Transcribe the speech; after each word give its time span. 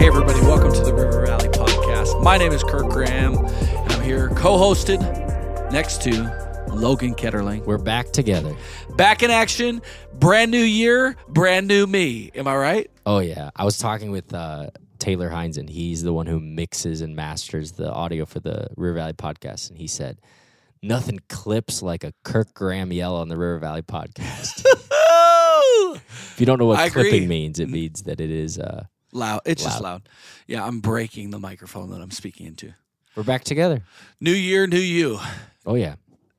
Hey, 0.00 0.06
everybody, 0.06 0.40
welcome 0.40 0.72
to 0.72 0.80
the 0.80 0.94
River 0.94 1.26
Valley 1.26 1.48
Podcast. 1.48 2.22
My 2.22 2.38
name 2.38 2.52
is 2.52 2.64
Kirk 2.64 2.88
Graham, 2.88 3.34
and 3.34 3.92
I'm 3.92 4.02
here 4.02 4.30
co 4.30 4.56
hosted 4.56 4.98
next 5.72 6.00
to 6.04 6.10
Logan 6.68 7.14
Ketterling. 7.14 7.66
We're 7.66 7.76
back 7.76 8.10
together. 8.10 8.56
Back 8.96 9.22
in 9.22 9.30
action, 9.30 9.82
brand 10.14 10.50
new 10.52 10.62
year, 10.62 11.16
brand 11.28 11.68
new 11.68 11.86
me. 11.86 12.30
Am 12.34 12.48
I 12.48 12.56
right? 12.56 12.90
Oh 13.04 13.18
yeah, 13.18 13.50
I 13.54 13.66
was 13.66 13.76
talking 13.76 14.10
with 14.10 14.32
uh, 14.32 14.70
Taylor 14.98 15.28
Hines, 15.28 15.58
and 15.58 15.68
he's 15.68 16.02
the 16.02 16.14
one 16.14 16.24
who 16.24 16.40
mixes 16.40 17.02
and 17.02 17.14
masters 17.14 17.72
the 17.72 17.92
audio 17.92 18.24
for 18.24 18.40
the 18.40 18.68
River 18.78 18.94
Valley 18.94 19.12
podcast. 19.12 19.68
And 19.68 19.76
he 19.76 19.86
said, 19.86 20.18
"Nothing 20.82 21.20
clips 21.28 21.82
like 21.82 22.04
a 22.04 22.14
Kirk 22.24 22.54
Graham 22.54 22.90
yell 22.90 23.16
on 23.16 23.28
the 23.28 23.36
River 23.36 23.58
Valley 23.58 23.82
podcast." 23.82 24.64
if 25.94 26.36
you 26.38 26.46
don't 26.46 26.58
know 26.58 26.64
what 26.64 26.78
I 26.78 26.86
agree. 26.86 27.02
clipping 27.02 27.28
means, 27.28 27.60
it 27.60 27.68
means 27.68 28.04
that 28.04 28.18
it 28.18 28.30
is. 28.30 28.58
Uh, 28.58 28.84
Loud. 29.12 29.40
It's 29.44 29.62
just 29.62 29.80
Loud. 29.80 29.92
loud. 29.92 30.08
Yeah, 30.46 30.64
I'm 30.64 30.80
breaking 30.80 31.30
the 31.30 31.38
microphone 31.38 31.90
that 31.90 32.00
I'm 32.00 32.10
speaking 32.10 32.46
into. 32.46 32.72
we're 33.16 33.22
back 33.24 33.44
together. 33.44 33.82
New 34.20 34.32
year, 34.32 34.66
new 34.66 34.78
you. 34.78 35.18
Oh 35.66 35.74
yeah, 35.74 35.96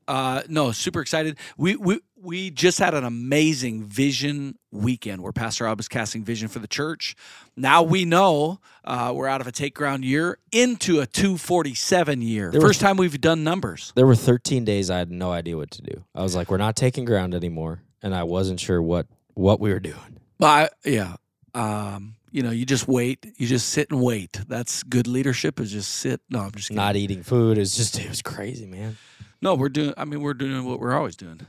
Uh, 0.08 0.42
no, 0.48 0.72
super 0.72 1.00
excited. 1.00 1.36
We 1.56 1.76
we 1.76 2.00
we 2.16 2.50
just 2.50 2.78
had 2.78 2.94
an 2.94 3.04
amazing 3.04 3.82
vision 3.84 4.56
weekend 4.70 5.22
where 5.22 5.32
Pastor 5.32 5.64
Rob 5.64 5.80
is 5.80 5.88
casting 5.88 6.22
vision 6.24 6.48
for 6.48 6.60
the 6.60 6.68
church. 6.68 7.14
Now 7.56 7.82
we 7.82 8.04
know 8.04 8.60
uh, 8.84 9.12
we're 9.14 9.26
out 9.26 9.40
of 9.40 9.46
a 9.48 9.52
take 9.52 9.74
ground 9.74 10.04
year 10.04 10.38
into 10.52 11.00
a 11.00 11.06
247 11.06 12.22
year. 12.22 12.50
There 12.50 12.60
First 12.60 12.80
time 12.80 12.96
we've 12.96 13.20
done 13.20 13.42
numbers. 13.44 13.92
there 13.96 14.06
were 14.06 14.14
13 14.14 14.64
days 14.64 14.88
I 14.90 14.98
had 14.98 15.10
no 15.10 15.30
idea 15.32 15.56
what 15.56 15.70
to 15.72 15.82
do. 15.82 16.04
I 16.14 16.22
was 16.22 16.34
like, 16.36 16.50
"We're 16.50 16.56
not 16.58 16.76
taking 16.76 17.04
ground 17.04 17.34
anymore," 17.34 17.82
and 18.02 18.14
I 18.14 18.22
wasn't 18.22 18.60
sure 18.60 18.80
what 18.80 19.06
what 19.34 19.60
we 19.60 19.72
were 19.72 19.80
doing. 19.80 20.20
But 20.38 20.72
I, 20.84 20.88
yeah, 20.88 21.16
um, 21.54 22.14
you 22.32 22.42
know, 22.42 22.50
you 22.50 22.64
just 22.64 22.88
wait. 22.88 23.34
You 23.36 23.46
just 23.46 23.68
sit 23.68 23.90
and 23.90 24.02
wait. 24.02 24.40
That's 24.48 24.82
good 24.82 25.06
leadership. 25.06 25.60
Is 25.60 25.70
just 25.70 25.94
sit. 25.94 26.20
No, 26.30 26.40
I'm 26.40 26.50
just 26.52 26.68
kidding. 26.68 26.76
Not 26.76 26.96
eating 26.96 27.22
food. 27.22 27.58
It's 27.58 27.76
just 27.76 27.98
it 28.00 28.08
was 28.08 28.22
crazy, 28.22 28.66
man. 28.66 28.96
No, 29.42 29.54
we're 29.54 29.68
doing. 29.68 29.92
I 29.96 30.06
mean, 30.06 30.22
we're 30.22 30.34
doing 30.34 30.64
what 30.64 30.80
we're 30.80 30.94
always 30.94 31.14
doing. 31.14 31.40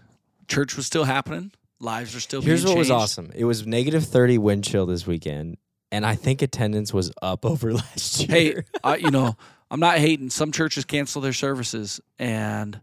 Church 0.48 0.76
was 0.76 0.86
still 0.86 1.06
happening. 1.06 1.52
Lives 1.80 2.16
are 2.16 2.20
still. 2.20 2.42
Here's 2.42 2.64
being 2.64 2.76
what 2.76 2.80
was 2.80 2.92
awesome. 2.92 3.32
It 3.34 3.46
was 3.46 3.66
negative 3.66 4.04
30 4.06 4.38
wind 4.40 4.66
chill 4.66 4.86
this 4.86 5.08
weekend, 5.08 5.58
and 5.92 6.06
I 6.06 6.16
think 6.16 6.42
attendance 6.42 6.94
was 6.94 7.12
up 7.22 7.46
over 7.46 7.74
last 7.74 8.24
hey, 8.24 8.46
year. 8.46 8.66
I, 8.84 8.98
you 8.98 9.10
know, 9.10 9.38
I'm 9.72 9.80
not 9.80 10.00
hating. 10.00 10.32
Some 10.32 10.52
churches 10.52 10.84
cancel 10.84 11.22
their 11.22 11.34
services, 11.34 12.02
and 12.20 12.82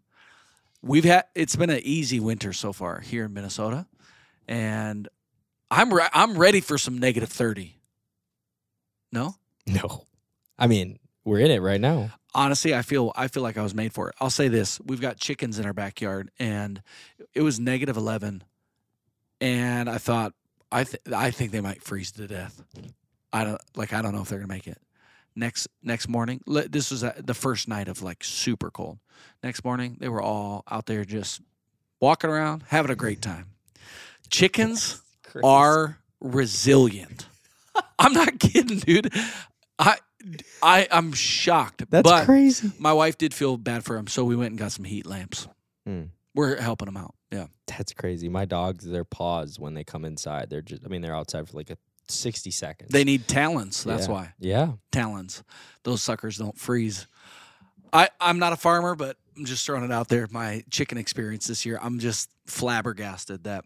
we've 0.82 1.04
had. 1.04 1.24
It's 1.34 1.54
been 1.54 1.70
an 1.70 1.80
easy 1.82 2.18
winter 2.18 2.54
so 2.54 2.72
far 2.72 3.00
here 3.00 3.26
in 3.26 3.34
Minnesota, 3.34 3.86
and 4.48 5.06
I'm 5.70 5.92
re- 5.92 6.08
I'm 6.14 6.38
ready 6.38 6.62
for 6.62 6.78
some 6.78 6.98
negative 6.98 7.28
thirty. 7.28 7.79
No, 9.12 9.36
no. 9.66 10.06
I 10.58 10.66
mean, 10.66 10.98
we're 11.24 11.40
in 11.40 11.50
it 11.50 11.60
right 11.60 11.80
now. 11.80 12.10
honestly, 12.34 12.74
I 12.74 12.82
feel 12.82 13.12
I 13.16 13.28
feel 13.28 13.42
like 13.42 13.56
I 13.58 13.62
was 13.62 13.74
made 13.74 13.92
for 13.92 14.08
it. 14.08 14.14
I'll 14.20 14.30
say 14.30 14.48
this: 14.48 14.80
we've 14.84 15.00
got 15.00 15.16
chickens 15.18 15.58
in 15.58 15.66
our 15.66 15.72
backyard, 15.72 16.30
and 16.38 16.82
it 17.34 17.42
was 17.42 17.58
negative 17.58 17.96
eleven, 17.96 18.44
and 19.40 19.88
I 19.88 19.98
thought 19.98 20.34
I 20.70 20.84
th- 20.84 21.02
I 21.14 21.30
think 21.30 21.50
they 21.52 21.60
might 21.60 21.82
freeze 21.82 22.12
to 22.12 22.26
death. 22.26 22.62
I 23.32 23.44
don't 23.44 23.60
like 23.76 23.92
I 23.92 24.02
don't 24.02 24.14
know 24.14 24.22
if 24.22 24.28
they're 24.28 24.38
gonna 24.38 24.48
make 24.52 24.66
it. 24.66 24.78
Next 25.36 25.68
next 25.82 26.08
morning, 26.08 26.40
this 26.46 26.90
was 26.90 27.04
uh, 27.04 27.12
the 27.16 27.34
first 27.34 27.68
night 27.68 27.88
of 27.88 28.02
like 28.02 28.22
super 28.24 28.70
cold. 28.70 28.98
Next 29.42 29.64
morning, 29.64 29.96
they 30.00 30.08
were 30.08 30.22
all 30.22 30.64
out 30.70 30.86
there 30.86 31.04
just 31.04 31.40
walking 32.00 32.30
around, 32.30 32.64
having 32.68 32.90
a 32.90 32.96
great 32.96 33.22
time. 33.22 33.46
Chickens 34.28 35.00
are 35.44 35.98
resilient. 36.20 37.26
I'm 37.98 38.12
not 38.12 38.38
kidding, 38.38 38.78
dude. 38.78 39.12
I 39.78 39.96
I 40.62 40.86
I'm 40.90 41.12
shocked. 41.12 41.84
That's 41.90 42.08
but 42.08 42.24
crazy. 42.26 42.70
my 42.78 42.92
wife 42.92 43.16
did 43.18 43.32
feel 43.34 43.56
bad 43.56 43.84
for 43.84 43.96
him, 43.96 44.06
so 44.06 44.24
we 44.24 44.36
went 44.36 44.50
and 44.50 44.58
got 44.58 44.72
some 44.72 44.84
heat 44.84 45.06
lamps. 45.06 45.48
Hmm. 45.86 46.04
We're 46.34 46.60
helping 46.60 46.88
him 46.88 46.96
out. 46.96 47.14
Yeah. 47.32 47.46
That's 47.66 47.92
crazy. 47.92 48.28
My 48.28 48.44
dogs, 48.44 48.84
their 48.84 49.04
paws 49.04 49.58
when 49.58 49.74
they 49.74 49.82
come 49.84 50.04
inside, 50.04 50.48
they're 50.50 50.62
just, 50.62 50.82
I 50.84 50.88
mean, 50.88 51.00
they're 51.00 51.14
outside 51.16 51.48
for 51.48 51.56
like 51.56 51.70
a 51.70 51.76
60 52.08 52.50
seconds. 52.52 52.90
They 52.90 53.02
need 53.04 53.26
talons. 53.26 53.82
That's 53.84 54.06
Yeah. 54.06 54.12
why. 54.12 54.32
Yeah. 54.38 54.72
Talons. 54.92 55.42
Those 55.82 56.02
suckers 56.02 56.36
don't 56.36 56.56
freeze. 56.58 57.06
I, 57.92 58.08
I'm 58.20 58.38
not 58.38 58.52
a 58.52 58.56
farmer, 58.56 58.94
but 58.94 59.16
I'm 59.36 59.44
just 59.44 59.66
throwing 59.66 59.84
it 59.84 59.90
out 59.90 60.08
there. 60.08 60.28
My 60.30 60.62
chicken 60.70 60.98
experience 60.98 61.46
this 61.48 61.66
year, 61.66 61.78
I'm 61.82 61.98
just 61.98 62.30
flabbergasted 62.46 63.44
that 63.44 63.64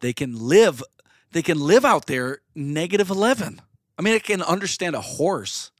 they 0.00 0.12
can 0.12 0.38
live 0.38 0.82
they 1.34 1.42
can 1.42 1.58
live 1.58 1.84
out 1.84 2.06
there 2.06 2.38
negative 2.54 3.10
eleven. 3.10 3.60
I 3.98 4.02
mean, 4.02 4.14
I 4.14 4.20
can 4.20 4.40
understand 4.40 4.94
a 4.94 5.00
horse, 5.00 5.72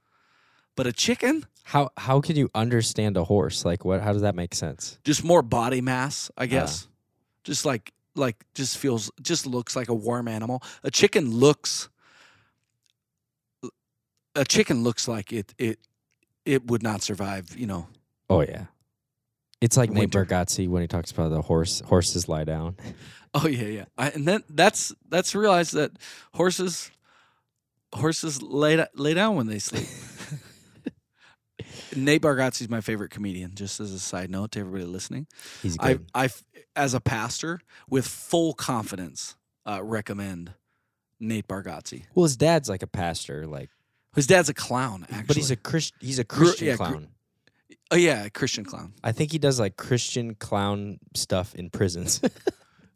but 0.76 0.86
a 0.86 0.92
chicken, 0.92 1.46
How 1.62 1.90
how 1.96 2.20
can 2.20 2.36
you 2.36 2.50
understand 2.54 3.16
a 3.16 3.24
horse? 3.24 3.64
Like 3.64 3.84
what 3.84 4.02
how 4.02 4.12
does 4.12 4.22
that 4.22 4.34
make 4.34 4.54
sense? 4.54 4.98
just 5.04 5.24
more 5.24 5.42
body 5.42 5.80
mass, 5.80 6.30
I 6.36 6.42
uh-huh. 6.44 6.50
guess. 6.50 6.88
Just 7.44 7.64
like 7.64 7.92
like 8.16 8.44
just 8.54 8.78
feels 8.78 9.10
just 9.22 9.46
looks 9.46 9.76
like 9.76 9.88
a 9.88 9.94
warm 9.94 10.28
animal. 10.28 10.60
A 10.82 10.90
chicken 10.90 11.30
looks 11.30 11.88
a 14.34 14.44
chicken 14.44 14.82
looks 14.82 15.06
like 15.06 15.32
it 15.32 15.54
it 15.56 15.78
it 16.44 16.66
would 16.66 16.82
not 16.82 17.02
survive, 17.02 17.56
you 17.56 17.66
know. 17.66 17.86
Oh 18.28 18.40
yeah. 18.40 18.66
It's 19.60 19.76
like 19.76 19.90
Nate 19.90 20.12
Winter. 20.14 20.26
Bargatze 20.26 20.68
when 20.68 20.82
he 20.82 20.88
talks 20.88 21.12
about 21.12 21.30
the 21.30 21.42
horse 21.42 21.80
horses 21.80 22.28
lie 22.28 22.44
down. 22.44 22.76
Oh 23.34 23.48
yeah, 23.48 23.66
yeah. 23.66 23.84
I, 23.98 24.10
and 24.10 24.26
then 24.28 24.44
that's 24.48 24.94
that's 25.08 25.34
realized 25.34 25.74
that 25.74 25.92
horses 26.34 26.90
horses 27.92 28.40
lay 28.42 28.84
lay 28.94 29.14
down 29.14 29.34
when 29.36 29.46
they 29.48 29.58
sleep. 29.58 29.86
Nate 31.96 32.22
Bargatze 32.22 32.62
is 32.62 32.68
my 32.68 32.80
favorite 32.80 33.10
comedian. 33.10 33.54
Just 33.54 33.80
as 33.80 33.92
a 33.92 33.98
side 33.98 34.30
note 34.30 34.52
to 34.52 34.60
everybody 34.60 34.84
listening, 34.84 35.26
He's 35.62 35.76
good. 35.76 36.04
I, 36.14 36.28
as 36.76 36.94
a 36.94 37.00
pastor, 37.00 37.60
with 37.88 38.06
full 38.06 38.52
confidence, 38.54 39.36
uh, 39.66 39.80
recommend 39.82 40.54
Nate 41.20 41.46
Bargatze. 41.46 42.04
well, 42.14 42.24
his 42.24 42.36
dad's 42.36 42.68
like 42.68 42.82
a 42.82 42.88
pastor, 42.88 43.46
like 43.46 43.70
His 44.14 44.26
dad's 44.26 44.48
a 44.48 44.54
clown, 44.54 45.06
actually. 45.10 45.26
but 45.26 45.36
he's 45.36 45.50
a 45.50 45.56
Christ, 45.56 45.94
he's 46.00 46.18
a 46.18 46.24
Christian 46.24 46.68
yeah, 46.68 46.76
clown. 46.76 47.08
oh 47.90 47.96
yeah, 47.96 48.24
a 48.24 48.30
Christian 48.30 48.64
clown. 48.64 48.92
I 49.02 49.12
think 49.12 49.30
he 49.32 49.38
does 49.38 49.60
like 49.60 49.76
Christian 49.76 50.34
clown 50.34 50.98
stuff 51.14 51.54
in 51.54 51.70
prisons. 51.70 52.20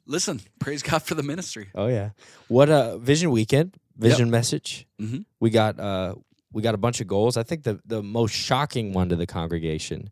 Listen, 0.09 0.41
praise 0.59 0.83
God 0.83 1.03
for 1.03 1.15
the 1.15 1.23
ministry. 1.23 1.69
oh 1.75 1.87
yeah. 1.87 2.11
What 2.49 2.69
a 2.71 2.99
vision 2.99 3.31
weekend, 3.31 3.77
vision 3.97 4.31
message. 4.31 4.87
Mhm. 5.01 5.25
We 5.39 5.51
got 5.51 5.79
uh 5.79 6.15
we 6.51 6.63
got 6.63 6.75
a 6.75 6.79
bunch 6.79 7.01
of 7.03 7.07
goals. 7.07 7.37
I 7.37 7.43
think 7.43 7.63
the 7.65 7.79
the 7.85 8.03
most 8.03 8.33
shocking 8.35 8.93
one 8.95 9.09
to 9.11 9.17
the 9.17 9.27
congregation, 9.27 10.11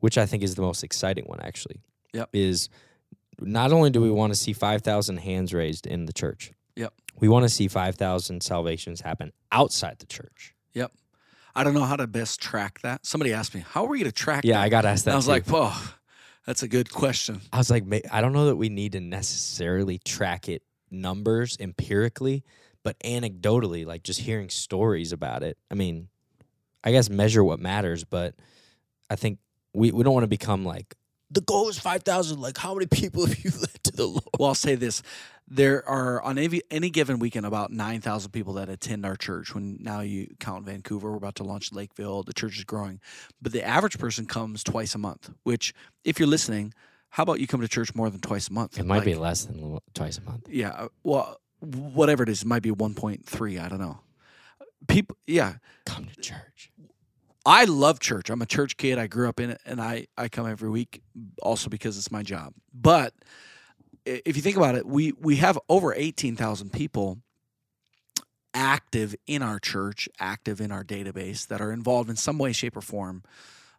which 0.00 0.18
I 0.18 0.26
think 0.26 0.42
is 0.42 0.54
the 0.54 0.62
most 0.62 0.84
exciting 0.84 1.24
one 1.24 1.40
actually. 1.40 1.80
Yep. 2.12 2.28
Is 2.34 2.68
not 3.40 3.72
only 3.72 3.88
do 3.90 4.00
we 4.02 4.10
want 4.10 4.32
to 4.34 4.38
see 4.38 4.52
5,000 4.52 5.16
hands 5.18 5.54
raised 5.54 5.86
in 5.86 6.04
the 6.04 6.12
church. 6.12 6.52
Yep. 6.76 6.92
We 7.20 7.28
want 7.28 7.44
to 7.44 7.48
see 7.48 7.68
5,000 7.68 8.42
salvations 8.42 9.00
happen 9.00 9.32
outside 9.50 9.98
the 10.00 10.06
church. 10.06 10.54
Yep. 10.74 10.92
I 11.54 11.64
don't 11.64 11.72
know 11.72 11.84
how 11.84 11.96
to 11.96 12.06
best 12.06 12.40
track 12.42 12.80
that. 12.82 13.06
Somebody 13.06 13.32
asked 13.32 13.54
me, 13.54 13.64
"How 13.66 13.84
are 13.84 13.88
we 13.88 13.98
going 13.98 14.10
to 14.10 14.12
track?" 14.12 14.44
Yeah, 14.44 14.58
that? 14.58 14.62
I 14.64 14.68
got 14.68 14.84
asked 14.84 15.06
that 15.06 15.12
And 15.12 15.14
I 15.14 15.16
was 15.16 15.24
too. 15.24 15.30
like, 15.30 15.44
"Oh, 15.48 15.94
that's 16.46 16.62
a 16.62 16.68
good 16.68 16.90
question." 16.90 17.40
I 17.52 17.58
was 17.58 17.70
like, 17.70 17.84
I 18.10 18.20
don't 18.20 18.32
know 18.32 18.46
that 18.46 18.56
we 18.56 18.68
need 18.68 18.92
to 18.92 19.00
necessarily 19.00 19.98
track 19.98 20.48
it 20.48 20.62
numbers 20.90 21.56
empirically, 21.60 22.44
but 22.82 22.98
anecdotally, 23.00 23.86
like 23.86 24.02
just 24.02 24.20
hearing 24.20 24.48
stories 24.48 25.12
about 25.12 25.42
it. 25.42 25.58
I 25.70 25.74
mean, 25.74 26.08
I 26.82 26.92
guess 26.92 27.10
measure 27.10 27.44
what 27.44 27.60
matters, 27.60 28.04
but 28.04 28.34
I 29.08 29.16
think 29.16 29.38
we, 29.74 29.92
we 29.92 30.02
don't 30.02 30.14
want 30.14 30.24
to 30.24 30.28
become 30.28 30.64
like, 30.64 30.94
the 31.30 31.40
goal 31.42 31.68
is 31.68 31.78
5,000. 31.78 32.40
Like, 32.40 32.58
how 32.58 32.74
many 32.74 32.86
people 32.86 33.24
have 33.26 33.38
you 33.38 33.50
led 33.60 33.84
to 33.84 33.92
the 33.92 34.06
Lord? 34.06 34.24
Well, 34.38 34.48
I'll 34.48 34.54
say 34.54 34.74
this: 34.74 35.02
there 35.52 35.86
are 35.88 36.22
on 36.22 36.38
any, 36.38 36.62
any 36.70 36.90
given 36.90 37.18
weekend 37.18 37.44
about 37.44 37.72
nine 37.72 38.00
thousand 38.00 38.30
people 38.30 38.52
that 38.54 38.68
attend 38.68 39.04
our 39.04 39.16
church. 39.16 39.54
When 39.54 39.78
now 39.80 40.00
you 40.00 40.28
count 40.38 40.64
Vancouver, 40.64 41.10
we're 41.10 41.16
about 41.16 41.34
to 41.36 41.44
launch 41.44 41.72
Lakeville. 41.72 42.22
The 42.22 42.32
church 42.32 42.56
is 42.56 42.64
growing, 42.64 43.00
but 43.42 43.52
the 43.52 43.62
average 43.66 43.98
person 43.98 44.26
comes 44.26 44.62
twice 44.62 44.94
a 44.94 44.98
month. 44.98 45.30
Which, 45.42 45.74
if 46.04 46.18
you're 46.20 46.28
listening, 46.28 46.72
how 47.10 47.24
about 47.24 47.40
you 47.40 47.48
come 47.48 47.60
to 47.60 47.68
church 47.68 47.94
more 47.94 48.08
than 48.08 48.20
twice 48.20 48.48
a 48.48 48.52
month? 48.52 48.78
It 48.78 48.86
might 48.86 49.04
be 49.04 49.14
less 49.14 49.44
than 49.44 49.78
twice 49.94 50.18
a 50.18 50.22
month. 50.22 50.48
Yeah. 50.48 50.70
uh, 50.70 50.88
Well, 51.02 51.40
whatever 51.58 52.22
it 52.22 52.28
is, 52.28 52.42
it 52.42 52.46
might 52.48 52.62
be 52.62 52.70
one 52.70 52.94
point 52.94 53.26
three. 53.26 53.58
I 53.58 53.68
don't 53.68 53.80
know. 53.80 53.98
People, 54.86 55.16
yeah. 55.26 55.54
Come 55.84 56.06
to 56.06 56.20
church. 56.20 56.70
I 57.44 57.64
love 57.64 58.00
church. 58.00 58.30
I'm 58.30 58.42
a 58.42 58.46
church 58.46 58.76
kid. 58.76 58.98
I 58.98 59.06
grew 59.08 59.28
up 59.28 59.40
in 59.40 59.50
it, 59.50 59.60
and 59.66 59.80
I 59.80 60.06
I 60.16 60.28
come 60.28 60.46
every 60.46 60.70
week, 60.70 61.02
also 61.42 61.68
because 61.68 61.98
it's 61.98 62.12
my 62.12 62.22
job. 62.22 62.52
But 62.72 63.14
if 64.04 64.36
you 64.36 64.42
think 64.42 64.56
about 64.56 64.74
it, 64.74 64.86
we 64.86 65.12
we 65.12 65.36
have 65.36 65.58
over 65.68 65.94
eighteen 65.94 66.36
thousand 66.36 66.72
people 66.72 67.18
active 68.54 69.14
in 69.26 69.42
our 69.42 69.58
church, 69.58 70.08
active 70.18 70.60
in 70.60 70.72
our 70.72 70.84
database 70.84 71.46
that 71.48 71.60
are 71.60 71.72
involved 71.72 72.10
in 72.10 72.16
some 72.16 72.38
way, 72.38 72.52
shape, 72.52 72.76
or 72.76 72.80
form. 72.80 73.22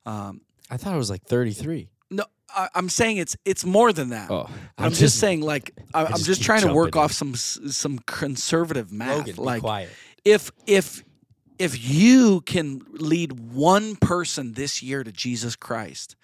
Um, 0.06 0.42
I 0.70 0.78
thought 0.78 0.94
it 0.94 0.98
was 0.98 1.10
like 1.10 1.24
33. 1.24 1.90
no, 2.10 2.24
I, 2.50 2.70
I'm 2.74 2.90
saying 2.90 3.18
it's 3.18 3.36
it's 3.46 3.66
more 3.66 3.94
than 3.94 4.10
that. 4.10 4.32
Oh, 4.32 4.50
I'm, 4.78 4.94
just, 4.94 5.20
saying, 5.20 5.42
like 5.42 5.74
I, 5.94 6.06
I'm 6.06 6.12
just 6.14 6.26
just 6.26 6.44
trying 6.44 6.62
to 6.62 6.74
work 6.74 6.94
jumping 6.94 7.00
in. 7.00 7.06
off 7.06 7.12
some 7.12 7.36
some 7.36 8.00
conservative 8.00 8.92
math. 8.92 9.28
Logan, 9.28 9.36
like 9.38 9.62
quiet. 9.62 9.90
if 10.26 10.52
if 10.66 11.04
if 11.60 11.92
you 11.92 12.42
can 12.42 12.82
lead 12.92 13.54
one 13.54 13.96
person 13.96 14.54
this 14.54 14.82
year 14.82 15.04
to 15.04 15.12
Jesus 15.12 15.56
Christ 15.56 16.16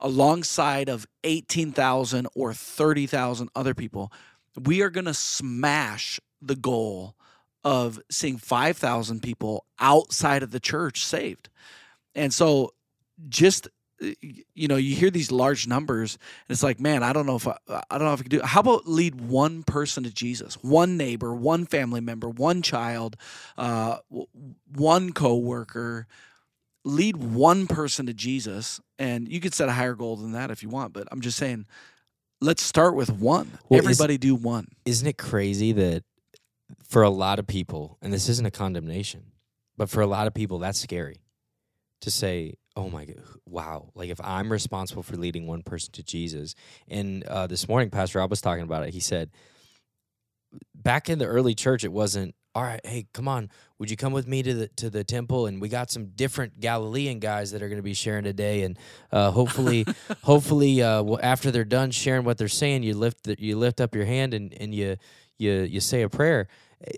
alongside 0.00 0.88
of 0.88 1.06
18,000 1.24 2.26
or 2.34 2.52
30,000 2.52 3.48
other 3.54 3.74
people, 3.74 4.12
we 4.60 4.82
are 4.82 4.90
going 4.90 5.06
to 5.06 5.14
smash 5.14 6.20
the 6.40 6.56
goal 6.56 7.14
of 7.62 8.00
seeing 8.10 8.38
5,000 8.38 9.20
people 9.22 9.66
outside 9.78 10.42
of 10.42 10.50
the 10.50 10.60
church 10.60 11.04
saved. 11.04 11.48
And 12.14 12.32
so 12.32 12.72
just 13.28 13.68
you 14.00 14.66
know, 14.66 14.76
you 14.76 14.94
hear 14.94 15.10
these 15.10 15.30
large 15.30 15.66
numbers, 15.66 16.14
and 16.14 16.54
it's 16.54 16.62
like, 16.62 16.80
man, 16.80 17.02
I 17.02 17.12
don't 17.12 17.26
know 17.26 17.36
if 17.36 17.46
I, 17.46 17.56
I 17.68 17.98
don't 17.98 18.06
know 18.06 18.14
if 18.14 18.20
I 18.20 18.22
can 18.22 18.30
do. 18.30 18.38
It. 18.38 18.44
How 18.44 18.60
about 18.60 18.88
lead 18.88 19.20
one 19.20 19.62
person 19.62 20.04
to 20.04 20.10
Jesus, 20.10 20.54
one 20.62 20.96
neighbor, 20.96 21.34
one 21.34 21.66
family 21.66 22.00
member, 22.00 22.28
one 22.28 22.62
child, 22.62 23.16
uh, 23.58 23.98
one 24.74 25.12
coworker, 25.12 26.06
lead 26.84 27.16
one 27.16 27.66
person 27.66 28.06
to 28.06 28.14
Jesus, 28.14 28.80
and 28.98 29.30
you 29.30 29.40
could 29.40 29.54
set 29.54 29.68
a 29.68 29.72
higher 29.72 29.94
goal 29.94 30.16
than 30.16 30.32
that 30.32 30.50
if 30.50 30.62
you 30.62 30.68
want. 30.68 30.92
But 30.92 31.08
I'm 31.10 31.20
just 31.20 31.38
saying, 31.38 31.66
let's 32.40 32.62
start 32.62 32.94
with 32.94 33.10
one. 33.10 33.58
Well, 33.68 33.78
Everybody 33.78 34.18
do 34.18 34.34
one. 34.34 34.68
Isn't 34.84 35.06
it 35.06 35.18
crazy 35.18 35.72
that 35.72 36.04
for 36.88 37.02
a 37.02 37.10
lot 37.10 37.38
of 37.38 37.46
people, 37.46 37.98
and 38.00 38.12
this 38.12 38.28
isn't 38.28 38.46
a 38.46 38.50
condemnation, 38.50 39.32
but 39.76 39.90
for 39.90 40.00
a 40.00 40.06
lot 40.06 40.26
of 40.26 40.34
people, 40.34 40.58
that's 40.58 40.80
scary 40.80 41.16
to 42.00 42.10
say, 42.10 42.54
oh 42.76 42.88
my 42.88 43.04
god 43.04 43.16
wow 43.46 43.90
like 43.94 44.10
if 44.10 44.20
i'm 44.22 44.50
responsible 44.50 45.02
for 45.02 45.16
leading 45.16 45.46
one 45.46 45.60
person 45.60 45.90
to 45.92 46.02
jesus 46.04 46.54
and 46.88 47.24
uh, 47.24 47.46
this 47.46 47.68
morning 47.68 47.90
pastor 47.90 48.18
rob 48.20 48.30
was 48.30 48.40
talking 48.40 48.62
about 48.62 48.84
it 48.86 48.94
he 48.94 49.00
said 49.00 49.30
back 50.74 51.08
in 51.08 51.18
the 51.18 51.26
early 51.26 51.54
church 51.54 51.84
it 51.84 51.92
wasn't 51.92 52.34
all 52.54 52.62
right 52.62 52.80
hey 52.84 53.06
come 53.12 53.28
on. 53.28 53.50
Would 53.78 53.90
you 53.90 53.96
come 53.96 54.12
with 54.12 54.26
me 54.26 54.42
to 54.42 54.54
the 54.54 54.68
to 54.68 54.90
the 54.90 55.04
temple? 55.04 55.46
And 55.46 55.60
we 55.60 55.68
got 55.68 55.90
some 55.90 56.06
different 56.06 56.60
galilean 56.60 57.18
guys 57.18 57.52
that 57.52 57.62
are 57.62 57.68
going 57.68 57.78
to 57.78 57.82
be 57.82 57.94
sharing 57.94 58.24
today. 58.24 58.62
And 58.62 58.78
uh, 59.12 59.30
hopefully 59.30 59.86
hopefully 60.22 60.82
uh, 60.82 61.04
after 61.22 61.50
they're 61.50 61.64
done 61.64 61.90
sharing 61.90 62.24
what 62.24 62.38
they're 62.38 62.48
saying 62.48 62.82
you 62.82 62.94
lift 62.94 63.24
the, 63.24 63.36
you 63.38 63.56
lift 63.56 63.80
up 63.80 63.94
your 63.94 64.04
hand 64.04 64.34
and, 64.34 64.52
and 64.54 64.74
you 64.74 64.96
you 65.38 65.52
you 65.62 65.80
say 65.80 66.02
a 66.02 66.08
prayer. 66.08 66.48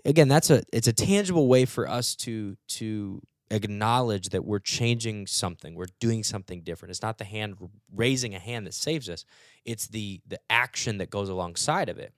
Again 0.05 0.27
that's 0.27 0.49
a 0.49 0.63
it's 0.73 0.87
a 0.87 0.93
tangible 0.93 1.47
way 1.47 1.65
for 1.65 1.87
us 1.87 2.15
to 2.17 2.57
to 2.69 3.21
acknowledge 3.51 4.29
that 4.29 4.43
we're 4.43 4.59
changing 4.59 5.27
something. 5.27 5.75
We're 5.75 5.85
doing 5.99 6.23
something 6.23 6.61
different. 6.61 6.89
It's 6.89 7.01
not 7.01 7.19
the 7.19 7.25
hand 7.25 7.55
raising 7.93 8.33
a 8.33 8.39
hand 8.39 8.65
that 8.65 8.73
saves 8.73 9.09
us. 9.09 9.25
It's 9.65 9.87
the 9.87 10.21
the 10.27 10.39
action 10.49 10.97
that 10.97 11.09
goes 11.09 11.29
alongside 11.29 11.89
of 11.89 11.97
it. 11.99 12.13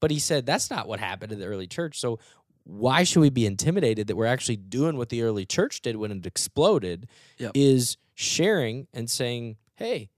But 0.00 0.10
he 0.10 0.18
said 0.18 0.46
that's 0.46 0.70
not 0.70 0.88
what 0.88 0.98
happened 0.98 1.32
in 1.32 1.38
the 1.38 1.46
early 1.46 1.66
church. 1.66 2.00
So 2.00 2.18
why 2.64 3.02
should 3.02 3.20
we 3.20 3.30
be 3.30 3.46
intimidated 3.46 4.06
that 4.06 4.16
we're 4.16 4.26
actually 4.26 4.56
doing 4.56 4.96
what 4.96 5.08
the 5.08 5.22
early 5.22 5.44
church 5.44 5.80
did 5.80 5.96
when 5.96 6.10
it 6.10 6.26
exploded 6.26 7.08
yep. 7.38 7.52
is 7.54 7.96
sharing 8.14 8.86
and 8.92 9.10
saying 9.10 9.56
hey 9.76 10.10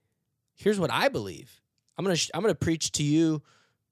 here's 0.55 0.79
what 0.79 0.91
i 0.93 1.09
believe 1.09 1.61
i'm 1.97 2.05
going 2.05 2.15
to 2.15 2.21
sh- 2.21 2.31
i'm 2.35 2.43
going 2.43 2.53
to 2.55 2.59
preach 2.59 2.93
to 2.93 3.03
you 3.03 3.43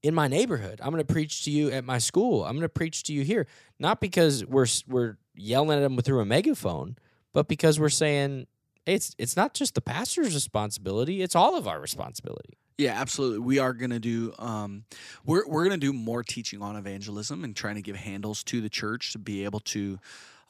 in 0.03 0.13
my 0.13 0.27
neighborhood 0.27 0.79
i'm 0.83 0.91
going 0.91 1.05
to 1.05 1.13
preach 1.13 1.43
to 1.43 1.51
you 1.51 1.71
at 1.71 1.83
my 1.83 1.97
school 1.97 2.43
i'm 2.43 2.53
going 2.53 2.61
to 2.61 2.69
preach 2.69 3.03
to 3.03 3.13
you 3.13 3.23
here 3.23 3.47
not 3.79 3.99
because 3.99 4.45
we're 4.45 4.67
we're 4.87 5.17
yelling 5.35 5.77
at 5.77 5.81
them 5.81 5.97
through 5.97 6.19
a 6.19 6.25
megaphone, 6.25 6.97
but 7.33 7.47
because 7.47 7.79
we're 7.79 7.89
saying 7.89 8.47
it's 8.85 9.15
it's 9.17 9.35
not 9.35 9.53
just 9.53 9.75
the 9.75 9.81
pastor's 9.81 10.33
responsibility; 10.33 11.21
it's 11.21 11.35
all 11.35 11.55
of 11.57 11.67
our 11.67 11.79
responsibility. 11.79 12.57
Yeah, 12.77 12.99
absolutely. 12.99 13.39
We 13.39 13.59
are 13.59 13.73
going 13.73 13.91
to 13.91 13.99
do 13.99 14.33
um, 14.39 14.85
we're 15.25 15.47
we're 15.47 15.65
going 15.65 15.79
to 15.79 15.85
do 15.85 15.93
more 15.93 16.23
teaching 16.23 16.61
on 16.61 16.75
evangelism 16.75 17.43
and 17.43 17.55
trying 17.55 17.75
to 17.75 17.81
give 17.81 17.95
handles 17.95 18.43
to 18.45 18.61
the 18.61 18.69
church 18.69 19.11
to 19.13 19.19
be 19.19 19.43
able 19.43 19.59
to 19.61 19.99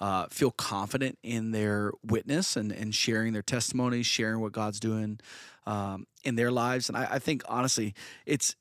uh, 0.01 0.25
feel 0.31 0.50
confident 0.50 1.19
in 1.21 1.51
their 1.51 1.92
witness 2.03 2.56
and, 2.56 2.71
and 2.71 2.94
sharing 2.95 3.33
their 3.33 3.44
testimonies, 3.44 4.07
sharing 4.07 4.39
what 4.39 4.51
God's 4.51 4.80
doing 4.80 5.19
um, 5.68 6.07
in 6.24 6.36
their 6.36 6.50
lives. 6.50 6.89
And 6.89 6.98
I, 6.98 7.07
I, 7.12 7.19
think 7.19 7.44
honestly, 7.48 7.94
it's 8.25 8.56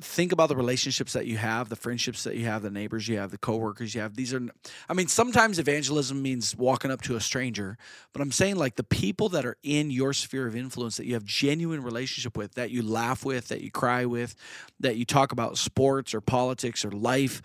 think 0.00 0.32
about 0.32 0.48
the 0.48 0.56
relationships 0.56 1.12
that 1.12 1.26
you 1.26 1.36
have, 1.36 1.68
the 1.68 1.76
friendships 1.76 2.24
that 2.24 2.34
you 2.34 2.46
have, 2.46 2.62
the 2.62 2.72
neighbors 2.72 3.06
you 3.06 3.18
have, 3.18 3.30
the 3.30 3.38
coworkers 3.38 3.94
you 3.94 4.00
have. 4.00 4.16
These 4.16 4.34
are, 4.34 4.42
I 4.88 4.94
mean, 4.94 5.06
sometimes 5.06 5.60
evangelism 5.60 6.20
means 6.20 6.56
walking 6.56 6.90
up 6.90 7.02
to 7.02 7.14
a 7.14 7.20
stranger, 7.20 7.78
but 8.12 8.20
I'm 8.20 8.32
saying 8.32 8.56
like 8.56 8.74
the 8.74 8.82
people 8.82 9.28
that 9.28 9.46
are 9.46 9.58
in 9.62 9.92
your 9.92 10.12
sphere 10.12 10.48
of 10.48 10.56
influence 10.56 10.96
that 10.96 11.06
you 11.06 11.14
have 11.14 11.24
genuine 11.24 11.84
relationship 11.84 12.36
with, 12.36 12.54
that 12.54 12.72
you 12.72 12.82
laugh 12.82 13.24
with, 13.24 13.46
that 13.48 13.60
you 13.60 13.70
cry 13.70 14.04
with, 14.04 14.34
that 14.80 14.96
you 14.96 15.04
talk 15.04 15.30
about 15.30 15.56
sports 15.56 16.14
or 16.14 16.20
politics 16.20 16.84
or 16.84 16.90
life 16.90 17.42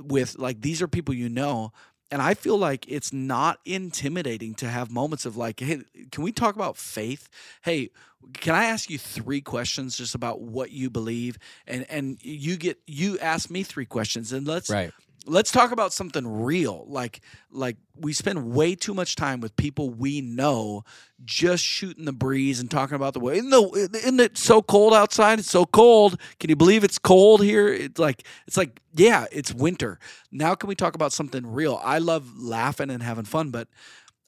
with, 0.00 0.38
like 0.38 0.60
these 0.60 0.80
are 0.80 0.86
people 0.86 1.14
you 1.14 1.28
know 1.28 1.72
and 2.10 2.22
I 2.22 2.34
feel 2.34 2.56
like 2.56 2.86
it's 2.88 3.12
not 3.12 3.58
intimidating 3.64 4.54
to 4.56 4.68
have 4.68 4.90
moments 4.90 5.26
of 5.26 5.36
like, 5.36 5.60
hey, 5.60 5.82
can 6.10 6.22
we 6.22 6.32
talk 6.32 6.54
about 6.54 6.76
faith? 6.76 7.28
Hey, 7.62 7.90
can 8.34 8.54
I 8.54 8.64
ask 8.64 8.90
you 8.90 8.98
three 8.98 9.40
questions 9.40 9.96
just 9.96 10.14
about 10.14 10.40
what 10.40 10.70
you 10.70 10.90
believe? 10.90 11.38
And 11.66 11.86
and 11.90 12.18
you 12.22 12.56
get 12.56 12.78
you 12.86 13.18
ask 13.18 13.50
me 13.50 13.62
three 13.62 13.86
questions, 13.86 14.32
and 14.32 14.46
let's 14.46 14.70
right 14.70 14.92
let's 15.26 15.50
talk 15.50 15.72
about 15.72 15.92
something 15.92 16.26
real. 16.26 16.84
Like 16.88 17.20
like 17.50 17.76
we 17.96 18.12
spend 18.12 18.52
way 18.52 18.74
too 18.74 18.94
much 18.94 19.16
time 19.16 19.40
with 19.40 19.56
people 19.56 19.90
we 19.90 20.20
know 20.20 20.84
just 21.24 21.64
shooting 21.64 22.04
the 22.04 22.12
breeze 22.12 22.60
and 22.60 22.70
talking 22.70 22.94
about 22.94 23.14
the 23.14 23.20
way 23.20 23.38
isn't, 23.38 23.50
the, 23.50 23.90
isn't 23.94 24.20
it 24.20 24.38
so 24.38 24.62
cold 24.62 24.94
outside? 24.94 25.38
It's 25.38 25.50
so 25.50 25.66
cold. 25.66 26.20
Can 26.38 26.50
you 26.50 26.56
believe 26.56 26.84
it's 26.84 26.98
cold 26.98 27.42
here? 27.42 27.68
It's 27.68 27.98
like 27.98 28.24
it's 28.46 28.56
like 28.56 28.80
yeah 28.94 29.26
it's 29.32 29.52
winter. 29.52 29.98
Now 30.30 30.54
can 30.54 30.68
we 30.68 30.74
talk 30.74 30.94
about 30.94 31.12
something 31.12 31.46
real? 31.46 31.80
I 31.82 31.98
love 31.98 32.38
laughing 32.38 32.90
and 32.90 33.02
having 33.02 33.24
fun 33.24 33.50
but 33.50 33.68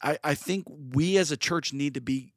i 0.02 0.18
i 0.22 0.34
think 0.34 0.64
we 0.94 1.16
as 1.16 1.30
a 1.30 1.36
church 1.36 1.72
need 1.72 1.94
to 1.94 2.00
be 2.00 2.32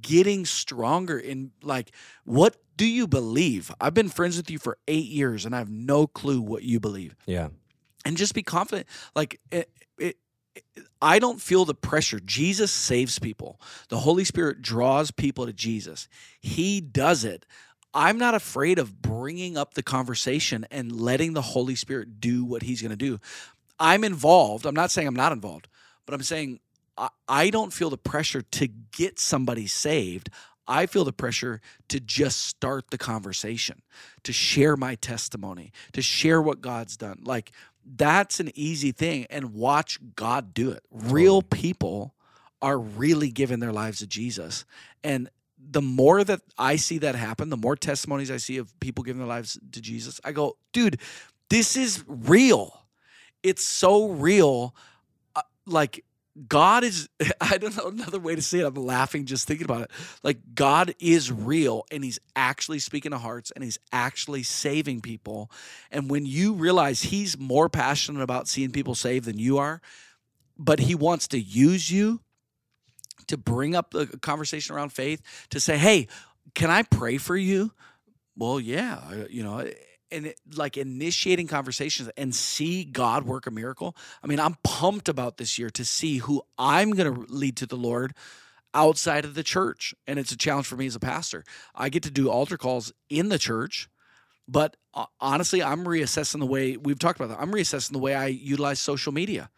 getting 0.00 0.44
stronger 0.44 1.18
in 1.18 1.52
like 1.62 1.92
what 2.24 2.56
do 2.76 2.86
you 2.86 3.06
believe? 3.06 3.72
I've 3.80 3.94
been 3.94 4.10
friends 4.10 4.36
with 4.36 4.50
you 4.50 4.58
for 4.58 4.76
eight 4.86 5.06
years 5.06 5.46
and 5.46 5.54
i 5.54 5.58
have 5.58 5.70
no 5.70 6.06
clue 6.06 6.40
what 6.40 6.62
you 6.62 6.80
believe. 6.80 7.16
Yeah 7.26 7.48
and 8.06 8.16
just 8.16 8.34
be 8.34 8.42
confident. 8.42 8.86
Like 9.14 9.40
it, 9.50 9.68
it, 9.98 10.16
I 11.02 11.18
don't 11.18 11.40
feel 11.40 11.64
the 11.64 11.74
pressure. 11.74 12.20
Jesus 12.20 12.70
saves 12.70 13.18
people. 13.18 13.60
The 13.88 13.98
Holy 13.98 14.24
Spirit 14.24 14.62
draws 14.62 15.10
people 15.10 15.46
to 15.46 15.52
Jesus. 15.52 16.08
He 16.40 16.80
does 16.80 17.24
it. 17.24 17.44
I'm 17.92 18.16
not 18.18 18.34
afraid 18.34 18.78
of 18.78 19.02
bringing 19.02 19.56
up 19.56 19.74
the 19.74 19.82
conversation 19.82 20.66
and 20.70 20.92
letting 20.92 21.32
the 21.32 21.42
Holy 21.42 21.74
Spirit 21.74 22.20
do 22.20 22.44
what 22.44 22.62
He's 22.62 22.80
going 22.80 22.90
to 22.90 22.96
do. 22.96 23.18
I'm 23.78 24.04
involved. 24.04 24.66
I'm 24.66 24.74
not 24.74 24.90
saying 24.90 25.08
I'm 25.08 25.16
not 25.16 25.32
involved, 25.32 25.68
but 26.06 26.14
I'm 26.14 26.22
saying 26.22 26.60
I 27.28 27.50
don't 27.50 27.72
feel 27.72 27.90
the 27.90 27.98
pressure 27.98 28.40
to 28.42 28.68
get 28.68 29.18
somebody 29.18 29.66
saved. 29.66 30.30
I 30.68 30.86
feel 30.86 31.04
the 31.04 31.12
pressure 31.12 31.60
to 31.88 32.00
just 32.00 32.44
start 32.44 32.90
the 32.90 32.98
conversation, 32.98 33.82
to 34.24 34.32
share 34.32 34.76
my 34.76 34.96
testimony, 34.96 35.72
to 35.92 36.02
share 36.02 36.40
what 36.42 36.60
God's 36.60 36.96
done. 36.96 37.20
Like 37.22 37.52
that's 37.94 38.40
an 38.40 38.50
easy 38.54 38.90
thing 38.92 39.26
and 39.30 39.54
watch 39.54 39.98
God 40.16 40.52
do 40.52 40.70
it. 40.70 40.82
Real 40.90 41.40
people 41.40 42.14
are 42.60 42.78
really 42.78 43.30
giving 43.30 43.60
their 43.60 43.72
lives 43.72 44.00
to 44.00 44.06
Jesus. 44.06 44.64
And 45.04 45.30
the 45.58 45.82
more 45.82 46.24
that 46.24 46.40
I 46.58 46.76
see 46.76 46.98
that 46.98 47.14
happen, 47.14 47.50
the 47.50 47.56
more 47.56 47.76
testimonies 47.76 48.30
I 48.30 48.38
see 48.38 48.56
of 48.56 48.78
people 48.80 49.04
giving 49.04 49.18
their 49.18 49.28
lives 49.28 49.58
to 49.72 49.80
Jesus, 49.80 50.20
I 50.24 50.32
go, 50.32 50.56
dude, 50.72 51.00
this 51.48 51.76
is 51.76 52.02
real. 52.06 52.86
It's 53.42 53.64
so 53.64 54.08
real. 54.08 54.74
Uh, 55.34 55.42
like 55.66 56.04
God 56.48 56.84
is, 56.84 57.08
I 57.40 57.58
don't 57.58 57.76
know 57.76 57.88
another 57.88 58.18
way 58.18 58.34
to 58.34 58.42
say 58.42 58.60
it. 58.60 58.66
I'm 58.66 58.74
laughing 58.74 59.24
just 59.24 59.46
thinking 59.46 59.64
about 59.64 59.82
it. 59.82 59.90
Like, 60.22 60.38
God 60.54 60.94
is 60.98 61.32
real 61.32 61.84
and 61.90 62.04
He's 62.04 62.18
actually 62.34 62.78
speaking 62.78 63.12
to 63.12 63.18
hearts 63.18 63.50
and 63.52 63.64
He's 63.64 63.78
actually 63.92 64.42
saving 64.42 65.00
people. 65.00 65.50
And 65.90 66.10
when 66.10 66.26
you 66.26 66.52
realize 66.54 67.02
He's 67.02 67.38
more 67.38 67.68
passionate 67.68 68.22
about 68.22 68.48
seeing 68.48 68.70
people 68.70 68.94
saved 68.94 69.26
than 69.26 69.38
you 69.38 69.58
are, 69.58 69.80
but 70.58 70.80
He 70.80 70.94
wants 70.94 71.28
to 71.28 71.40
use 71.40 71.90
you 71.90 72.20
to 73.26 73.36
bring 73.36 73.74
up 73.74 73.90
the 73.90 74.06
conversation 74.06 74.74
around 74.74 74.90
faith, 74.90 75.20
to 75.50 75.60
say, 75.60 75.78
hey, 75.78 76.06
can 76.54 76.70
I 76.70 76.82
pray 76.82 77.18
for 77.18 77.36
you? 77.36 77.72
Well, 78.36 78.60
yeah, 78.60 79.24
you 79.30 79.42
know, 79.42 79.68
and 80.10 80.34
like 80.54 80.76
initiating 80.76 81.46
conversations 81.46 82.10
and 82.16 82.34
see 82.34 82.84
God 82.84 83.24
work 83.24 83.46
a 83.46 83.50
miracle. 83.50 83.96
I 84.22 84.26
mean, 84.26 84.40
I'm 84.40 84.56
pumped 84.62 85.08
about 85.08 85.36
this 85.36 85.58
year 85.58 85.70
to 85.70 85.84
see 85.84 86.18
who 86.18 86.42
I'm 86.58 86.90
going 86.90 87.12
to 87.12 87.32
lead 87.32 87.56
to 87.58 87.66
the 87.66 87.76
Lord 87.76 88.14
outside 88.74 89.24
of 89.24 89.34
the 89.34 89.42
church. 89.42 89.94
And 90.06 90.18
it's 90.18 90.32
a 90.32 90.36
challenge 90.36 90.66
for 90.66 90.76
me 90.76 90.86
as 90.86 90.94
a 90.94 91.00
pastor. 91.00 91.44
I 91.74 91.88
get 91.88 92.02
to 92.04 92.10
do 92.10 92.30
altar 92.30 92.58
calls 92.58 92.92
in 93.08 93.30
the 93.30 93.38
church, 93.38 93.88
but 94.46 94.76
uh, 94.94 95.06
honestly, 95.20 95.62
I'm 95.62 95.84
reassessing 95.84 96.40
the 96.40 96.46
way 96.46 96.76
we've 96.76 96.98
talked 96.98 97.18
about 97.18 97.30
that. 97.30 97.42
I'm 97.42 97.52
reassessing 97.52 97.92
the 97.92 97.98
way 97.98 98.14
I 98.14 98.26
utilize 98.26 98.80
social 98.80 99.12
media 99.12 99.50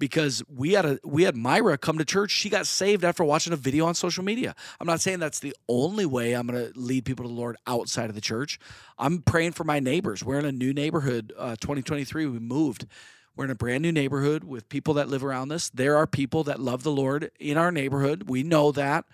because 0.00 0.42
we 0.48 0.72
had 0.72 0.84
a 0.84 0.98
we 1.04 1.22
had 1.22 1.36
Myra 1.36 1.78
come 1.78 1.98
to 1.98 2.04
church. 2.04 2.32
She 2.32 2.48
got 2.48 2.66
saved 2.66 3.04
after 3.04 3.22
watching 3.22 3.52
a 3.52 3.56
video 3.56 3.86
on 3.86 3.94
social 3.94 4.24
media. 4.24 4.56
I'm 4.80 4.86
not 4.88 5.00
saying 5.00 5.20
that's 5.20 5.38
the 5.38 5.54
only 5.68 6.06
way 6.06 6.32
I'm 6.32 6.48
going 6.48 6.72
to 6.72 6.76
lead 6.76 7.04
people 7.04 7.24
to 7.24 7.28
the 7.28 7.34
Lord 7.34 7.56
outside 7.68 8.08
of 8.08 8.16
the 8.16 8.20
church. 8.20 8.58
I'm 8.98 9.22
praying 9.22 9.52
for 9.52 9.62
my 9.62 9.78
neighbors. 9.78 10.24
We're 10.24 10.40
in 10.40 10.44
a 10.46 10.52
new 10.52 10.72
neighborhood. 10.72 11.32
Uh, 11.38 11.54
2023, 11.60 12.26
we 12.26 12.38
moved. 12.40 12.86
We're 13.36 13.44
in 13.44 13.50
a 13.50 13.54
brand 13.54 13.82
new 13.82 13.92
neighborhood 13.92 14.42
with 14.42 14.68
people 14.68 14.94
that 14.94 15.08
live 15.08 15.24
around 15.24 15.52
us. 15.52 15.70
There 15.70 15.96
are 15.96 16.06
people 16.06 16.42
that 16.44 16.58
love 16.58 16.82
the 16.82 16.90
Lord 16.90 17.30
in 17.38 17.56
our 17.56 17.70
neighborhood. 17.70 18.24
We 18.28 18.42
know 18.42 18.72
that. 18.72 19.04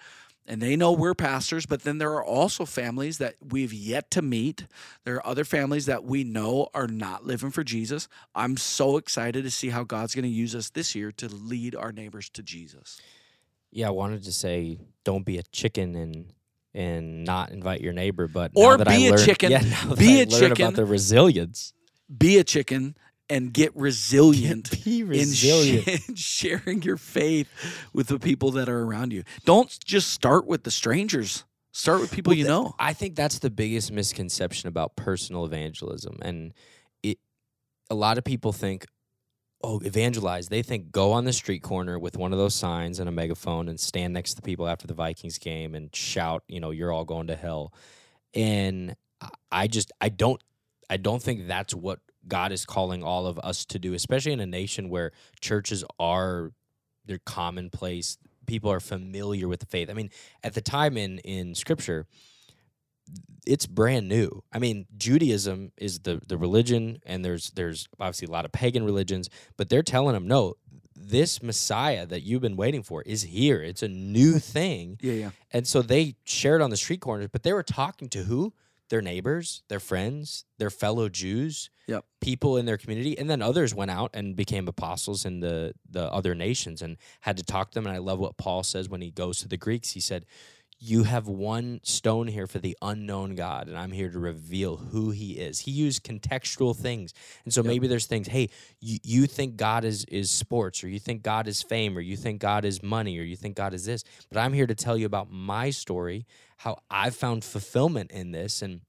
And 0.49 0.63
they 0.63 0.77
know 0.77 0.93
we're 0.93 1.15
pastors, 1.15 1.67
but 1.67 1.83
then 1.83 1.99
there 1.99 2.13
are 2.13 2.25
also 2.25 2.65
families 2.65 3.19
that 3.19 3.35
we've 3.43 3.73
yet 3.73 4.11
to 4.13 4.23
meet. 4.23 4.67
There 5.05 5.17
are 5.17 5.27
other 5.27 5.45
families 5.45 5.87
that 5.87 6.05
we 6.05 6.23
know 6.23 6.69
are 6.73 6.87
not 6.87 7.27
living 7.27 7.51
for 7.51 7.65
Jesus. 7.65 8.07
I'm 8.35 8.57
so 8.57 8.97
excited 8.97 9.43
to 9.43 9.51
see 9.51 9.71
how 9.71 9.83
God's 9.83 10.15
going 10.15 10.23
to 10.25 10.29
use 10.29 10.55
us 10.55 10.71
this 10.71 10.95
year 10.95 11.11
to 11.13 11.29
lead 11.29 11.75
our 11.75 11.91
neighbors 11.91 12.29
to 12.31 12.43
Jesus. 12.45 13.01
Yeah, 13.73 13.89
I 13.89 13.91
wanted 13.91 14.23
to 14.25 14.33
say 14.33 14.79
don't 15.05 15.27
be 15.27 15.39
a 15.39 15.43
chicken 15.43 15.97
and 15.97 16.33
and 16.75 17.25
not 17.25 17.51
invite 17.53 17.81
your 17.81 17.95
neighbor, 17.95 18.29
but 18.29 18.53
Or 18.55 18.77
be 18.79 19.07
a 19.09 19.11
learned- 19.13 19.25
chicken, 19.25 19.51
Yeah, 19.53 19.61
be 19.99 20.19
I 20.19 20.23
a 20.23 20.27
chicken. 20.27 20.53
about 20.53 20.75
the 20.75 20.85
resilience. 20.85 21.73
Be 22.17 22.37
a 22.39 22.45
chicken 22.45 22.97
and 23.29 23.53
get 23.53 23.75
resilient. 23.77 24.85
Be 24.85 25.01
in 25.01 25.09
resilient. 25.09 26.01
sh- 26.15 26.21
sharing 26.21 26.83
your 26.83 26.97
faith 26.97 27.49
with 27.93 28.07
the 28.09 28.19
people 28.19 28.53
that 28.53 28.69
are 28.69 28.83
around 28.83 29.13
you. 29.13 29.25
Don't 29.45 29.77
just 29.85 30.11
start 30.11 30.47
with 30.47 30.63
the 30.65 30.71
strangers. 30.71 31.45
Start 31.73 32.01
with 32.01 32.11
people 32.11 32.31
Well, 32.31 32.39
you 32.39 32.45
th- 32.45 32.51
know. 32.51 32.75
I 32.79 32.93
think 32.95 33.17
that's 33.17 33.39
the 33.39 33.51
biggest 33.51 33.93
misconception 33.93 34.69
about 34.69 34.97
personal 34.97 35.45
evangelism, 35.45 36.19
and 36.23 36.55
it. 37.03 37.19
A 37.91 37.95
lot 37.95 38.17
of 38.17 38.25
people 38.25 38.53
think, 38.53 38.87
"Oh, 39.63 39.81
evangelize." 39.81 40.49
They 40.49 40.63
think 40.63 40.91
go 40.91 41.13
on 41.13 41.25
the 41.25 41.35
street 41.35 41.63
corner 41.63 41.99
with 41.99 42.17
one 42.17 42.33
of 42.33 42.39
those 42.39 42.55
signs 42.55 42.99
and 42.99 43.09
a 43.09 43.13
megaphone 43.13 43.69
and 43.69 43.79
stand 43.79 44.15
next 44.15 44.31
to 44.31 44.37
the 44.37 44.43
people 44.43 44.67
after 44.67 44.87
the 44.87 44.95
Vikings 44.95 45.37
game 45.39 45.75
and 45.75 45.95
shout, 45.95 46.45
"You 46.49 46.61
know, 46.61 46.71
you're 46.71 46.93
all 46.93 47.05
going 47.05 47.27
to 47.27 47.37
hell." 47.37 47.75
And 48.33 48.97
I- 49.21 49.29
I 49.53 49.67
just, 49.67 49.93
I 50.01 50.09
don't, 50.09 50.43
I 50.89 50.97
don't 50.97 51.23
think 51.23 51.47
that's 51.47 51.75
what 51.75 52.01
God 52.29 52.53
is 52.53 52.65
calling 52.65 53.03
all 53.03 53.27
of 53.27 53.39
us 53.41 53.65
to 53.67 53.79
do, 53.79 53.95
especially 53.95 54.33
in 54.33 54.41
a 54.41 54.47
nation 54.47 54.89
where 54.89 55.13
churches 55.41 55.85
are 55.99 56.53
they're 57.07 57.19
commonplace. 57.19 58.19
People 58.47 58.71
are 58.71 58.81
familiar 58.81 59.49
with 59.49 59.61
the 59.61 59.67
faith. 59.67 59.91
I 59.91 59.93
mean, 59.93 60.11
at 60.43 60.55
the 60.55 60.61
time 60.61 60.97
in 60.97 61.19
in 61.19 61.55
Scripture, 61.55 62.07
it's 63.47 63.67
brand 63.67 64.09
new. 64.09 64.43
I 64.53 64.59
mean, 64.59 64.87
Judaism 64.97 65.73
is 65.77 66.01
the 66.01 66.21
the 66.27 66.37
religion, 66.37 66.99
and 67.07 67.25
there's 67.25 67.51
there's 67.53 67.89
obviously 67.99 68.27
a 68.27 68.31
lot 68.31 68.45
of 68.45 68.53
pagan 68.53 68.85
religions, 68.85 69.31
but 69.57 69.69
they're 69.69 69.83
telling 69.83 70.15
them 70.15 70.27
no. 70.27 70.55
This 70.99 71.43
Messiah 71.43 72.07
that 72.07 72.23
you've 72.23 72.41
been 72.41 72.57
waiting 72.57 72.83
for 72.83 73.03
is 73.03 73.23
here. 73.23 73.63
It's 73.63 73.83
a 73.83 73.89
new 73.89 74.39
thing. 74.39 74.99
Yeah, 75.01 75.13
yeah. 75.13 75.31
And 75.53 75.67
so 75.67 75.83
they 75.83 76.17
shared 76.25 76.63
on 76.63 76.71
the 76.71 76.77
street 76.77 77.01
corners, 77.01 77.29
but 77.31 77.43
they 77.43 77.53
were 77.53 77.63
talking 77.63 78.09
to 78.11 78.25
who? 78.25 78.55
Their 78.89 79.03
neighbors, 79.03 79.63
their 79.69 79.81
friends, 79.81 80.45
their 80.59 80.71
fellow 80.71 81.09
Jews, 81.09 81.71
Yep. 81.89 82.05
people 82.21 82.57
in 82.57 82.67
their 82.67 82.77
community. 82.77 83.17
And 83.19 83.29
then 83.31 83.43
others 83.43 83.75
went 83.75 83.91
out 83.91 84.11
and 84.15 84.35
became 84.37 84.67
apostles 84.69 85.25
in 85.25 85.41
the, 85.41 85.73
the 85.89 86.13
other 86.13 86.35
nations 86.35 86.83
and 86.83 86.97
had 87.21 87.37
to 87.37 87.45
talk 87.45 87.71
to 87.71 87.75
them. 87.75 87.87
And 87.87 87.95
I 87.95 87.99
love 87.99 88.19
what 88.19 88.37
Paul 88.37 88.63
says 88.63 88.89
when 88.89 89.01
he 89.01 89.11
goes 89.11 89.39
to 89.39 89.49
the 89.49 89.57
Greeks. 89.57 89.93
He 89.93 90.01
said, 90.01 90.27
You 90.79 91.05
have 91.05 91.27
one 91.29 91.81
stone 91.85 92.27
here 92.27 92.47
for 92.47 92.59
the 92.59 92.77
unknown 92.83 93.35
God, 93.35 93.69
and 93.69 93.79
I'm 93.79 93.93
here 93.93 94.11
to 94.11 94.19
reveal 94.19 94.77
who 94.77 95.11
he 95.11 95.33
is. 95.39 95.61
He 95.61 95.71
used 95.71 96.03
contextual 96.05 96.75
things. 96.77 97.15
And 97.45 97.55
so 97.55 97.61
Yep. 97.63 97.67
maybe 97.69 97.87
there's 97.87 98.07
things, 98.07 98.27
hey, 98.29 98.51
you, 98.81 98.99
you 99.03 99.27
think 99.27 99.57
God 99.57 99.85
is 99.85 100.05
is 100.07 100.31
sports, 100.31 100.83
or 100.85 100.89
you 100.89 100.99
think 100.99 101.23
God 101.23 101.47
is 101.49 101.63
fame, 101.63 101.97
or 101.97 102.01
you 102.01 102.17
think 102.17 102.41
God 102.41 102.65
is 102.65 102.83
money, 102.83 103.17
or 103.19 103.23
you 103.23 103.37
think 103.37 103.57
God 103.57 103.75
is 103.75 103.85
this. 103.85 104.03
But 104.31 104.39
I'm 104.41 104.53
here 104.53 104.67
to 104.67 104.75
tell 104.75 104.97
you 104.99 105.07
about 105.07 105.31
my 105.31 105.71
story, 105.71 106.27
how 106.57 106.79
I 106.91 107.11
found 107.11 107.45
fulfillment 107.45 108.11
in 108.11 108.33
this. 108.33 108.63
And 108.63 108.81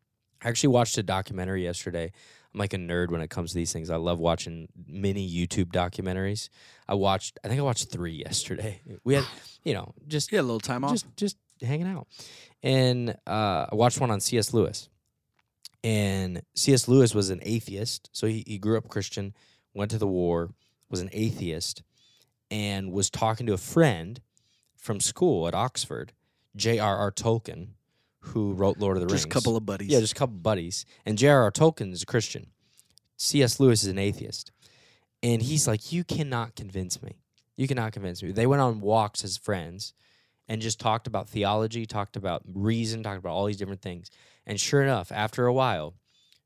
I 0.42 0.50
actually 0.50 0.70
watched 0.70 0.98
a 0.98 1.04
documentary 1.04 1.64
yesterday. 1.64 2.12
I'm 2.54 2.60
like 2.60 2.74
a 2.74 2.78
nerd 2.78 3.10
when 3.10 3.22
it 3.22 3.30
comes 3.30 3.52
to 3.52 3.56
these 3.56 3.74
things. 3.74 3.90
I 3.90 3.98
love 3.98 4.20
watching 4.20 4.68
mini 4.88 5.30
YouTube 5.30 5.72
documentaries. 5.72 6.50
I 6.88 6.94
watched, 6.96 7.38
I 7.44 7.48
think 7.50 7.60
I 7.60 7.64
watched 7.64 7.90
three 7.92 8.14
yesterday. 8.26 8.82
We 9.04 9.16
had, 9.16 9.26
you 9.64 9.74
know, 9.74 9.94
just 10.08 10.32
Yeah, 10.32 10.42
a 10.42 10.44
little 10.44 10.60
time 10.60 10.84
off. 10.84 10.92
just 10.92 11.06
just 11.18 11.38
hanging 11.62 11.88
out. 11.88 12.08
And 12.64 13.12
uh, 13.28 13.66
I 13.72 13.76
watched 13.76 14.00
one 14.00 14.12
on 14.12 14.20
C.S. 14.20 14.54
Lewis. 14.54 14.90
And 15.84 16.42
C.S. 16.56 16.88
Lewis 16.88 17.14
was 17.14 17.30
an 17.30 17.40
atheist. 17.44 18.10
So 18.12 18.28
he, 18.28 18.44
he 18.48 18.58
grew 18.58 18.78
up 18.78 18.88
Christian, 18.88 19.34
went 19.74 19.92
to 19.92 19.98
the 19.98 20.08
war, 20.08 20.52
was 20.90 21.02
an 21.02 21.10
atheist, 21.12 21.84
and 22.50 22.92
was 22.92 23.10
talking 23.10 23.46
to 23.48 23.54
a 23.54 23.58
friend 23.58 24.22
from 24.76 25.00
school 25.00 25.48
at 25.48 25.54
Oxford, 25.54 26.14
J.R.R. 26.58 27.12
Tolkien, 27.12 27.70
who 28.20 28.54
wrote 28.54 28.78
Lord 28.78 28.98
of 28.98 29.02
the 29.02 29.08
Rings. 29.08 29.24
just 29.24 29.32
a 29.32 29.34
couple 29.34 29.56
of 29.56 29.66
buddies. 29.66 29.90
Yeah, 29.90 30.00
just 30.00 30.14
a 30.14 30.16
couple 30.16 30.36
buddies. 30.38 30.86
And 31.06 31.18
J.R.R. 31.18 31.52
Tolkien 31.52 31.92
is 31.94 32.04
a 32.04 32.06
Christian. 32.06 32.48
C.S. 33.18 33.60
Lewis 33.60 33.84
is 33.84 33.90
an 33.90 33.98
atheist. 33.98 34.52
And 35.24 35.42
he's 35.42 35.68
like, 35.68 35.92
You 35.92 36.04
cannot 36.04 36.56
convince 36.56 37.02
me. 37.02 37.14
You 37.56 37.68
cannot 37.68 37.92
convince 37.92 38.22
me. 38.22 38.32
They 38.32 38.46
went 38.46 38.62
on 38.62 38.82
walks 38.82 39.24
as 39.24 39.38
friends 39.38 39.94
and 40.48 40.62
just 40.62 40.80
talked 40.80 41.08
about 41.08 41.28
theology, 41.28 41.86
talked 41.86 42.16
about 42.16 42.44
reason, 42.46 43.04
talked 43.04 43.20
about 43.20 43.34
all 43.34 43.46
these 43.46 43.58
different 43.58 43.82
things. 43.82 44.10
And 44.46 44.60
sure 44.60 44.84
enough, 44.84 45.12
after 45.12 45.46
a 45.46 45.54
while, 45.54 45.96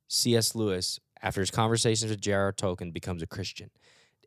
C.S. 0.07 0.55
Lewis, 0.55 0.99
after 1.21 1.41
his 1.41 1.51
conversations 1.51 2.09
with 2.09 2.21
J.R.R. 2.21 2.53
Tolkien, 2.53 2.93
becomes 2.93 3.21
a 3.21 3.27
Christian. 3.27 3.69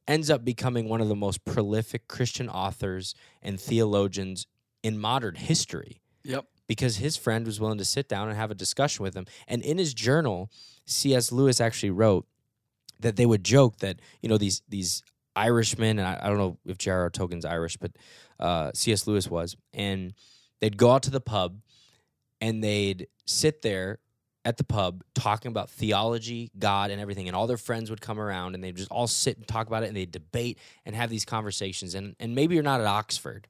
Ends 0.06 0.30
up 0.30 0.44
becoming 0.44 0.88
one 0.88 1.00
of 1.00 1.08
the 1.08 1.16
most 1.16 1.44
prolific 1.44 2.06
Christian 2.08 2.48
authors 2.48 3.14
and 3.42 3.58
theologians 3.58 4.46
in 4.84 4.98
modern 4.98 5.34
history 5.34 6.00
Yep. 6.22 6.44
because 6.68 6.96
his 6.98 7.16
friend 7.16 7.44
was 7.46 7.58
willing 7.58 7.78
to 7.78 7.84
sit 7.84 8.08
down 8.08 8.28
and 8.28 8.36
have 8.36 8.50
a 8.52 8.54
discussion 8.54 9.02
with 9.02 9.14
him. 9.14 9.26
And 9.48 9.62
in 9.62 9.78
his 9.78 9.92
journal, 9.94 10.50
C.S. 10.86 11.32
Lewis 11.32 11.60
actually 11.60 11.90
wrote 11.90 12.26
that 13.00 13.16
they 13.16 13.26
would 13.26 13.42
joke 13.42 13.78
that 13.78 13.98
you 14.22 14.28
know 14.28 14.38
these 14.38 14.62
these 14.68 15.02
Irishmen, 15.36 15.98
and 15.98 16.06
I, 16.06 16.20
I 16.22 16.28
don't 16.28 16.38
know 16.38 16.58
if 16.64 16.78
J.R.R. 16.78 17.10
Tolkien's 17.10 17.44
Irish, 17.44 17.76
but 17.76 17.90
uh, 18.38 18.70
C.S. 18.72 19.06
Lewis 19.08 19.28
was, 19.28 19.56
and 19.72 20.14
they'd 20.60 20.76
go 20.76 20.92
out 20.92 21.02
to 21.04 21.10
the 21.10 21.20
pub 21.20 21.58
and 22.40 22.62
they'd 22.62 23.08
sit 23.26 23.62
there 23.62 23.98
at 24.44 24.58
the 24.58 24.64
pub 24.64 25.02
talking 25.14 25.48
about 25.50 25.70
theology, 25.70 26.50
God, 26.58 26.90
and 26.90 27.00
everything, 27.00 27.26
and 27.26 27.34
all 27.34 27.46
their 27.46 27.56
friends 27.56 27.90
would 27.90 28.00
come 28.00 28.20
around 28.20 28.54
and 28.54 28.62
they'd 28.62 28.76
just 28.76 28.90
all 28.92 29.06
sit 29.08 29.36
and 29.38 29.48
talk 29.48 29.66
about 29.66 29.82
it 29.82 29.86
and 29.88 29.96
they'd 29.96 30.12
debate 30.12 30.58
and 30.84 30.94
have 30.94 31.10
these 31.10 31.24
conversations. 31.24 31.94
And 31.94 32.14
and 32.20 32.34
maybe 32.34 32.54
you're 32.54 32.62
not 32.62 32.80
at 32.80 32.86
Oxford, 32.86 33.48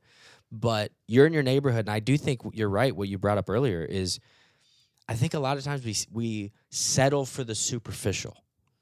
but 0.60 0.92
you're 1.06 1.26
in 1.26 1.32
your 1.32 1.42
neighborhood, 1.42 1.86
and 1.86 1.90
I 1.90 2.00
do 2.00 2.16
think 2.16 2.40
you're 2.52 2.68
right. 2.68 2.94
What 2.94 3.08
you 3.08 3.18
brought 3.18 3.38
up 3.38 3.50
earlier 3.50 3.82
is, 3.82 4.20
I 5.08 5.14
think 5.14 5.34
a 5.34 5.38
lot 5.38 5.56
of 5.56 5.64
times 5.64 5.84
we 5.84 5.96
we 6.12 6.52
settle 6.70 7.26
for 7.26 7.44
the 7.44 7.54
superficial. 7.54 8.36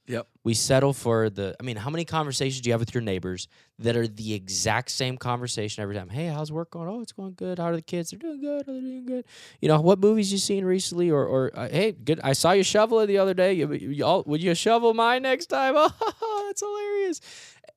Yep. 0.07 0.27
We 0.43 0.55
settle 0.55 0.93
for 0.93 1.31
the. 1.31 1.55
I 1.61 1.63
mean, 1.63 1.77
how 1.77 1.89
many 1.89 2.05
conversations 2.05 2.61
do 2.61 2.69
you 2.69 2.73
have 2.73 2.81
with 2.81 2.93
your 2.93 3.03
neighbors 3.03 3.47
that 3.79 3.97
are 3.97 4.09
the 4.09 4.35
exact 4.35 4.91
same 4.91 5.17
conversation 5.17 5.83
every 5.83 5.95
time? 5.95 6.09
Hey, 6.09 6.27
how's 6.27 6.51
work 6.51 6.73
going? 6.73 6.89
Oh, 6.89 7.01
it's 7.01 7.13
going 7.13 7.35
good. 7.35 7.59
How 7.59 7.67
are 7.67 7.77
the 7.77 7.83
kids? 7.83 8.11
They're 8.11 8.19
doing 8.19 8.41
good. 8.41 8.65
Oh, 8.67 8.73
they're 8.73 8.81
doing 8.81 9.07
good. 9.07 9.25
You 9.61 9.69
know, 9.69 9.81
what 9.81 10.01
movies 10.01 10.33
you 10.33 10.39
seen 10.39 10.65
recently? 10.65 11.11
Or, 11.11 11.25
or 11.25 11.53
uh, 11.55 11.69
hey, 11.69 11.93
good. 11.93 12.21
I 12.25 12.33
saw 12.33 12.51
you 12.51 12.65
shovel 12.65 12.99
it 13.01 13.07
the 13.07 13.19
other 13.19 13.35
day. 13.35 13.53
You, 13.53 13.73
you, 13.73 14.05
all, 14.05 14.25
would 14.27 14.43
you 14.43 14.55
shovel 14.57 14.93
mine 14.93 15.23
next 15.23 15.47
time? 15.47 15.75
Oh, 15.77 16.45
that's 16.49 16.61
hilarious. 16.61 17.21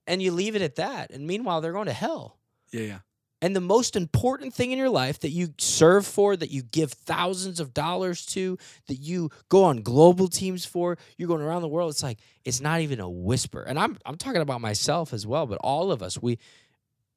And 0.08 0.22
you 0.22 0.32
leave 0.32 0.56
it 0.56 0.64
at 0.64 0.76
that. 0.76 1.12
And 1.12 1.28
meanwhile, 1.28 1.62
they're 1.62 1.74
going 1.74 1.88
to 1.88 1.94
hell. 1.94 2.40
Yeah, 2.72 2.82
yeah. 2.82 3.00
And 3.42 3.56
the 3.56 3.62
most 3.62 3.96
important 3.96 4.54
thing 4.54 4.72
in 4.72 4.78
your 4.78 4.90
life 4.90 5.20
that 5.20 5.30
you 5.30 5.54
serve 5.58 6.06
for, 6.06 6.36
that 6.36 6.52
you 6.52 6.64
give 6.64 6.92
thousands 6.92 7.60
of 7.60 7.74
dollars 7.74 8.26
to, 8.28 8.58
that 8.88 8.96
you 8.96 9.30
go 9.50 9.66
on 9.66 9.82
global 9.82 10.28
teams 10.28 10.66
for, 10.66 10.98
you're 11.18 11.28
going 11.28 11.42
around 11.42 11.62
the 11.62 11.68
world. 11.68 11.92
It's 11.92 12.02
like 12.02 12.20
it's 12.46 12.62
not 12.62 12.82
even 12.82 13.00
a 13.00 13.10
whisper. 13.10 13.62
And 13.62 13.78
I'm 13.78 13.98
I'm 14.06 14.16
talking 14.16 14.42
about 14.42 14.62
myself 14.62 15.14
as 15.14 15.28
well, 15.28 15.46
but 15.46 15.58
all 15.62 15.92
of 15.92 16.02
us, 16.02 16.22
we 16.22 16.40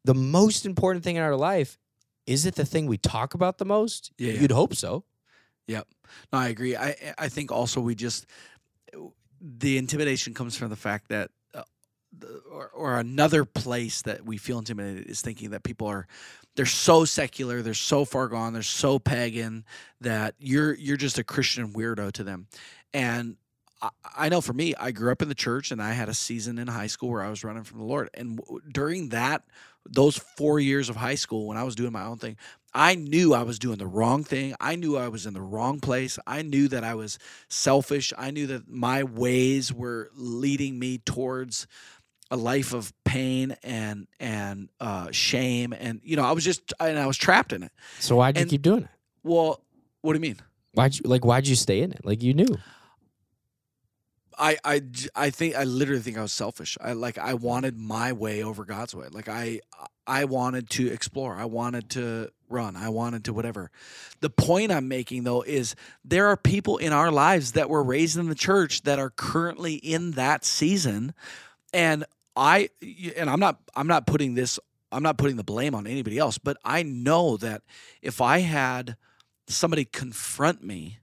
the 0.05 0.15
most 0.15 0.67
important 0.67 1.05
thing 1.05 1.17
in 1.17 1.23
our 1.23 1.37
life 1.37 1.79
is 2.27 2.45
it 2.45 2.57
the 2.57 2.67
thing 2.67 2.87
we 2.87 2.99
talk 2.99 3.33
about 3.33 3.57
the 3.57 3.65
most? 3.65 4.13
Yeah, 4.19 4.33
yeah. 4.33 4.41
You'd 4.41 4.53
hope 4.53 4.75
so. 4.75 5.05
Yep. 5.67 5.87
No, 6.33 6.39
I 6.39 6.49
agree. 6.49 6.77
I 6.77 6.95
I 7.17 7.29
think 7.29 7.53
also 7.53 7.81
we 7.81 7.95
just 7.95 8.27
the 9.41 9.79
intimidation 9.79 10.35
comes 10.35 10.57
from 10.57 10.69
the 10.69 10.77
fact 10.77 11.09
that 11.09 11.31
or, 12.51 12.69
or 12.69 12.99
another 12.99 13.45
place 13.45 14.03
that 14.03 14.25
we 14.25 14.37
feel 14.37 14.59
intimidated 14.59 15.07
is 15.07 15.21
thinking 15.21 15.51
that 15.51 15.63
people 15.63 15.87
are 15.87 16.07
they're 16.57 16.67
so 16.67 17.05
secular, 17.05 17.63
they're 17.63 17.75
so 17.75 18.05
far 18.05 18.27
gone, 18.29 18.53
they're 18.53 18.63
so 18.63 18.99
pagan 18.99 19.65
that 20.01 20.35
you're 20.39 20.75
you're 20.75 20.97
just 20.97 21.19
a 21.19 21.25
Christian 21.25 21.73
weirdo 21.73 22.13
to 22.13 22.25
them. 22.25 22.49
And 22.93 23.37
I, 24.17 24.29
know 24.29 24.41
for 24.41 24.53
me, 24.53 24.75
I 24.75 24.91
grew 24.91 25.13
up 25.13 25.23
in 25.23 25.29
the 25.29 25.35
church 25.35 25.71
and 25.71 25.81
I 25.81 25.93
had 25.93 26.09
a 26.09 26.15
season 26.15 26.59
in 26.59 26.67
high 26.67 26.89
school 26.89 27.11
where 27.11 27.23
I 27.23 27.31
was 27.31 27.45
running 27.45 27.63
from 27.63 27.79
the 27.79 27.85
Lord. 27.85 28.11
And 28.15 28.39
w- 28.39 28.61
during 28.73 29.11
that 29.11 29.43
those 29.91 30.19
4 30.19 30.61
years 30.61 30.91
of 30.91 30.97
high 30.97 31.15
school 31.15 31.47
when 31.47 31.57
I 31.57 31.63
was 31.63 31.75
doing 31.75 31.93
my 31.93 32.05
own 32.05 32.19
thing, 32.19 32.37
I 32.75 32.95
knew 32.97 33.35
I 33.35 33.45
was 33.45 33.59
doing 33.59 33.79
the 33.79 33.87
wrong 33.87 34.25
thing. 34.25 34.55
I 34.61 34.77
knew 34.77 34.97
I 34.97 35.09
was 35.09 35.27
in 35.27 35.33
the 35.33 35.41
wrong 35.41 35.81
place. 35.81 36.19
I 36.27 36.43
knew 36.43 36.69
that 36.69 36.85
I 36.85 36.95
was 36.95 37.19
selfish. 37.49 38.13
I 38.19 38.31
knew 38.31 38.47
that 38.49 38.69
my 38.69 39.05
ways 39.05 39.73
were 39.73 40.11
leading 40.15 40.79
me 40.79 40.99
towards 40.99 41.67
a 42.31 42.37
life 42.37 42.73
of 42.75 42.93
pain 43.05 43.57
and 43.63 44.07
and 44.21 44.69
uh, 44.81 45.11
shame. 45.11 45.73
And 45.73 46.01
you 46.05 46.17
know, 46.17 46.25
I 46.25 46.33
was 46.33 46.45
just 46.45 46.73
and 46.81 46.99
I 46.99 47.07
was 47.07 47.17
trapped 47.17 47.53
in 47.53 47.63
it. 47.63 47.73
So 48.01 48.17
why'd 48.17 48.37
you 48.37 48.43
And- 48.43 48.51
keep 48.51 48.63
doing 48.63 48.83
it? 48.85 48.89
Well, 49.23 49.61
what 50.03 50.13
do 50.13 50.17
you 50.19 50.21
mean? 50.23 50.37
Why'd 50.73 50.95
you 50.97 51.03
like 51.05 51.25
why'd 51.25 51.47
you 51.47 51.57
stay 51.57 51.81
in 51.83 51.93
it? 51.93 52.05
Like 52.05 52.23
you 52.23 52.35
knew. 52.35 52.57
I 54.41 54.57
I 54.65 54.83
I 55.17 55.31
think 55.31 55.57
I 55.57 55.65
literally 55.65 56.01
think 56.03 56.17
I 56.17 56.23
was 56.23 56.33
selfish. 56.33 56.79
I 56.81 56.93
like 56.93 57.19
I 57.19 57.35
wanted 57.35 57.77
my 57.77 58.13
way 58.13 58.43
over 58.45 58.65
God's 58.65 58.95
way. 58.95 59.07
Like 59.11 59.29
I 59.29 59.61
I 60.07 60.25
wanted 60.27 60.71
to 60.71 60.87
explore. 60.93 61.35
I 61.35 61.45
wanted 61.47 61.91
to 61.91 62.31
run. 62.49 62.77
I 62.77 62.89
wanted 62.89 63.25
to 63.25 63.33
whatever. 63.33 63.71
The 64.21 64.31
point 64.31 64.71
I'm 64.71 64.87
making 64.87 65.25
though 65.25 65.43
is 65.43 65.75
there 66.05 66.29
are 66.29 66.37
people 66.37 66.77
in 66.79 66.93
our 66.93 67.11
lives 67.11 67.53
that 67.53 67.69
were 67.69 67.83
raised 67.83 68.17
in 68.17 68.29
the 68.29 68.35
church 68.37 68.83
that 68.83 68.99
are 69.01 69.11
currently 69.11 69.75
in 69.75 70.13
that 70.13 70.45
season 70.45 71.15
and 71.75 72.05
I 72.39 72.71
and 73.17 73.29
I'm 73.29 73.41
not 73.41 73.59
I'm 73.75 73.89
not 73.89 74.07
putting 74.07 74.35
this 74.35 74.61
I'm 74.93 75.03
not 75.03 75.19
putting 75.19 75.37
the 75.37 75.45
blame 75.45 75.75
on 75.75 75.87
anybody 75.87 76.19
else, 76.19 76.39
but 76.39 76.57
I 76.65 76.83
know 76.85 77.37
that 77.39 77.63
if 78.01 78.21
I 78.21 78.39
had 78.39 78.97
somebody 79.49 79.85
confront 79.85 80.63
me 80.63 81.01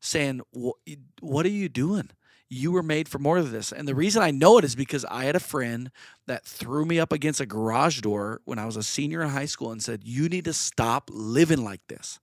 saying, 0.00 0.40
"Wh- 0.56 0.90
"What 1.20 1.44
are 1.46 1.50
you 1.50 1.68
doing? 1.68 2.10
You 2.48 2.72
were 2.72 2.82
made 2.82 3.08
for 3.08 3.18
more 3.18 3.40
than 3.42 3.52
this." 3.52 3.70
And 3.70 3.86
the 3.86 3.94
reason 3.94 4.22
I 4.22 4.30
know 4.30 4.56
it 4.58 4.64
is 4.64 4.74
because 4.74 5.04
I 5.04 5.24
had 5.24 5.36
a 5.36 5.40
friend 5.40 5.90
that 6.26 6.46
threw 6.46 6.86
me 6.86 6.98
up 6.98 7.12
against 7.12 7.40
a 7.40 7.46
garage 7.46 8.00
door 8.00 8.40
when 8.44 8.58
I 8.58 8.64
was 8.64 8.76
a 8.76 8.82
senior 8.82 9.22
in 9.22 9.28
high 9.28 9.44
school 9.44 9.70
and 9.70 9.82
said, 9.82 10.04
"You 10.04 10.28
need 10.28 10.46
to 10.46 10.54
stop 10.54 11.10
living 11.12 11.62
like 11.62 11.86
this." 11.88 12.18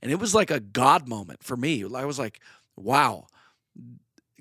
And 0.00 0.12
it 0.12 0.20
was 0.20 0.34
like 0.34 0.50
a 0.50 0.60
God 0.60 1.08
moment 1.08 1.42
for 1.42 1.56
me. 1.56 1.84
I 1.84 2.04
was 2.04 2.18
like, 2.18 2.40
"Wow, 2.76 3.26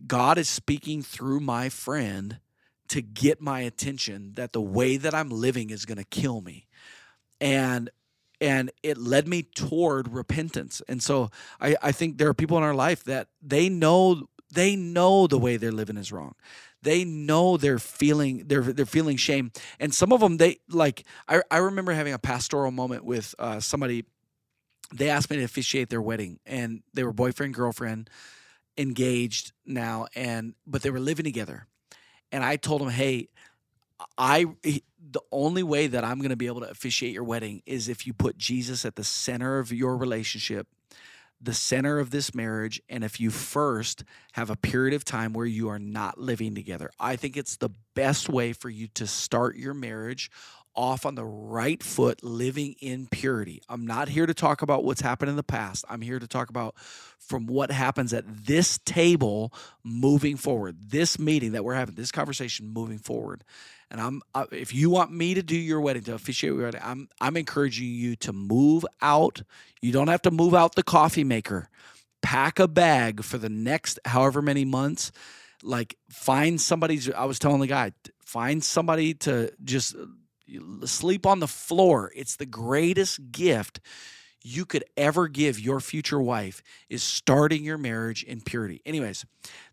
God 0.05 0.37
is 0.37 0.47
speaking 0.47 1.01
through 1.01 1.39
my 1.39 1.69
friend 1.69 2.39
to 2.89 3.01
get 3.01 3.41
my 3.41 3.61
attention 3.61 4.33
that 4.35 4.53
the 4.53 4.61
way 4.61 4.97
that 4.97 5.13
I'm 5.13 5.29
living 5.29 5.69
is 5.69 5.85
going 5.85 5.97
to 5.97 6.03
kill 6.03 6.41
me." 6.41 6.67
And 7.41 7.89
and 8.43 8.71
it 8.83 8.97
led 8.97 9.27
me 9.27 9.43
toward 9.43 10.09
repentance. 10.09 10.81
And 10.89 11.01
so 11.01 11.29
I, 11.61 11.77
I 11.81 11.91
think 11.93 12.17
there 12.17 12.27
are 12.27 12.33
people 12.33 12.57
in 12.57 12.63
our 12.63 12.73
life 12.73 13.03
that 13.05 13.29
they 13.41 13.69
know 13.69 14.27
they 14.51 14.75
know 14.75 15.27
the 15.27 15.39
way 15.39 15.57
they're 15.57 15.71
living 15.71 15.97
is 15.97 16.11
wrong. 16.11 16.35
They 16.81 17.05
know 17.05 17.55
they're 17.57 17.79
feeling 17.79 18.43
they're 18.47 18.61
they're 18.61 18.85
feeling 18.85 19.17
shame. 19.17 19.51
And 19.79 19.93
some 19.93 20.11
of 20.11 20.19
them 20.19 20.37
they 20.37 20.59
like 20.69 21.05
I, 21.27 21.41
I 21.49 21.57
remember 21.57 21.93
having 21.93 22.13
a 22.13 22.19
pastoral 22.19 22.71
moment 22.71 23.05
with 23.05 23.33
uh, 23.39 23.59
somebody 23.61 24.05
they 24.93 25.09
asked 25.09 25.29
me 25.29 25.37
to 25.37 25.43
officiate 25.43 25.89
their 25.89 26.01
wedding 26.01 26.39
and 26.45 26.83
they 26.93 27.03
were 27.03 27.13
boyfriend 27.13 27.53
girlfriend 27.53 28.09
engaged 28.77 29.53
now 29.65 30.07
and 30.15 30.53
but 30.67 30.81
they 30.81 30.89
were 30.89 30.99
living 30.99 31.23
together 31.23 31.67
and 32.33 32.43
i 32.43 32.57
told 32.57 32.81
him, 32.81 32.89
hey 32.89 33.29
i 34.17 34.45
the 35.11 35.21
only 35.31 35.63
way 35.63 35.87
that 35.87 36.03
i'm 36.03 36.17
going 36.17 36.31
to 36.31 36.35
be 36.35 36.47
able 36.47 36.61
to 36.61 36.69
officiate 36.69 37.13
your 37.13 37.23
wedding 37.23 37.61
is 37.65 37.87
if 37.87 38.05
you 38.05 38.11
put 38.11 38.37
jesus 38.37 38.83
at 38.83 38.97
the 38.97 39.03
center 39.03 39.59
of 39.59 39.71
your 39.71 39.95
relationship 39.95 40.67
the 41.43 41.53
center 41.53 41.99
of 41.99 42.09
this 42.09 42.33
marriage 42.33 42.81
and 42.87 43.03
if 43.03 43.19
you 43.19 43.29
first 43.29 44.05
have 44.31 44.49
a 44.49 44.55
period 44.55 44.93
of 44.93 45.03
time 45.03 45.33
where 45.33 45.45
you 45.45 45.67
are 45.69 45.79
not 45.79 46.17
living 46.17 46.55
together. 46.55 46.89
I 46.99 47.17
think 47.17 47.35
it's 47.35 47.57
the 47.57 47.69
best 47.95 48.29
way 48.29 48.53
for 48.53 48.69
you 48.69 48.87
to 48.95 49.05
start 49.05 49.57
your 49.57 49.73
marriage 49.73 50.31
off 50.75 51.05
on 51.05 51.15
the 51.15 51.25
right 51.25 51.81
foot, 51.83 52.23
living 52.23 52.75
in 52.81 53.07
purity. 53.07 53.61
I'm 53.69 53.85
not 53.85 54.09
here 54.09 54.25
to 54.25 54.33
talk 54.33 54.61
about 54.61 54.83
what's 54.83 55.01
happened 55.01 55.29
in 55.29 55.35
the 55.35 55.43
past. 55.43 55.85
I'm 55.89 56.01
here 56.01 56.19
to 56.19 56.27
talk 56.27 56.49
about 56.49 56.75
from 57.19 57.47
what 57.47 57.71
happens 57.71 58.13
at 58.13 58.25
this 58.27 58.79
table 58.79 59.53
moving 59.83 60.37
forward, 60.37 60.77
this 60.79 61.19
meeting 61.19 61.53
that 61.53 61.63
we're 61.63 61.75
having, 61.75 61.95
this 61.95 62.11
conversation 62.11 62.67
moving 62.67 62.97
forward. 62.97 63.43
And 63.89 64.01
I'm 64.01 64.21
uh, 64.33 64.45
if 64.51 64.73
you 64.73 64.89
want 64.89 65.11
me 65.11 65.35
to 65.35 65.43
do 65.43 65.55
your 65.55 65.79
wedding, 65.79 66.03
to 66.03 66.15
officiate 66.15 66.53
your 66.53 66.63
wedding, 66.63 66.81
I'm 66.83 67.09
I'm 67.21 67.37
encouraging 67.37 67.87
you 67.87 68.15
to 68.17 68.33
move 68.33 68.85
out. 69.01 69.43
You 69.81 69.91
don't 69.91 70.07
have 70.07 70.23
to 70.23 70.31
move 70.31 70.55
out 70.55 70.75
the 70.75 70.83
coffee 70.83 71.23
maker. 71.23 71.69
Pack 72.23 72.57
a 72.57 72.67
bag 72.67 73.23
for 73.23 73.37
the 73.37 73.49
next 73.49 73.99
however 74.05 74.41
many 74.41 74.65
months. 74.65 75.11
Like 75.61 75.95
find 76.09 76.59
somebody's. 76.59 77.11
I 77.11 77.25
was 77.25 77.37
telling 77.37 77.59
the 77.59 77.67
guy, 77.67 77.91
find 78.19 78.63
somebody 78.63 79.13
to 79.15 79.53
just 79.63 79.95
sleep 80.85 81.25
on 81.25 81.39
the 81.39 81.47
floor. 81.47 82.11
It's 82.15 82.35
the 82.35 82.45
greatest 82.45 83.31
gift 83.31 83.79
you 84.43 84.65
could 84.65 84.83
ever 84.97 85.27
give 85.27 85.59
your 85.59 85.79
future 85.79 86.21
wife 86.21 86.61
is 86.89 87.01
starting 87.01 87.63
your 87.63 87.77
marriage 87.77 88.23
in 88.23 88.41
purity. 88.41 88.81
Anyways, 88.85 89.25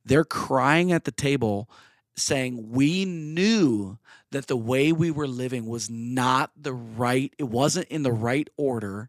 they're 0.04 0.24
crying 0.24 0.92
at 0.92 1.04
the 1.04 1.10
table 1.10 1.68
saying 2.16 2.70
we 2.70 3.04
knew 3.04 3.98
that 4.30 4.46
the 4.46 4.56
way 4.56 4.92
we 4.92 5.10
were 5.10 5.26
living 5.26 5.66
was 5.66 5.90
not 5.90 6.50
the 6.56 6.72
right 6.72 7.34
it 7.38 7.44
wasn't 7.44 7.88
in 7.88 8.02
the 8.02 8.12
right 8.12 8.48
order 8.56 9.08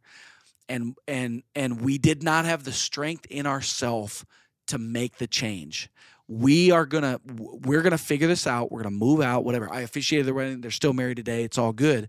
and 0.70 0.96
and 1.08 1.44
and 1.56 1.82
we 1.82 1.98
did 1.98 2.24
not 2.24 2.46
have 2.46 2.64
the 2.64 2.72
strength 2.72 3.26
in 3.30 3.46
ourself 3.46 4.26
to 4.68 4.78
make 4.78 5.18
the 5.18 5.28
change 5.28 5.90
we 6.32 6.72
are 6.72 6.86
gonna 6.86 7.20
we're 7.26 7.82
gonna 7.82 7.98
figure 7.98 8.28
this 8.28 8.48
out. 8.48 8.72
We're 8.72 8.84
gonna 8.84 8.96
move 8.96 9.20
out 9.20 9.44
whatever. 9.44 9.72
I 9.72 9.82
officiated 9.82 10.26
the 10.26 10.34
wedding. 10.34 10.62
They're 10.62 10.72
still 10.72 10.94
married 10.94 11.18
today. 11.18 11.44
It's 11.44 11.58
all 11.58 11.74
good. 11.74 12.08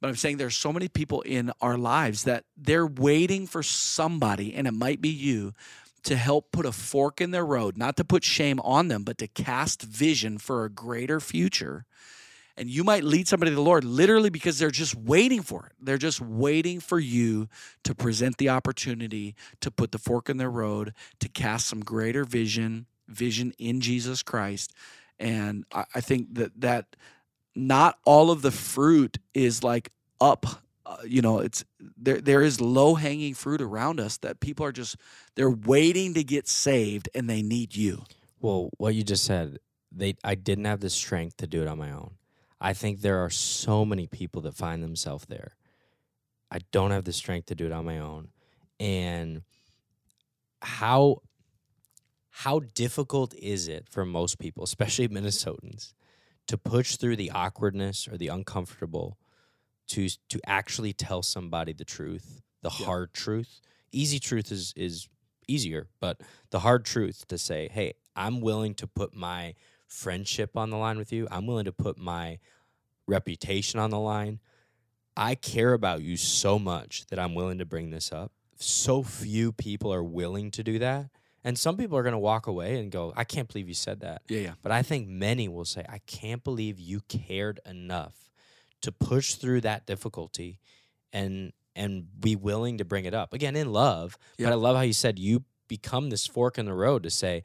But 0.00 0.08
i'm 0.08 0.16
saying 0.16 0.36
there's 0.36 0.56
so 0.56 0.72
many 0.72 0.86
people 0.86 1.22
in 1.22 1.50
our 1.60 1.76
lives 1.76 2.22
that 2.24 2.44
they're 2.56 2.86
waiting 2.86 3.46
for 3.46 3.64
somebody 3.64 4.54
and 4.54 4.68
it 4.68 4.74
might 4.74 5.00
be 5.00 5.08
you 5.08 5.54
to 6.04 6.14
help 6.14 6.52
put 6.52 6.66
a 6.66 6.72
fork 6.72 7.20
in 7.20 7.32
their 7.32 7.44
road. 7.44 7.76
Not 7.76 7.96
to 7.96 8.04
put 8.04 8.22
shame 8.22 8.60
on 8.60 8.86
them 8.86 9.02
but 9.02 9.18
to 9.18 9.26
cast 9.26 9.82
vision 9.82 10.38
for 10.38 10.64
a 10.64 10.70
greater 10.70 11.18
future. 11.18 11.84
And 12.56 12.68
you 12.68 12.84
might 12.84 13.02
lead 13.02 13.26
somebody 13.26 13.50
to 13.50 13.56
the 13.56 13.62
lord 13.62 13.82
literally 13.82 14.30
because 14.30 14.56
they're 14.60 14.70
just 14.70 14.94
waiting 14.94 15.42
for 15.42 15.66
it. 15.66 15.72
They're 15.84 15.98
just 15.98 16.20
waiting 16.20 16.78
for 16.78 17.00
you 17.00 17.48
to 17.82 17.92
present 17.92 18.36
the 18.36 18.50
opportunity 18.50 19.34
to 19.62 19.72
put 19.72 19.90
the 19.90 19.98
fork 19.98 20.30
in 20.30 20.36
their 20.36 20.50
road 20.50 20.92
to 21.18 21.28
cast 21.28 21.66
some 21.66 21.80
greater 21.80 22.22
vision 22.22 22.86
vision 23.08 23.52
in 23.58 23.80
Jesus 23.80 24.22
Christ. 24.22 24.72
And 25.18 25.64
I, 25.72 25.84
I 25.94 26.00
think 26.00 26.34
that 26.34 26.60
that 26.60 26.96
not 27.54 27.98
all 28.04 28.30
of 28.30 28.42
the 28.42 28.50
fruit 28.50 29.18
is 29.32 29.62
like 29.62 29.90
up. 30.20 30.46
Uh, 30.86 30.96
you 31.06 31.22
know, 31.22 31.38
it's 31.38 31.64
there. 31.96 32.20
There 32.20 32.42
is 32.42 32.60
low 32.60 32.94
hanging 32.94 33.34
fruit 33.34 33.62
around 33.62 34.00
us 34.00 34.18
that 34.18 34.40
people 34.40 34.66
are 34.66 34.72
just 34.72 34.96
they're 35.34 35.50
waiting 35.50 36.14
to 36.14 36.24
get 36.24 36.46
saved, 36.48 37.08
and 37.14 37.28
they 37.28 37.42
need 37.42 37.74
you. 37.74 38.04
Well, 38.40 38.70
what 38.76 38.94
you 38.94 39.02
just 39.02 39.24
said, 39.24 39.58
they 39.90 40.16
I 40.22 40.34
didn't 40.34 40.66
have 40.66 40.80
the 40.80 40.90
strength 40.90 41.38
to 41.38 41.46
do 41.46 41.62
it 41.62 41.68
on 41.68 41.78
my 41.78 41.90
own. 41.90 42.14
I 42.60 42.72
think 42.72 43.00
there 43.00 43.18
are 43.18 43.30
so 43.30 43.84
many 43.84 44.06
people 44.06 44.42
that 44.42 44.54
find 44.54 44.82
themselves 44.82 45.26
there. 45.26 45.52
I 46.50 46.58
don't 46.70 46.92
have 46.92 47.04
the 47.04 47.12
strength 47.12 47.46
to 47.46 47.54
do 47.54 47.66
it 47.66 47.72
on 47.72 47.84
my 47.84 47.98
own. 47.98 48.28
And 48.78 49.42
how 50.62 51.22
how 52.42 52.60
difficult 52.60 53.34
is 53.34 53.68
it 53.68 53.88
for 53.88 54.04
most 54.04 54.38
people, 54.38 54.64
especially 54.64 55.08
Minnesotans, 55.16 55.94
to 56.46 56.58
push 56.58 56.96
through 56.96 57.16
the 57.16 57.30
awkwardness 57.30 58.08
or 58.08 58.16
the 58.18 58.28
uncomfortable 58.28 59.18
to 59.88 60.08
to 60.28 60.40
actually 60.46 60.92
tell 60.92 61.22
somebody 61.22 61.72
the 61.72 61.84
truth, 61.84 62.42
the 62.62 62.70
Yeah. 62.70 62.86
hard 62.86 63.14
truth? 63.14 63.60
Easy 63.92 64.18
truth 64.18 64.50
is 64.52 64.72
is 64.76 65.08
easier, 65.48 65.88
but 66.00 66.20
the 66.50 66.60
hard 66.60 66.84
truth 66.84 67.26
to 67.28 67.38
say, 67.38 67.68
"Hey, 67.68 67.94
I'm 68.16 68.40
willing 68.40 68.74
to 68.76 68.86
put 68.86 69.14
my 69.14 69.54
friendship 69.86 70.56
on 70.56 70.70
the 70.70 70.76
line 70.76 70.98
with 70.98 71.12
you. 71.12 71.28
I'm 71.30 71.46
willing 71.46 71.66
to 71.66 71.72
put 71.72 71.98
my 71.98 72.38
reputation 73.06 73.78
on 73.80 73.90
the 73.90 74.00
line. 74.00 74.40
I 75.16 75.34
care 75.36 75.74
about 75.74 76.02
you 76.02 76.16
so 76.16 76.58
much 76.58 77.06
that 77.06 77.18
I'm 77.18 77.34
willing 77.34 77.58
to 77.58 77.66
bring 77.66 77.90
this 77.90 78.12
up." 78.12 78.32
So 78.56 79.02
few 79.02 79.52
people 79.52 79.92
are 79.92 80.04
willing 80.04 80.50
to 80.52 80.62
do 80.64 80.78
that. 80.78 81.10
And 81.44 81.58
some 81.58 81.76
people 81.76 81.98
are 81.98 82.02
going 82.02 82.12
to 82.14 82.18
walk 82.18 82.46
away 82.46 82.80
and 82.80 82.90
go, 82.90 83.12
I 83.14 83.24
can't 83.24 83.46
believe 83.46 83.68
you 83.68 83.74
said 83.74 84.00
that. 84.00 84.22
Yeah, 84.28 84.40
yeah, 84.40 84.52
But 84.62 84.72
I 84.72 84.82
think 84.82 85.08
many 85.08 85.46
will 85.46 85.66
say, 85.66 85.84
I 85.86 85.98
can't 86.06 86.42
believe 86.42 86.80
you 86.80 87.00
cared 87.08 87.60
enough 87.66 88.30
to 88.80 88.90
push 88.90 89.34
through 89.34 89.62
that 89.62 89.86
difficulty 89.86 90.58
and 91.12 91.52
and 91.76 92.06
be 92.20 92.36
willing 92.36 92.78
to 92.78 92.84
bring 92.84 93.04
it 93.04 93.14
up. 93.14 93.32
Again, 93.32 93.56
in 93.56 93.72
love. 93.72 94.16
Yep. 94.38 94.46
But 94.46 94.52
I 94.52 94.56
love 94.56 94.76
how 94.76 94.82
you 94.82 94.92
said 94.92 95.18
you 95.18 95.42
become 95.66 96.08
this 96.08 96.24
fork 96.26 96.56
in 96.56 96.66
the 96.66 96.74
road 96.74 97.02
to 97.02 97.10
say, 97.10 97.42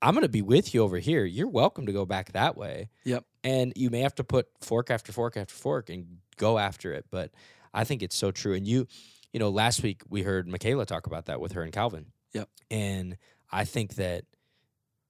I'm 0.00 0.14
gonna 0.14 0.28
be 0.28 0.42
with 0.42 0.74
you 0.74 0.82
over 0.82 0.98
here. 0.98 1.24
You're 1.24 1.48
welcome 1.48 1.86
to 1.86 1.92
go 1.92 2.04
back 2.04 2.32
that 2.32 2.56
way. 2.56 2.90
Yep. 3.04 3.24
And 3.42 3.72
you 3.76 3.90
may 3.90 4.00
have 4.00 4.14
to 4.16 4.24
put 4.24 4.46
fork 4.60 4.90
after 4.90 5.12
fork 5.12 5.36
after 5.36 5.54
fork 5.54 5.90
and 5.90 6.18
go 6.36 6.58
after 6.58 6.92
it. 6.92 7.06
But 7.10 7.32
I 7.72 7.84
think 7.84 8.02
it's 8.02 8.16
so 8.16 8.30
true. 8.30 8.54
And 8.54 8.66
you, 8.66 8.86
you 9.32 9.40
know, 9.40 9.48
last 9.48 9.82
week 9.82 10.02
we 10.08 10.22
heard 10.22 10.46
Michaela 10.46 10.86
talk 10.86 11.06
about 11.06 11.26
that 11.26 11.40
with 11.40 11.52
her 11.52 11.62
and 11.62 11.72
Calvin. 11.72 12.06
Yep. 12.32 12.48
And 12.70 13.16
I 13.54 13.64
think 13.64 13.94
that, 13.94 14.24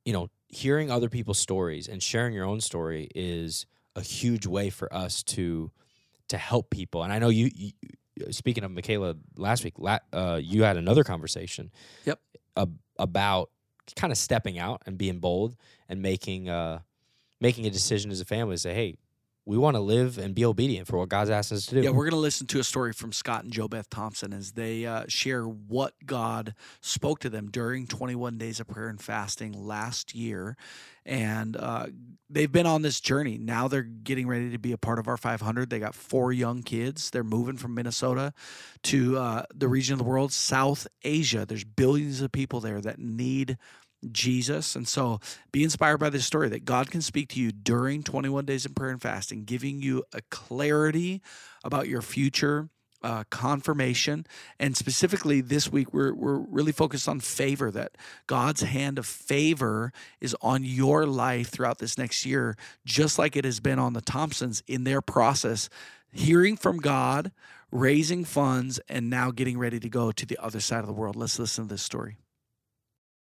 you 0.05 0.13
know, 0.13 0.29
hearing 0.49 0.91
other 0.91 1.09
people's 1.09 1.39
stories 1.39 1.89
and 1.89 2.03
sharing 2.03 2.35
your 2.35 2.45
own 2.45 2.61
story 2.61 3.09
is 3.15 3.67
a 3.97 4.03
huge 4.03 4.47
way 4.47 4.71
for 4.71 4.93
us 4.95 5.23
to 5.23 5.71
to 6.29 6.37
help 6.37 6.71
people. 6.71 7.03
And 7.03 7.13
I 7.13 7.19
know 7.19 7.29
you, 7.29 7.51
you 7.55 7.73
speaking 8.31 8.65
of 8.65 8.71
Michaela 8.71 9.15
last 9.37 9.65
week, 9.65 9.75
la, 9.79 9.99
uh, 10.13 10.41
you 10.43 10.63
had 10.63 10.77
another 10.77 11.05
conversation. 11.05 11.71
Yep. 12.05 12.21
ab- 12.57 12.79
about 12.99 13.51
kind 13.97 14.13
of 14.13 14.19
stepping 14.19 14.59
out 14.59 14.83
and 14.87 14.97
being 14.97 15.19
bold 15.19 15.57
and 15.89 16.01
making 16.01 16.49
uh 16.49 16.81
making 17.41 17.67
a 17.67 17.71
decision 17.71 18.11
as 18.11 18.21
a 18.21 18.25
family 18.25 18.55
to 18.55 18.61
say, 18.61 18.75
hey, 18.75 18.97
we 19.47 19.59
want 19.59 19.77
to 19.77 19.81
live 19.81 20.17
and 20.17 20.35
be 20.35 20.45
obedient 20.45 20.87
for 20.87 20.99
what 20.99 21.11
God's 21.11 21.29
asked 21.29 21.53
us 21.53 21.67
to 21.67 21.75
do. 21.75 21.83
Yeah, 21.83 21.91
we're 21.91 22.05
going 22.05 22.13
to 22.13 22.17
listen 22.17 22.47
to 22.49 22.61
a 22.61 22.65
story 22.65 22.93
from 22.93 23.13
Scott 23.13 23.45
and 23.45 23.53
Joe 23.53 23.69
Beth 23.69 23.91
Thompson 23.91 24.33
as 24.33 24.53
they 24.53 24.87
uh, 24.87 25.05
share 25.09 25.45
what 25.45 25.93
God 26.07 26.55
spoke 26.81 27.21
to 27.21 27.31
them 27.31 27.51
during 27.51 27.87
21 27.87 28.39
days 28.39 28.59
of 28.59 28.69
prayer 28.69 28.89
and 28.89 29.01
fasting 29.01 29.53
last 29.53 30.15
year. 30.15 30.57
And 31.05 31.57
uh, 31.59 31.87
they've 32.31 32.51
been 32.51 32.65
on 32.65 32.81
this 32.81 33.01
journey. 33.01 33.37
Now 33.37 33.69
they're 33.69 33.83
getting 33.83 34.27
ready 34.27 34.51
to 34.51 34.59
be 34.59 34.73
a 34.73 34.79
part 34.79 34.99
of 34.99 35.09
our 35.09 35.19
500. 35.19 35.69
They 35.69 35.79
got 35.79 35.95
four 35.95 36.33
young 36.33 36.63
kids. 36.63 37.11
They're 37.11 37.23
moving 37.23 37.59
from 37.59 37.75
Minnesota 37.75 38.33
to 38.85 39.19
uh, 39.19 39.43
the 39.55 39.69
region 39.69 39.93
of 39.93 39.99
the 39.99 40.05
world, 40.05 40.33
South 40.33 40.87
Asia. 41.03 41.45
There's 41.47 41.65
billions 41.65 42.23
of 42.23 42.33
people 42.33 42.61
there 42.61 42.81
that 42.81 42.99
need 42.99 43.59
Jesus. 44.13 44.77
And 44.77 44.87
so 44.87 45.21
be 45.53 45.65
inspired 45.65 45.99
by 45.99 46.11
this 46.11 46.27
story 46.27 46.49
that 46.51 46.65
God 46.65 46.91
can 46.91 47.01
speak 47.01 47.29
to 47.31 47.41
you 47.41 47.53
during 47.53 48.03
21 48.03 48.45
days 48.45 48.65
of 48.65 48.75
prayer 48.75 48.91
and 48.91 49.03
fasting, 49.03 49.45
giving 49.45 49.83
you 49.83 50.05
a 50.13 50.21
clarity 50.31 51.23
about 51.65 51.89
your 51.89 52.03
future. 52.03 52.69
Uh, 53.03 53.23
confirmation 53.29 54.25
and 54.59 54.79
specifically 54.79 55.43
this 55.43 55.71
week 55.71 55.93
we're, 55.93 56.15
we're 56.15 56.39
really 56.39 56.73
focused 56.73 57.07
on 57.07 57.21
favor 57.21 57.71
that 57.71 57.99
god's 58.27 58.63
hand 58.63 58.99
of 58.99 59.05
favor 59.05 59.93
is 60.23 60.35
on 60.41 60.65
your 60.65 61.05
life 61.05 61.51
throughout 61.51 61.77
this 61.77 61.99
next 61.99 62.25
year 62.25 62.57
just 62.87 63.19
like 63.19 63.37
it 63.37 63.45
has 63.45 63.61
been 63.61 63.79
on 63.79 63.93
the 63.93 64.01
thompsons 64.01 64.63
in 64.67 64.85
their 64.85 65.03
process 65.03 65.69
hearing 66.13 66.57
from 66.57 66.79
god 66.79 67.31
raising 67.71 68.25
funds 68.25 68.81
and 68.89 69.11
now 69.11 69.31
getting 69.31 69.59
ready 69.59 69.79
to 69.79 69.91
go 69.91 70.11
to 70.11 70.25
the 70.25 70.39
other 70.43 70.61
side 70.61 70.81
of 70.81 70.87
the 70.87 70.93
world 70.95 71.15
let's 71.15 71.39
listen 71.39 71.69
to 71.69 71.75
this 71.75 71.83
story 71.83 72.17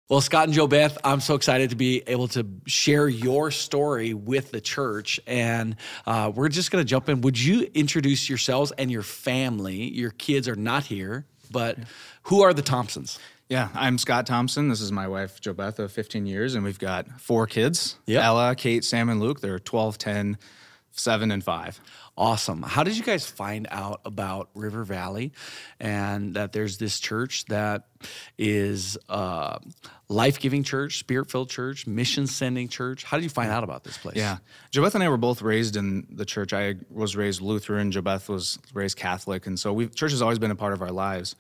well, 0.08 0.20
Scott 0.20 0.44
and 0.44 0.52
Joe 0.52 0.66
Beth, 0.66 0.98
I'm 1.04 1.20
so 1.20 1.34
excited 1.34 1.70
to 1.70 1.76
be 1.76 2.02
able 2.06 2.28
to 2.28 2.46
share 2.66 3.08
your 3.08 3.50
story 3.50 4.12
with 4.14 4.50
the 4.50 4.60
church. 4.60 5.18
And 5.26 5.76
uh, 6.06 6.30
we're 6.34 6.48
just 6.50 6.70
going 6.70 6.84
to 6.84 6.88
jump 6.88 7.08
in. 7.08 7.22
Would 7.22 7.42
you 7.42 7.70
introduce 7.72 8.28
yourselves 8.28 8.72
and 8.72 8.90
your 8.90 9.02
family? 9.02 9.90
Your 9.90 10.10
kids 10.10 10.48
are 10.48 10.56
not 10.56 10.84
here, 10.84 11.24
but 11.50 11.78
who 12.24 12.42
are 12.42 12.52
the 12.52 12.62
Thompsons? 12.62 13.18
Yeah, 13.48 13.68
I'm 13.74 13.98
Scott 13.98 14.26
Thompson. 14.26 14.68
This 14.68 14.80
is 14.80 14.92
my 14.92 15.06
wife, 15.08 15.40
Joe 15.40 15.52
Beth, 15.52 15.78
of 15.78 15.92
15 15.92 16.26
years, 16.26 16.54
and 16.54 16.64
we've 16.64 16.78
got 16.78 17.20
four 17.20 17.46
kids 17.46 17.96
Yep. 18.06 18.22
Ella, 18.24 18.54
Kate, 18.54 18.84
Sam, 18.84 19.08
and 19.10 19.20
Luke. 19.20 19.40
They're 19.40 19.58
12, 19.58 19.98
10, 19.98 20.38
7, 20.92 21.31
and 21.31 21.42
5. 21.42 21.81
Awesome. 22.16 22.62
How 22.62 22.83
did 22.83 22.96
you 22.96 23.02
guys 23.02 23.26
find 23.26 23.66
out 23.70 24.02
about 24.05 24.50
River 24.55 24.85
Valley 24.85 25.33
and 25.81 26.35
that 26.35 26.52
there's 26.52 26.76
this 26.76 27.00
church 27.00 27.46
that 27.46 27.87
is 28.37 28.98
uh, 29.09 29.59
life 30.09 30.38
giving 30.38 30.62
church, 30.62 30.98
spirit 30.98 31.31
filled 31.31 31.48
church, 31.48 31.87
mission 31.87 32.26
sending 32.26 32.68
church? 32.68 33.05
How 33.05 33.16
did 33.16 33.24
you 33.24 33.31
find 33.31 33.50
out 33.50 33.64
about 33.64 33.85
this 33.85 33.96
place? 33.96 34.16
Yeah. 34.16 34.38
Jo 34.70 34.83
Beth 34.83 34.94
and 34.94 35.02
I 35.02 35.09
were 35.09 35.16
both 35.16 35.40
raised 35.40 35.76
in 35.76 36.07
the 36.11 36.26
church. 36.26 36.52
I 36.52 36.74
was 36.90 37.16
raised 37.16 37.40
Lutheran, 37.40 37.90
Jo 37.90 38.02
Beth 38.02 38.28
was 38.28 38.59
raised 38.74 38.98
Catholic. 38.98 39.46
And 39.46 39.59
so 39.59 39.72
we 39.72 39.88
church 39.88 40.11
has 40.12 40.20
always 40.20 40.38
been 40.38 40.50
a 40.50 40.57
part 40.57 40.74
of 40.74 40.83
our 40.83 40.92
lives. 40.92 41.35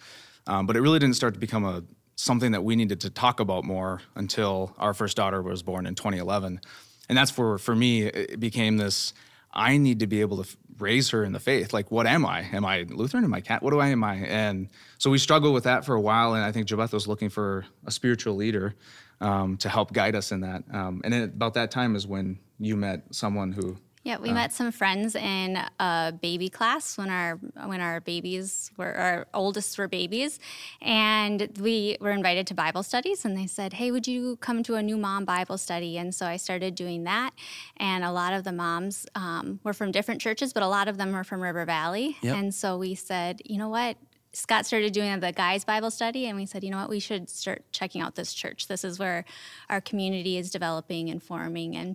Um, 0.46 0.66
but 0.66 0.76
it 0.76 0.80
really 0.80 0.98
didn't 0.98 1.16
start 1.16 1.34
to 1.34 1.40
become 1.40 1.64
a 1.64 1.82
something 2.16 2.52
that 2.52 2.62
we 2.62 2.76
needed 2.76 3.00
to 3.00 3.10
talk 3.10 3.40
about 3.40 3.64
more 3.64 4.00
until 4.14 4.74
our 4.78 4.94
first 4.94 5.16
daughter 5.16 5.42
was 5.42 5.62
born 5.62 5.86
in 5.86 5.94
2011. 5.94 6.60
And 7.08 7.18
that's 7.18 7.30
for 7.30 7.58
for 7.58 7.74
me 7.74 8.04
it 8.04 8.40
became 8.40 8.76
this 8.76 9.12
I 9.52 9.76
need 9.76 10.00
to 10.00 10.06
be 10.06 10.20
able 10.20 10.42
to 10.42 10.56
raise 10.78 11.10
her 11.10 11.24
in 11.24 11.32
the 11.32 11.40
faith. 11.40 11.72
Like, 11.72 11.90
what 11.90 12.06
am 12.06 12.24
I? 12.26 12.40
Am 12.52 12.64
I 12.64 12.82
Lutheran? 12.88 13.24
Am 13.24 13.34
I 13.34 13.40
cat? 13.40 13.62
What 13.62 13.70
do 13.70 13.80
I 13.80 13.88
am 13.88 14.02
I? 14.02 14.16
And 14.16 14.68
so 14.98 15.10
we 15.10 15.18
struggled 15.18 15.54
with 15.54 15.64
that 15.64 15.84
for 15.84 15.94
a 15.94 16.00
while. 16.00 16.34
And 16.34 16.44
I 16.44 16.52
think 16.52 16.66
Jo 16.66 16.76
Beth 16.76 16.92
was 16.92 17.06
looking 17.06 17.28
for 17.28 17.64
a 17.86 17.90
spiritual 17.90 18.34
leader 18.34 18.74
um, 19.20 19.56
to 19.58 19.68
help 19.68 19.92
guide 19.92 20.16
us 20.16 20.32
in 20.32 20.40
that. 20.40 20.64
Um, 20.72 21.00
and 21.04 21.12
then 21.12 21.22
about 21.24 21.54
that 21.54 21.70
time 21.70 21.94
is 21.94 22.06
when 22.06 22.38
you 22.58 22.76
met 22.76 23.14
someone 23.14 23.52
who 23.52 23.76
Yeah, 24.04 24.18
we 24.18 24.32
met 24.32 24.52
some 24.52 24.72
friends 24.72 25.14
in 25.14 25.56
a 25.78 26.12
baby 26.20 26.48
class 26.48 26.98
when 26.98 27.08
our 27.08 27.38
when 27.66 27.80
our 27.80 28.00
babies 28.00 28.72
were 28.76 28.92
our 28.92 29.26
oldest 29.32 29.78
were 29.78 29.86
babies, 29.86 30.40
and 30.80 31.48
we 31.60 31.96
were 32.00 32.10
invited 32.10 32.48
to 32.48 32.54
Bible 32.54 32.82
studies. 32.82 33.24
And 33.24 33.36
they 33.36 33.46
said, 33.46 33.74
"Hey, 33.74 33.92
would 33.92 34.08
you 34.08 34.36
come 34.36 34.64
to 34.64 34.74
a 34.74 34.82
new 34.82 34.96
mom 34.96 35.24
Bible 35.24 35.56
study?" 35.56 35.98
And 35.98 36.12
so 36.12 36.26
I 36.26 36.36
started 36.36 36.74
doing 36.74 37.04
that. 37.04 37.30
And 37.76 38.02
a 38.02 38.10
lot 38.10 38.32
of 38.32 38.42
the 38.42 38.50
moms 38.50 39.06
um, 39.14 39.60
were 39.62 39.72
from 39.72 39.92
different 39.92 40.20
churches, 40.20 40.52
but 40.52 40.64
a 40.64 40.68
lot 40.68 40.88
of 40.88 40.98
them 40.98 41.12
were 41.12 41.24
from 41.24 41.40
River 41.40 41.64
Valley. 41.64 42.16
Yep. 42.22 42.36
And 42.36 42.54
so 42.54 42.76
we 42.78 42.96
said, 42.96 43.40
you 43.44 43.56
know 43.56 43.68
what? 43.68 43.96
Scott 44.32 44.66
started 44.66 44.92
doing 44.92 45.20
the 45.20 45.30
guys 45.30 45.64
Bible 45.64 45.90
study, 45.90 46.26
and 46.26 46.36
we 46.36 46.46
said, 46.46 46.64
you 46.64 46.70
know 46.70 46.78
what? 46.78 46.88
We 46.88 47.00
should 47.00 47.28
start 47.30 47.64
checking 47.70 48.00
out 48.00 48.14
this 48.14 48.32
church. 48.32 48.66
This 48.66 48.82
is 48.82 48.98
where 48.98 49.24
our 49.68 49.80
community 49.80 50.38
is 50.38 50.50
developing 50.50 51.08
and 51.08 51.22
forming 51.22 51.76
and. 51.76 51.94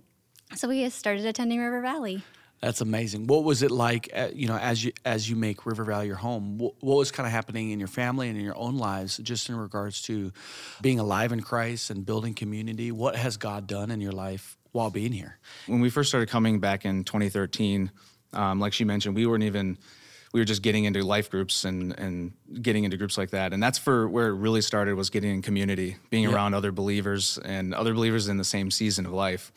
So 0.54 0.68
we 0.68 0.82
just 0.82 0.98
started 0.98 1.26
attending 1.26 1.60
River 1.60 1.80
Valley. 1.80 2.22
That's 2.60 2.80
amazing. 2.80 3.28
What 3.28 3.44
was 3.44 3.62
it 3.62 3.70
like, 3.70 4.10
uh, 4.14 4.28
you 4.34 4.48
know, 4.48 4.56
as 4.56 4.82
you 4.82 4.92
as 5.04 5.30
you 5.30 5.36
make 5.36 5.64
River 5.64 5.84
Valley 5.84 6.08
your 6.08 6.16
home? 6.16 6.58
What, 6.58 6.74
what 6.80 6.96
was 6.96 7.12
kind 7.12 7.26
of 7.26 7.32
happening 7.32 7.70
in 7.70 7.78
your 7.78 7.88
family 7.88 8.28
and 8.28 8.36
in 8.36 8.44
your 8.44 8.56
own 8.56 8.78
lives, 8.78 9.18
just 9.18 9.48
in 9.48 9.56
regards 9.56 10.02
to 10.02 10.32
being 10.82 10.98
alive 10.98 11.30
in 11.30 11.40
Christ 11.40 11.90
and 11.90 12.04
building 12.04 12.34
community? 12.34 12.90
What 12.90 13.14
has 13.14 13.36
God 13.36 13.68
done 13.68 13.92
in 13.92 14.00
your 14.00 14.12
life 14.12 14.56
while 14.72 14.90
being 14.90 15.12
here? 15.12 15.38
when 15.66 15.80
we 15.80 15.88
first 15.90 16.08
started 16.08 16.28
coming 16.28 16.58
back 16.58 16.84
in 16.84 17.04
2013, 17.04 17.90
um, 18.32 18.58
like 18.58 18.72
she 18.72 18.84
mentioned, 18.84 19.14
we 19.14 19.24
weren't 19.26 19.44
even 19.44 19.78
we 20.32 20.40
were 20.40 20.44
just 20.44 20.62
getting 20.62 20.84
into 20.84 21.02
life 21.02 21.30
groups 21.30 21.64
and 21.64 21.96
and 21.96 22.32
getting 22.60 22.82
into 22.82 22.96
groups 22.96 23.16
like 23.16 23.30
that, 23.30 23.52
and 23.52 23.62
that's 23.62 23.78
for 23.78 24.08
where 24.08 24.28
it 24.28 24.34
really 24.34 24.62
started 24.62 24.94
was 24.94 25.10
getting 25.10 25.30
in 25.30 25.42
community, 25.42 25.96
being 26.10 26.26
around 26.26 26.54
other 26.54 26.72
believers 26.72 27.38
and 27.44 27.72
other 27.72 27.94
believers 27.94 28.26
in 28.26 28.36
the 28.36 28.44
same 28.44 28.72
season 28.72 29.06
of 29.06 29.12
life. 29.12 29.52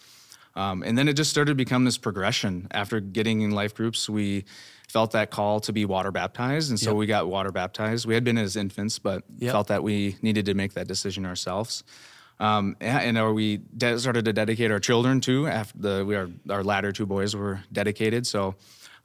Um, 0.55 0.83
and 0.83 0.97
then 0.97 1.07
it 1.07 1.13
just 1.13 1.29
started 1.29 1.51
to 1.51 1.55
become 1.55 1.85
this 1.85 1.97
progression. 1.97 2.67
After 2.71 2.99
getting 2.99 3.41
in 3.41 3.51
life 3.51 3.73
groups, 3.73 4.09
we 4.09 4.45
felt 4.89 5.11
that 5.11 5.31
call 5.31 5.61
to 5.61 5.71
be 5.71 5.85
water 5.85 6.11
baptized, 6.11 6.69
and 6.69 6.79
so 6.79 6.89
Yep. 6.91 6.97
we 6.97 7.05
got 7.05 7.27
water 7.29 7.51
baptized. 7.51 8.05
We 8.05 8.13
had 8.13 8.23
been 8.25 8.37
as 8.37 8.55
infants, 8.57 8.99
but 8.99 9.23
Yep. 9.37 9.51
felt 9.53 9.67
that 9.67 9.83
we 9.83 10.17
needed 10.21 10.45
to 10.47 10.53
make 10.53 10.73
that 10.73 10.87
decision 10.87 11.25
ourselves. 11.25 11.83
Um, 12.41 12.75
and 12.81 13.35
we 13.35 13.57
de- 13.77 13.99
started 13.99 14.25
to 14.25 14.33
dedicate 14.33 14.71
our 14.71 14.79
children 14.79 15.21
to 15.21 15.47
after 15.47 15.77
the 15.77 16.03
we 16.05 16.15
are 16.15 16.27
our 16.49 16.63
latter 16.63 16.91
two 16.91 17.05
boys 17.05 17.35
were 17.35 17.61
dedicated. 17.71 18.25
So 18.25 18.55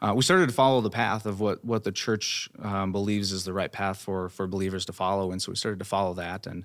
uh, 0.00 0.14
we 0.16 0.22
started 0.22 0.48
to 0.48 0.54
follow 0.54 0.80
the 0.80 0.90
path 0.90 1.26
of 1.26 1.38
what 1.38 1.62
what 1.64 1.84
the 1.84 1.92
church 1.92 2.48
um, 2.62 2.92
believes 2.92 3.32
is 3.32 3.44
the 3.44 3.52
right 3.52 3.70
path 3.70 3.98
for 3.98 4.30
for 4.30 4.46
believers 4.46 4.86
to 4.86 4.92
follow, 4.94 5.30
and 5.32 5.40
so 5.40 5.52
we 5.52 5.56
started 5.56 5.78
to 5.80 5.84
follow 5.84 6.14
that. 6.14 6.46
And 6.46 6.64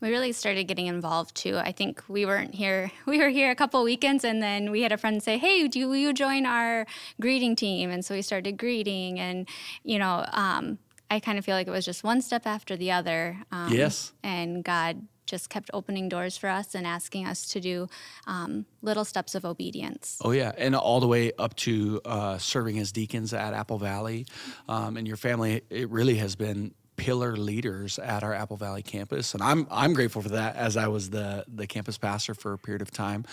We 0.00 0.10
really 0.10 0.32
started 0.32 0.64
getting 0.64 0.86
involved 0.86 1.34
too. 1.34 1.56
I 1.56 1.72
think 1.72 2.02
we 2.08 2.26
weren't 2.26 2.54
here. 2.54 2.90
We 3.06 3.18
were 3.18 3.30
here 3.30 3.50
a 3.50 3.54
couple 3.54 3.82
weekends, 3.82 4.24
and 4.24 4.42
then 4.42 4.70
we 4.70 4.82
had 4.82 4.92
a 4.92 4.98
friend 4.98 5.22
say, 5.22 5.38
"Hey, 5.38 5.66
do 5.68 5.78
you 5.78 6.12
join 6.12 6.44
our 6.44 6.86
greeting 7.20 7.56
team?" 7.56 7.90
And 7.90 8.04
so 8.04 8.14
we 8.14 8.22
started 8.22 8.56
greeting, 8.58 9.18
and 9.18 9.48
you 9.84 9.98
know, 9.98 10.26
um, 10.32 10.78
I 11.10 11.20
kind 11.20 11.38
of 11.38 11.44
feel 11.44 11.54
like 11.54 11.66
it 11.66 11.70
was 11.70 11.84
just 11.84 12.04
one 12.04 12.20
step 12.20 12.46
after 12.46 12.76
the 12.76 12.90
other. 12.90 13.38
Um, 13.52 13.72
Yes. 13.72 14.12
and 14.22 14.64
God 14.64 15.06
just 15.24 15.50
kept 15.50 15.70
opening 15.74 16.08
doors 16.08 16.36
for 16.36 16.48
us 16.48 16.74
and 16.74 16.86
asking 16.86 17.26
us 17.26 17.48
to 17.48 17.60
do 17.60 17.88
um, 18.28 18.64
little 18.82 19.04
steps 19.04 19.34
of 19.34 19.44
obedience. 19.44 20.18
Oh 20.24 20.30
yeah, 20.30 20.52
and 20.56 20.76
all 20.76 21.00
the 21.00 21.08
way 21.08 21.32
up 21.38 21.54
to 21.56 22.00
uh, 22.04 22.38
serving 22.38 22.78
as 22.78 22.92
deacons 22.92 23.32
at 23.32 23.52
Apple 23.54 23.78
Valley, 23.78 24.26
um, 24.68 24.96
and 24.96 25.06
your 25.06 25.16
family. 25.16 25.62
It 25.70 25.88
really 25.90 26.16
has 26.16 26.36
been 26.36 26.74
pillar 26.96 27.36
leaders 27.36 27.98
at 27.98 28.22
our 28.22 28.34
Apple 28.34 28.56
Valley 28.56 28.82
campus, 28.82 29.34
and 29.34 29.42
I'm 29.42 29.66
I'm 29.70 29.92
grateful 29.92 30.22
for 30.22 30.30
that. 30.30 30.56
As 30.56 30.76
I 30.76 30.88
was 30.88 31.10
the 31.10 31.44
the 31.48 31.66
campus 31.66 31.98
pastor 31.98 32.34
for 32.34 32.52
a 32.52 32.58
period 32.58 32.82
of 32.82 32.90
time, 32.90 33.24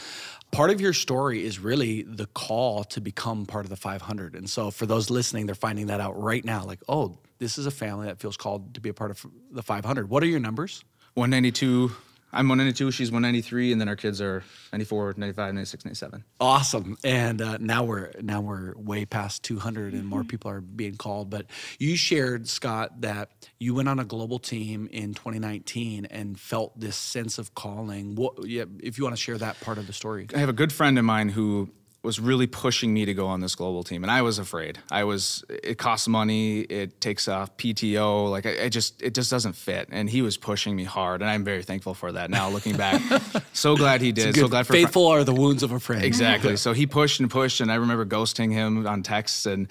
part 0.51 0.69
of 0.69 0.81
your 0.81 0.93
story 0.93 1.45
is 1.45 1.59
really 1.59 2.03
the 2.03 2.27
call 2.27 2.83
to 2.85 3.01
become 3.01 3.45
part 3.45 3.65
of 3.65 3.69
the 3.69 3.75
500. 3.75 4.35
And 4.35 4.49
so 4.49 4.71
for 4.71 4.85
those 4.85 5.09
listening, 5.09 5.45
they're 5.45 5.55
finding 5.55 5.87
that 5.87 5.99
out 5.99 6.21
right 6.21 6.43
now. 6.43 6.65
Like, 6.65 6.79
oh, 6.87 7.17
this 7.39 7.57
is 7.57 7.65
a 7.65 7.71
family 7.71 8.07
that 8.07 8.19
feels 8.19 8.37
called 8.37 8.73
to 8.75 8.81
be 8.81 8.89
a 8.89 8.93
part 8.93 9.11
of 9.11 9.25
the 9.51 9.63
500. 9.63 10.09
What 10.09 10.23
are 10.23 10.27
your 10.27 10.39
numbers? 10.39 10.83
192. 11.15 11.91
I'm 12.33 12.49
192. 12.49 12.89
She's 12.91 13.11
193, 13.11 13.71
and 13.71 13.79
then 13.79 13.87
our 13.87 13.95
kids 13.95 14.19
are 14.19 14.43
94, 14.71 15.13
95, 15.17 15.53
96, 15.53 15.85
97. 15.85 16.23
awesome 16.39 16.97
and 17.03 17.41
uh, 17.41 17.57
now 17.59 17.83
we're 17.83 18.11
now 18.21 18.41
we're 18.41 18.73
way 18.75 19.05
past 19.05 19.43
200 19.43 19.93
and 19.93 20.05
more 20.05 20.23
people 20.23 20.49
are 20.49 20.61
being 20.61 20.95
called 20.95 21.29
but 21.29 21.45
you 21.77 21.95
shared 21.95 22.47
scott 22.47 23.01
that 23.01 23.29
you 23.59 23.75
went 23.75 23.87
on 23.87 23.99
a 23.99 24.03
global 24.05 24.39
team 24.39 24.87
in 24.91 25.13
2019 25.13 26.05
and 26.05 26.39
felt 26.39 26.77
this 26.79 26.95
sense 26.95 27.37
of 27.37 27.53
calling 27.53 28.15
what 28.15 28.33
yeah, 28.47 28.65
if 28.81 28.97
you 28.97 29.03
want 29.03 29.15
to 29.15 29.21
share 29.21 29.37
that 29.37 29.59
part 29.61 29.77
of 29.77 29.85
the 29.85 29.93
story 29.93 30.27
I 30.33 30.39
have 30.39 30.49
a 30.49 30.53
good 30.53 30.73
friend 30.73 30.97
of 30.97 31.05
mine 31.05 31.29
who 31.29 31.69
was 32.03 32.19
really 32.19 32.47
pushing 32.47 32.93
me 32.93 33.05
to 33.05 33.13
go 33.13 33.27
on 33.27 33.39
this 33.39 33.55
global 33.55 33.81
team, 33.81 34.03
and 34.03 34.11
I 34.11 34.21
was 34.23 34.37
afraid. 34.37 34.77
I 34.91 35.05
was. 35.05 35.45
It 35.49 35.77
costs 35.77 36.07
money. 36.07 36.59
It 36.59 36.99
takes 36.99 37.29
off 37.29 37.55
PTO. 37.55 38.29
Like 38.29 38.45
I, 38.45 38.65
I 38.65 38.69
just, 38.69 39.01
it 39.01 39.15
just 39.15 39.31
doesn't 39.31 39.53
fit. 39.53 39.87
And 39.89 40.09
he 40.09 40.21
was 40.21 40.35
pushing 40.35 40.75
me 40.75 40.83
hard, 40.83 41.21
and 41.21 41.29
I'm 41.29 41.45
very 41.45 41.63
thankful 41.63 41.93
for 41.93 42.11
that. 42.11 42.29
Now 42.29 42.49
looking 42.49 42.75
back, 42.75 43.01
so 43.53 43.77
glad 43.77 44.01
he 44.01 44.11
did. 44.11 44.35
So 44.35 44.49
glad 44.49 44.67
for 44.67 44.73
faithful 44.73 45.07
are 45.07 45.23
the 45.23 45.33
wounds 45.33 45.63
of 45.63 45.71
a 45.71 45.79
friend 45.79 46.03
Exactly. 46.03 46.57
So 46.63 46.73
he 46.73 46.87
pushed 46.87 47.19
and 47.19 47.29
pushed, 47.29 47.61
and 47.61 47.71
I 47.71 47.75
remember 47.75 48.05
ghosting 48.05 48.51
him 48.51 48.85
on 48.85 49.01
texts. 49.01 49.45
And 49.45 49.67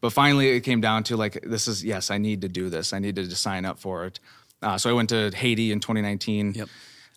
but 0.00 0.12
finally, 0.12 0.50
it 0.50 0.60
came 0.60 0.80
down 0.80 1.04
to 1.04 1.16
like, 1.16 1.40
this 1.42 1.68
is 1.68 1.84
yes, 1.84 2.10
I 2.10 2.18
need 2.18 2.42
to 2.42 2.48
do 2.48 2.68
this. 2.68 2.92
I 2.92 2.98
needed 2.98 3.30
to 3.30 3.36
sign 3.36 3.64
up 3.64 3.78
for 3.78 4.06
it. 4.06 4.18
Uh, 4.60 4.76
so 4.76 4.90
I 4.90 4.92
went 4.92 5.10
to 5.10 5.30
Haiti 5.34 5.70
in 5.70 5.80
2019. 5.80 6.54
Yep. 6.54 6.68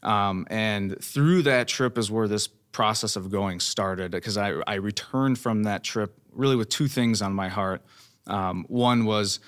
Um, 0.03 0.47
and 0.49 1.01
through 1.03 1.43
that 1.43 1.67
trip 1.67 1.97
is 1.97 2.10
where 2.10 2.27
this 2.27 2.49
process 2.71 3.15
of 3.15 3.32
going 3.32 3.60
started 3.60 4.12
because 4.12 4.38
I, 4.38 4.53
I 4.67 4.75
returned 4.75 5.39
from 5.39 5.63
that 5.63 5.84
trip 5.84 6.15
really 6.32 6.55
with 6.55 6.69
two 6.69 6.88
things 6.88 7.21
on 7.21 7.34
my 7.34 7.47
heart. 7.49 7.82
Um, 8.27 8.65
one 8.67 9.05
was 9.05 9.39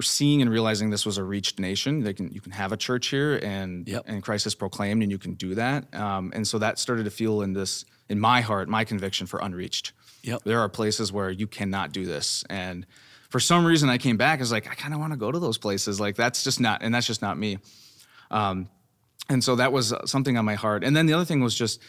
seeing 0.00 0.40
and 0.40 0.50
realizing 0.50 0.88
this 0.90 1.04
was 1.04 1.18
a 1.18 1.24
reached 1.24 1.58
nation. 1.58 2.02
They 2.02 2.14
can 2.14 2.30
you 2.32 2.40
can 2.40 2.52
have 2.52 2.72
a 2.72 2.76
church 2.76 3.08
here 3.08 3.36
and 3.42 3.86
Yep. 3.86 4.04
and 4.06 4.22
Christ 4.22 4.46
is 4.46 4.54
proclaimed 4.54 5.02
and 5.02 5.10
you 5.12 5.18
can 5.18 5.34
do 5.34 5.54
that. 5.56 5.92
Um, 5.94 6.32
and 6.34 6.46
so 6.46 6.58
that 6.58 6.78
started 6.78 7.04
to 7.04 7.10
feel 7.10 7.42
in 7.42 7.52
this 7.52 7.84
in 8.08 8.18
my 8.18 8.40
heart 8.40 8.68
my 8.68 8.84
conviction 8.84 9.26
for 9.26 9.40
unreached. 9.40 9.92
Yep. 10.22 10.44
There 10.44 10.60
are 10.60 10.68
places 10.68 11.12
where 11.12 11.30
you 11.30 11.46
cannot 11.46 11.92
do 11.92 12.06
this 12.06 12.44
and 12.48 12.86
for 13.28 13.40
some 13.40 13.66
reason 13.66 13.88
I 13.90 13.98
came 13.98 14.16
back 14.16 14.38
I 14.38 14.42
was 14.42 14.52
like 14.52 14.70
I 14.70 14.74
kind 14.74 14.94
of 14.94 15.00
want 15.00 15.12
to 15.12 15.18
go 15.18 15.30
to 15.32 15.38
those 15.38 15.58
places 15.58 16.00
like 16.00 16.16
that's 16.16 16.42
just 16.44 16.60
not 16.60 16.82
and 16.82 16.94
that's 16.94 17.06
just 17.06 17.20
not 17.20 17.36
me. 17.36 17.58
Um, 18.30 18.68
and 19.28 19.42
so 19.44 19.56
that 19.56 19.72
was 19.72 19.92
something 20.06 20.36
on 20.36 20.44
my 20.44 20.54
heart. 20.54 20.84
And 20.84 20.96
then 20.96 21.06
the 21.06 21.12
other 21.12 21.24
thing 21.24 21.40
was 21.42 21.54
just 21.54 21.80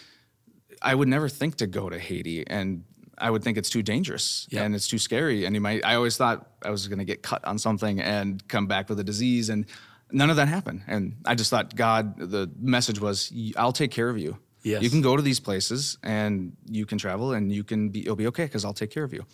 I 0.84 0.94
would 0.96 1.08
never 1.08 1.30
think 1.30 1.56
to 1.58 1.68
go 1.68 1.90
to 1.90 1.98
Haiti 1.98 2.46
and 2.48 2.84
I 3.18 3.30
would 3.30 3.44
think 3.44 3.58
it's 3.58 3.70
too 3.70 3.84
dangerous 3.84 4.48
Yep. 4.50 4.64
and 4.66 4.76
it's 4.76 4.88
too 4.88 4.98
scary. 4.98 5.46
And 5.46 5.56
you 5.56 5.62
might, 5.62 5.86
I 5.86 5.96
always 5.96 6.18
thought 6.18 6.48
I 6.64 6.70
was 6.72 6.88
going 6.88 7.00
to 7.00 7.06
get 7.06 7.22
cut 7.22 7.46
on 7.46 7.58
something 7.60 8.02
and 8.02 8.46
come 8.48 8.66
back 8.68 8.90
with 8.90 9.00
a 9.00 9.04
disease. 9.04 9.50
And 9.50 9.66
none 10.12 10.30
of 10.30 10.36
that 10.38 10.48
happened. 10.48 10.82
And 10.88 11.18
I 11.26 11.36
just 11.36 11.50
thought 11.50 11.76
God, 11.76 12.18
the 12.18 12.50
message 12.60 13.00
was, 13.00 13.32
I'll 13.56 13.72
take 13.72 13.92
care 13.92 14.10
of 14.10 14.18
you. 14.18 14.38
Yes. 14.64 14.82
You 14.82 14.90
can 14.90 15.02
go 15.02 15.16
to 15.16 15.22
these 15.22 15.40
places 15.40 15.98
and 16.04 16.56
you 16.70 16.86
can 16.86 16.98
travel 16.98 17.34
and 17.34 17.52
you 17.52 17.64
can 17.64 17.90
be, 17.90 18.02
it'll 18.02 18.16
be 18.16 18.28
okay 18.28 18.46
because 18.46 18.66
I'll 18.66 18.74
take 18.74 18.92
care 18.92 19.04
of 19.04 19.14
you. 19.14 19.26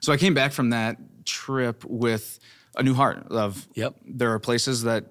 So 0.00 0.12
I 0.12 0.16
came 0.16 0.34
back 0.34 0.52
from 0.52 0.70
that 0.70 0.98
trip 1.24 1.84
with 1.84 2.38
a 2.76 2.82
new 2.82 2.94
heart 2.94 3.26
of 3.30 3.66
Yep. 3.74 3.96
there 4.04 4.32
are 4.32 4.38
places 4.40 4.82
that 4.82 5.06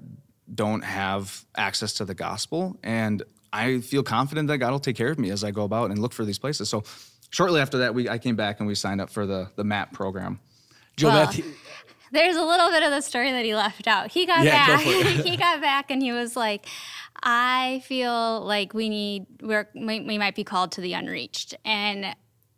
don't 0.54 0.84
have 0.84 1.46
access 1.56 1.94
to 1.94 2.06
the 2.06 2.14
gospel 2.14 2.78
and 2.84 3.24
i 3.54 3.80
feel 3.80 4.04
confident 4.04 4.48
that 4.48 4.58
god 4.58 4.72
will 4.72 4.80
take 4.80 4.96
care 4.96 5.12
of 5.12 5.20
me 5.20 5.30
as 5.30 5.44
i 5.44 5.52
go 5.52 5.64
about 5.64 5.90
and 5.92 6.00
look 6.00 6.14
for 6.14 6.26
these 6.26 6.40
places 6.40 6.70
so 6.70 6.84
shortly 7.30 7.60
after 7.62 7.78
that 7.80 7.94
we, 7.94 8.08
i 8.10 8.18
came 8.18 8.36
back 8.36 8.60
and 8.60 8.68
we 8.68 8.76
signed 8.76 9.02
up 9.02 9.10
for 9.10 9.26
the, 9.26 9.50
the 9.56 9.64
map 9.64 9.92
program 9.94 10.40
Joe 10.98 11.08
Well, 11.08 11.26
Beth, 11.28 11.46
There's 12.12 12.36
a 12.36 12.44
little 12.44 12.70
bit 12.70 12.84
of 12.84 12.92
the 12.92 13.00
story 13.00 13.32
that 13.32 13.46
he 13.46 13.56
left 13.56 13.88
out. 13.88 14.12
He 14.12 14.26
got 14.26 14.44
Yeah, 14.44 14.68
back. 14.68 14.82
it. 14.86 15.26
he 15.26 15.38
got 15.38 15.62
back 15.62 15.90
and 15.90 16.02
he 16.02 16.12
was 16.12 16.36
like, 16.36 16.66
"I 17.24 17.82
feel 17.86 18.42
like 18.42 18.74
we 18.74 18.90
need 18.90 19.26
we're 19.42 19.70
we, 19.74 20.02
we 20.02 20.18
might 20.18 20.36
be 20.36 20.44
called 20.44 20.74
to 20.74 20.82
the 20.82 20.92
unreached." 20.92 21.56
And 21.64 22.14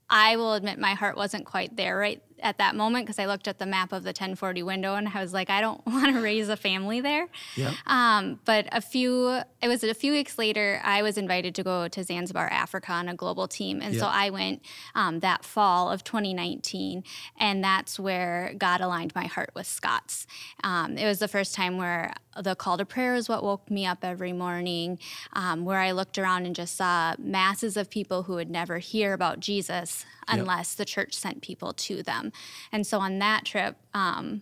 I 0.10 0.38
will 0.38 0.54
admit 0.56 0.80
my 0.80 0.96
heart 0.96 1.16
wasn't 1.16 1.46
quite 1.46 1.76
there 1.78 1.96
right 1.96 2.24
at 2.44 2.58
that 2.58 2.76
moment 2.76 3.06
because 3.06 3.20
I 3.20 3.26
looked 3.26 3.48
at 3.48 3.58
the 3.58 3.66
map 3.66 3.92
of 3.92 4.04
the 4.04 4.10
1040 4.10 4.62
window 4.64 4.96
and 4.96 5.08
I 5.08 5.22
was 5.22 5.34
like, 5.34 5.50
I 5.50 5.62
don't 5.62 5.84
want 5.88 6.14
to 6.14 6.22
raise 6.22 6.50
a 6.50 6.58
family 6.58 7.02
there. 7.02 7.28
Yeah. 7.56 7.74
Um, 7.88 8.40
but 8.46 8.68
a 8.72 8.82
few, 8.82 9.42
it 9.62 9.68
was 9.68 9.84
a 9.84 9.94
few 9.94 10.12
weeks 10.12 10.38
later, 10.38 10.82
I 10.84 11.02
was 11.02 11.18
invited 11.18 11.56
to 11.56 11.64
go 11.64 11.88
to 11.88 12.04
Zanzibar, 12.04 12.48
Africa 12.50 12.92
on 12.92 13.08
a 13.10 13.16
global 13.16 13.48
team. 13.48 13.82
And 13.82 13.96
so 13.96 14.08
I 14.08 14.30
went 14.30 14.62
um, 14.96 15.22
that 15.22 15.44
fall 15.46 15.90
of 15.90 16.04
2019. 16.04 17.04
And 17.38 17.64
that's 17.64 18.00
where 18.00 18.54
God 18.58 18.82
aligned 18.82 19.16
my 19.16 19.26
heart 19.26 19.52
with 19.56 19.68
Scott's. 19.68 20.28
Um, 20.64 20.98
it 20.98 21.06
was 21.06 21.20
the 21.20 21.28
first 21.28 21.56
time 21.56 21.78
where 21.78 22.14
the 22.42 22.56
call 22.56 22.78
to 22.78 22.86
prayer 22.86 23.16
is 23.16 23.30
what 23.30 23.44
woke 23.44 23.70
me 23.70 23.86
up 23.86 24.04
every 24.04 24.34
morning, 24.34 25.00
um, 25.34 25.66
where 25.66 25.80
I 25.80 25.92
looked 25.92 26.18
around 26.18 26.46
and 26.46 26.56
just 26.56 26.76
saw 26.76 27.16
masses 27.20 27.78
of 27.78 27.90
people 27.90 28.24
who 28.24 28.34
would 28.34 28.50
never 28.50 28.80
hear 28.80 29.14
about 29.14 29.40
Jesus 29.40 30.06
unless 30.28 30.76
the 30.76 30.86
church 30.86 31.14
sent 31.14 31.42
people 31.42 31.74
to 31.74 32.04
them. 32.04 32.32
And 32.72 32.86
so 32.86 33.00
on 33.00 33.20
that 33.20 33.46
trip, 33.46 33.78
um, 33.94 34.42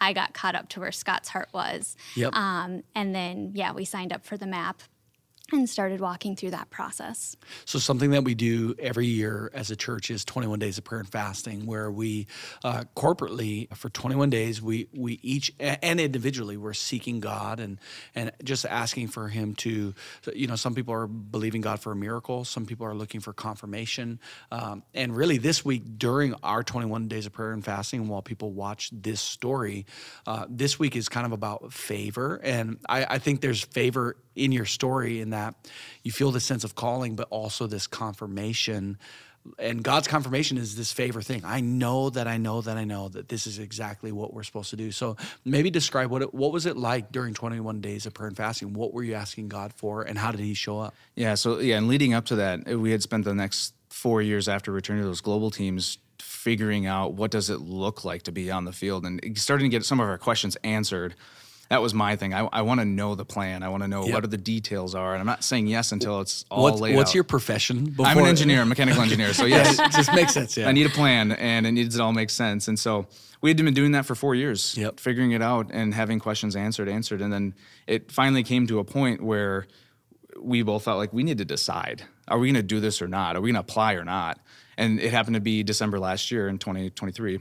I 0.00 0.12
got 0.12 0.32
caught 0.32 0.54
up 0.54 0.68
to 0.70 0.80
where 0.80 0.92
Scott's 0.92 1.28
heart 1.28 1.50
was. 1.52 1.96
Yep. 2.16 2.34
Um, 2.34 2.82
and 2.94 3.14
then, 3.14 3.52
yeah, 3.54 3.72
we 3.72 3.84
signed 3.84 4.12
up 4.12 4.24
for 4.24 4.36
the 4.36 4.46
map 4.46 4.82
and 5.52 5.68
started 5.68 6.00
walking 6.00 6.36
through 6.36 6.50
that 6.50 6.70
process. 6.70 7.36
So 7.64 7.78
something 7.78 8.10
that 8.10 8.24
we 8.24 8.34
do 8.34 8.74
every 8.78 9.06
year 9.06 9.50
as 9.54 9.70
a 9.70 9.76
church 9.76 10.10
is 10.10 10.24
21 10.24 10.58
days 10.58 10.78
of 10.78 10.84
prayer 10.84 11.00
and 11.00 11.08
fasting, 11.08 11.66
where 11.66 11.90
we 11.90 12.26
uh, 12.64 12.84
corporately 12.96 13.74
for 13.76 13.88
21 13.88 14.30
days 14.30 14.60
we 14.62 14.88
we 14.92 15.18
each 15.22 15.52
and 15.58 16.00
individually 16.00 16.56
we're 16.56 16.72
seeking 16.74 17.20
God 17.20 17.60
and 17.60 17.78
and 18.14 18.32
just 18.42 18.66
asking 18.66 19.08
for 19.08 19.28
Him 19.28 19.54
to, 19.56 19.94
you 20.34 20.46
know, 20.46 20.56
some 20.56 20.74
people 20.74 20.94
are 20.94 21.06
believing 21.06 21.60
God 21.60 21.80
for 21.80 21.92
a 21.92 21.96
miracle, 21.96 22.44
some 22.44 22.66
people 22.66 22.86
are 22.86 22.94
looking 22.94 23.20
for 23.20 23.32
confirmation, 23.32 24.20
um, 24.50 24.82
and 24.94 25.16
really 25.16 25.38
this 25.38 25.64
week 25.64 25.98
during 25.98 26.34
our 26.42 26.62
21 26.62 27.08
days 27.08 27.26
of 27.26 27.32
prayer 27.32 27.52
and 27.52 27.64
fasting, 27.64 28.08
while 28.08 28.22
people 28.22 28.52
watch 28.52 28.90
this 28.92 29.20
story, 29.20 29.86
uh, 30.26 30.46
this 30.48 30.78
week 30.78 30.96
is 30.96 31.08
kind 31.08 31.26
of 31.26 31.32
about 31.32 31.72
favor, 31.72 32.40
and 32.42 32.78
I, 32.88 33.04
I 33.04 33.18
think 33.18 33.40
there's 33.40 33.62
favor 33.62 34.16
in 34.34 34.52
your 34.52 34.64
story 34.64 35.20
in 35.20 35.30
that 35.30 35.39
you 36.02 36.12
feel 36.12 36.30
this 36.30 36.44
sense 36.44 36.64
of 36.64 36.74
calling, 36.74 37.16
but 37.16 37.28
also 37.30 37.66
this 37.66 37.86
confirmation. 37.86 38.98
And 39.58 39.82
God's 39.82 40.06
confirmation 40.06 40.58
is 40.58 40.76
this 40.76 40.92
favor 40.92 41.22
thing. 41.22 41.42
I 41.44 41.60
know 41.60 42.10
that 42.10 42.26
I 42.26 42.36
know 42.36 42.60
that 42.60 42.76
I 42.76 42.84
know 42.84 43.08
that 43.08 43.28
this 43.28 43.46
is 43.46 43.58
exactly 43.58 44.12
what 44.12 44.34
we're 44.34 44.42
supposed 44.42 44.70
to 44.70 44.76
do. 44.76 44.92
So 44.92 45.16
maybe 45.44 45.70
describe 45.70 46.10
what 46.10 46.22
it, 46.22 46.34
what 46.34 46.52
was 46.52 46.66
it 46.66 46.76
like 46.76 47.10
during 47.10 47.32
21 47.32 47.80
days 47.80 48.04
of 48.04 48.12
prayer 48.12 48.28
and 48.28 48.36
fasting? 48.36 48.74
What 48.74 48.92
were 48.92 49.02
you 49.02 49.14
asking 49.14 49.48
God 49.48 49.72
for, 49.72 50.02
and 50.02 50.18
how 50.18 50.30
did 50.30 50.40
He 50.40 50.54
show 50.54 50.78
up? 50.78 50.94
Yeah. 51.14 51.34
So 51.34 51.58
yeah, 51.58 51.78
and 51.78 51.88
leading 51.88 52.12
up 52.12 52.26
to 52.26 52.36
that, 52.36 52.66
we 52.66 52.90
had 52.90 53.02
spent 53.02 53.24
the 53.24 53.34
next 53.34 53.74
four 53.88 54.22
years 54.22 54.48
after 54.48 54.72
returning 54.72 55.02
to 55.02 55.08
those 55.08 55.20
global 55.20 55.50
teams 55.50 55.98
figuring 56.20 56.86
out 56.86 57.14
what 57.14 57.30
does 57.30 57.50
it 57.50 57.60
look 57.60 58.04
like 58.04 58.22
to 58.22 58.32
be 58.32 58.50
on 58.50 58.64
the 58.64 58.72
field 58.72 59.04
and 59.04 59.38
starting 59.38 59.70
to 59.70 59.76
get 59.76 59.84
some 59.84 60.00
of 60.00 60.08
our 60.08 60.18
questions 60.18 60.56
answered. 60.64 61.14
That 61.70 61.80
was 61.80 61.94
my 61.94 62.16
thing. 62.16 62.34
I, 62.34 62.40
I 62.52 62.62
want 62.62 62.80
to 62.80 62.84
know 62.84 63.14
the 63.14 63.24
plan. 63.24 63.62
I 63.62 63.68
want 63.68 63.84
to 63.84 63.88
know 63.88 64.04
Yep. 64.04 64.12
what 64.14 64.24
are 64.24 64.28
the 64.28 64.36
details 64.36 64.94
are, 64.96 65.12
and 65.14 65.20
I'm 65.20 65.26
not 65.26 65.44
saying 65.44 65.68
yes 65.68 65.92
until 65.92 66.20
it's 66.20 66.44
all 66.50 66.64
What's, 66.64 66.80
laid 66.80 66.96
what's 66.96 67.12
out. 67.12 67.14
your 67.14 67.24
profession? 67.24 67.94
I'm 68.04 68.18
an 68.18 68.26
engineer, 68.26 68.62
a 68.62 68.66
mechanical 68.66 69.00
engineer. 69.02 69.32
So 69.32 69.44
yes, 69.46 69.78
it 69.78 69.92
just 69.92 70.12
makes 70.12 70.34
sense. 70.34 70.56
Yeah. 70.56 70.68
I 70.68 70.72
need 70.72 70.86
a 70.86 70.90
plan 70.90 71.30
and 71.32 71.66
it 71.68 71.72
needs 71.72 71.96
to 71.96 72.02
all 72.02 72.12
make 72.12 72.30
sense. 72.30 72.66
And 72.66 72.76
so 72.78 73.06
we 73.40 73.50
had 73.50 73.56
been 73.56 73.72
doing 73.72 73.92
that 73.92 74.04
for 74.04 74.16
four 74.16 74.34
years, 74.34 74.76
Yep. 74.76 74.98
figuring 74.98 75.30
it 75.30 75.42
out 75.42 75.70
and 75.70 75.94
having 75.94 76.18
questions 76.18 76.56
answered, 76.56 76.88
answered. 76.88 77.22
And 77.22 77.32
then 77.32 77.54
it 77.86 78.10
finally 78.10 78.42
came 78.42 78.66
to 78.66 78.80
a 78.80 78.84
point 78.84 79.22
where 79.22 79.66
we 80.40 80.62
both 80.62 80.82
felt 80.84 80.98
like 80.98 81.12
we 81.12 81.22
need 81.22 81.38
to 81.38 81.44
decide 81.44 82.02
are 82.26 82.38
we 82.38 82.46
going 82.48 82.54
to 82.54 82.62
do 82.62 82.80
this 82.80 83.00
or 83.02 83.08
not? 83.08 83.36
Are 83.36 83.40
we 83.40 83.48
going 83.52 83.54
to 83.54 83.60
apply 83.72 83.94
or 83.94 84.04
not? 84.04 84.40
And 84.76 84.98
it 85.00 85.12
happened 85.12 85.34
to 85.34 85.40
be 85.40 85.62
December 85.62 85.98
last 86.00 86.30
year 86.30 86.48
in 86.48 86.58
2023. 86.58 87.38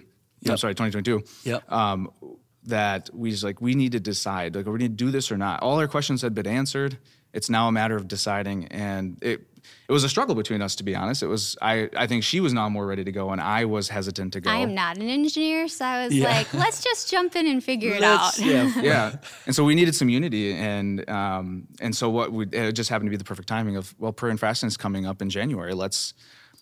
I'm 0.48 0.58
sorry, 0.58 0.74
2022. 0.76 1.24
Yep. 1.50 1.72
Um, 1.72 2.12
that 2.64 3.10
we 3.14 3.32
just 3.32 3.44
like, 3.44 3.62
we 3.62 3.74
need 3.76 3.94
to 3.94 4.00
decide, 4.00 4.56
like, 4.56 4.68
are 4.68 4.72
we 4.72 4.80
going 4.80 4.92
to 4.92 4.96
do 5.06 5.12
this 5.12 5.32
or 5.32 5.38
not? 5.38 5.62
All 5.62 5.80
our 5.80 5.88
questions 5.88 6.22
had 6.22 6.34
been 6.34 6.48
answered. 6.48 6.98
It's 7.34 7.50
now 7.50 7.68
a 7.68 7.72
matter 7.72 7.96
of 7.96 8.08
deciding. 8.08 8.66
And 8.68 9.18
it, 9.22 9.42
it 9.88 9.92
was 9.92 10.04
a 10.04 10.10
struggle 10.10 10.34
between 10.36 10.62
us, 10.64 10.76
to 10.78 10.84
be 10.84 10.96
honest. 10.96 11.22
It 11.22 11.28
was, 11.28 11.56
I, 11.62 11.90
I 11.96 12.08
think 12.08 12.24
she 12.24 12.40
was 12.40 12.54
now 12.54 12.68
more 12.70 12.86
ready 12.88 13.04
to 13.04 13.12
go 13.12 13.30
and 13.30 13.40
I 13.40 13.66
was 13.66 13.88
hesitant 13.90 14.34
to 14.34 14.42
go. 14.42 14.50
I 14.50 14.58
am 14.58 14.74
not 14.74 14.98
an 14.98 15.08
engineer, 15.10 15.68
so 15.68 15.86
I 15.86 16.06
was 16.06 16.16
Yeah. 16.16 16.26
like, 16.26 16.54
let's 16.54 16.84
just 16.84 17.10
jump 17.10 17.36
in 17.36 17.46
and 17.46 17.64
figure 17.64 17.94
it 17.94 18.02
Let's- 18.02 18.40
out. 18.40 18.46
Yeah. 18.46 18.72
yeah, 18.82 19.16
and 19.46 19.56
so 19.56 19.64
we 19.64 19.76
needed 19.76 19.94
some 19.96 20.10
unity, 20.10 20.54
and 20.54 21.08
um, 21.10 21.68
and 21.82 21.96
so 21.96 22.10
what 22.10 22.32
we 22.32 22.46
it 22.48 22.72
just 22.74 22.90
happened 22.90 23.08
to 23.08 23.12
be 23.12 23.18
the 23.18 23.24
perfect 23.24 23.48
timing 23.48 23.76
of 23.78 23.94
well, 24.00 24.12
prayer 24.12 24.32
and 24.32 24.40
fasting 24.40 24.68
is 24.68 24.76
coming 24.78 25.06
up 25.06 25.22
in 25.22 25.30
January. 25.30 25.74
Let's, 25.74 26.14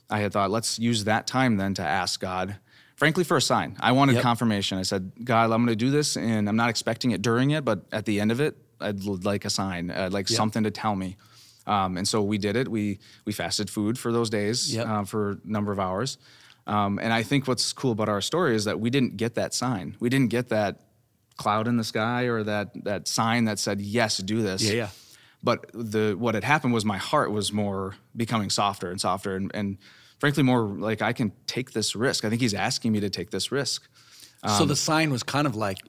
I 0.10 0.20
had 0.20 0.34
thought 0.34 0.52
let's 0.52 0.78
use 0.80 1.06
that 1.06 1.28
time 1.28 1.56
then 1.58 1.74
to 1.76 1.82
ask 1.82 2.20
God, 2.20 2.58
frankly, 2.98 3.24
for 3.24 3.38
a 3.38 3.42
sign. 3.42 3.78
I 3.80 3.94
wanted 3.94 4.16
Yep. 4.16 4.24
confirmation. 4.24 4.78
I 4.78 4.82
said, 4.82 5.12
God, 5.24 5.46
I'm 5.52 5.66
going 5.66 5.68
to 5.68 5.76
do 5.76 5.90
this, 5.92 6.18
and 6.18 6.50
I'm 6.50 6.56
not 6.58 6.70
expecting 6.70 7.12
it 7.12 7.22
during 7.22 7.52
it, 7.52 7.64
but 7.64 7.86
at 7.92 8.06
the 8.06 8.20
end 8.20 8.32
of 8.32 8.42
it, 8.42 8.58
I'd 8.82 9.04
like 9.04 9.46
a 9.46 9.50
sign, 9.50 9.90
I'd 9.90 10.14
like 10.14 10.30
Yep. 10.30 10.38
something 10.38 10.64
to 10.64 10.72
tell 10.72 10.96
me. 10.96 11.16
Um, 11.66 11.98
and 11.98 12.08
so 12.08 12.22
we 12.22 12.38
did 12.38 12.56
it. 12.56 12.68
We 12.70 13.00
we 13.26 13.34
fasted 13.34 13.70
food 13.70 13.98
for 14.00 14.12
those 14.12 14.30
days 14.30 14.74
Yep. 14.74 14.88
uh, 14.88 15.04
for 15.04 15.32
a 15.32 15.38
number 15.44 15.72
of 15.72 15.80
hours. 15.80 16.18
Um, 16.66 17.00
and 17.02 17.12
I 17.14 17.24
think 17.24 17.48
what's 17.48 17.72
cool 17.74 17.92
about 17.92 18.08
our 18.10 18.22
story 18.22 18.56
is 18.56 18.66
that 18.66 18.80
we 18.80 18.90
didn't 18.90 19.18
get 19.18 19.36
that 19.36 19.54
sign. 19.54 19.96
We 20.00 20.10
didn't 20.10 20.30
get 20.30 20.50
that 20.50 20.82
cloud 21.38 21.68
in 21.68 21.78
the 21.78 21.84
sky 21.84 22.24
or 22.24 22.44
that 22.44 22.84
that 22.86 23.08
sign 23.08 23.46
that 23.46 23.60
said 23.60 23.82
yes, 23.82 24.18
do 24.18 24.42
this. 24.42 24.64
Yeah, 24.64 24.74
yeah. 24.74 24.90
But 25.44 25.70
the 25.74 26.16
what 26.18 26.36
had 26.36 26.44
happened 26.44 26.74
was 26.74 26.84
my 26.86 26.98
heart 26.98 27.32
was 27.32 27.52
more 27.52 27.96
becoming 28.16 28.50
softer 28.50 28.90
and 28.90 29.00
softer, 29.02 29.36
and, 29.36 29.52
and 29.54 29.78
frankly 30.20 30.44
more 30.44 30.62
like 30.62 31.02
I 31.02 31.14
can 31.14 31.32
take 31.46 31.72
this 31.72 31.96
risk. 31.96 32.26
I 32.26 32.30
think 32.30 32.42
he's 32.42 32.54
asking 32.54 32.92
me 32.92 33.00
to 33.02 33.10
take 33.10 33.30
this 33.32 33.52
risk. 33.52 33.88
so 34.46 34.64
Um, 34.64 34.68
the 34.68 34.76
sign 34.76 35.12
was 35.12 35.24
kind 35.24 35.48
of 35.48 35.56
like 35.56 35.80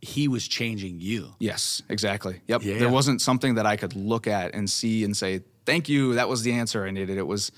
He 0.00 0.28
was 0.28 0.46
changing 0.46 1.00
you. 1.00 1.34
Yes, 1.40 1.82
exactly. 1.88 2.40
Yep. 2.46 2.62
Yeah. 2.62 2.78
There 2.78 2.88
wasn't 2.88 3.20
something 3.20 3.56
that 3.56 3.66
I 3.66 3.76
could 3.76 3.96
look 3.96 4.26
at 4.28 4.54
and 4.54 4.70
see 4.70 5.02
and 5.02 5.16
say, 5.16 5.40
thank 5.64 5.88
you. 5.88 6.14
That 6.14 6.28
was 6.28 6.42
the 6.42 6.52
answer 6.52 6.86
I 6.86 6.92
needed. 6.92 7.18
It 7.18 7.26
was 7.26 7.50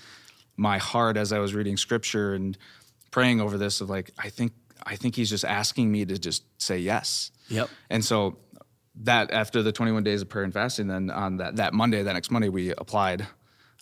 my 0.56 0.78
heart 0.78 1.16
as 1.18 1.32
I 1.32 1.38
was 1.38 1.52
reading 1.54 1.76
scripture 1.76 2.32
and 2.34 2.56
praying 3.10 3.40
over 3.40 3.58
this 3.58 3.80
of 3.82 3.90
like, 3.90 4.12
I 4.18 4.30
think, 4.30 4.52
I 4.86 4.96
think 4.96 5.16
he's 5.16 5.28
just 5.28 5.44
asking 5.44 5.92
me 5.92 6.06
to 6.06 6.18
just 6.18 6.44
say 6.56 6.78
yes. 6.78 7.30
Yep. 7.48 7.68
And 7.90 8.02
so 8.04 8.38
that 9.02 9.30
after 9.30 9.62
the 9.62 9.72
21 9.72 10.02
days 10.02 10.22
of 10.22 10.28
prayer 10.28 10.44
and 10.44 10.52
fasting, 10.54 10.86
then 10.88 11.10
on 11.10 11.36
that, 11.36 11.56
that 11.56 11.74
Monday, 11.74 12.02
that 12.02 12.12
next 12.14 12.30
Monday, 12.30 12.48
we 12.48 12.70
applied 12.70 13.26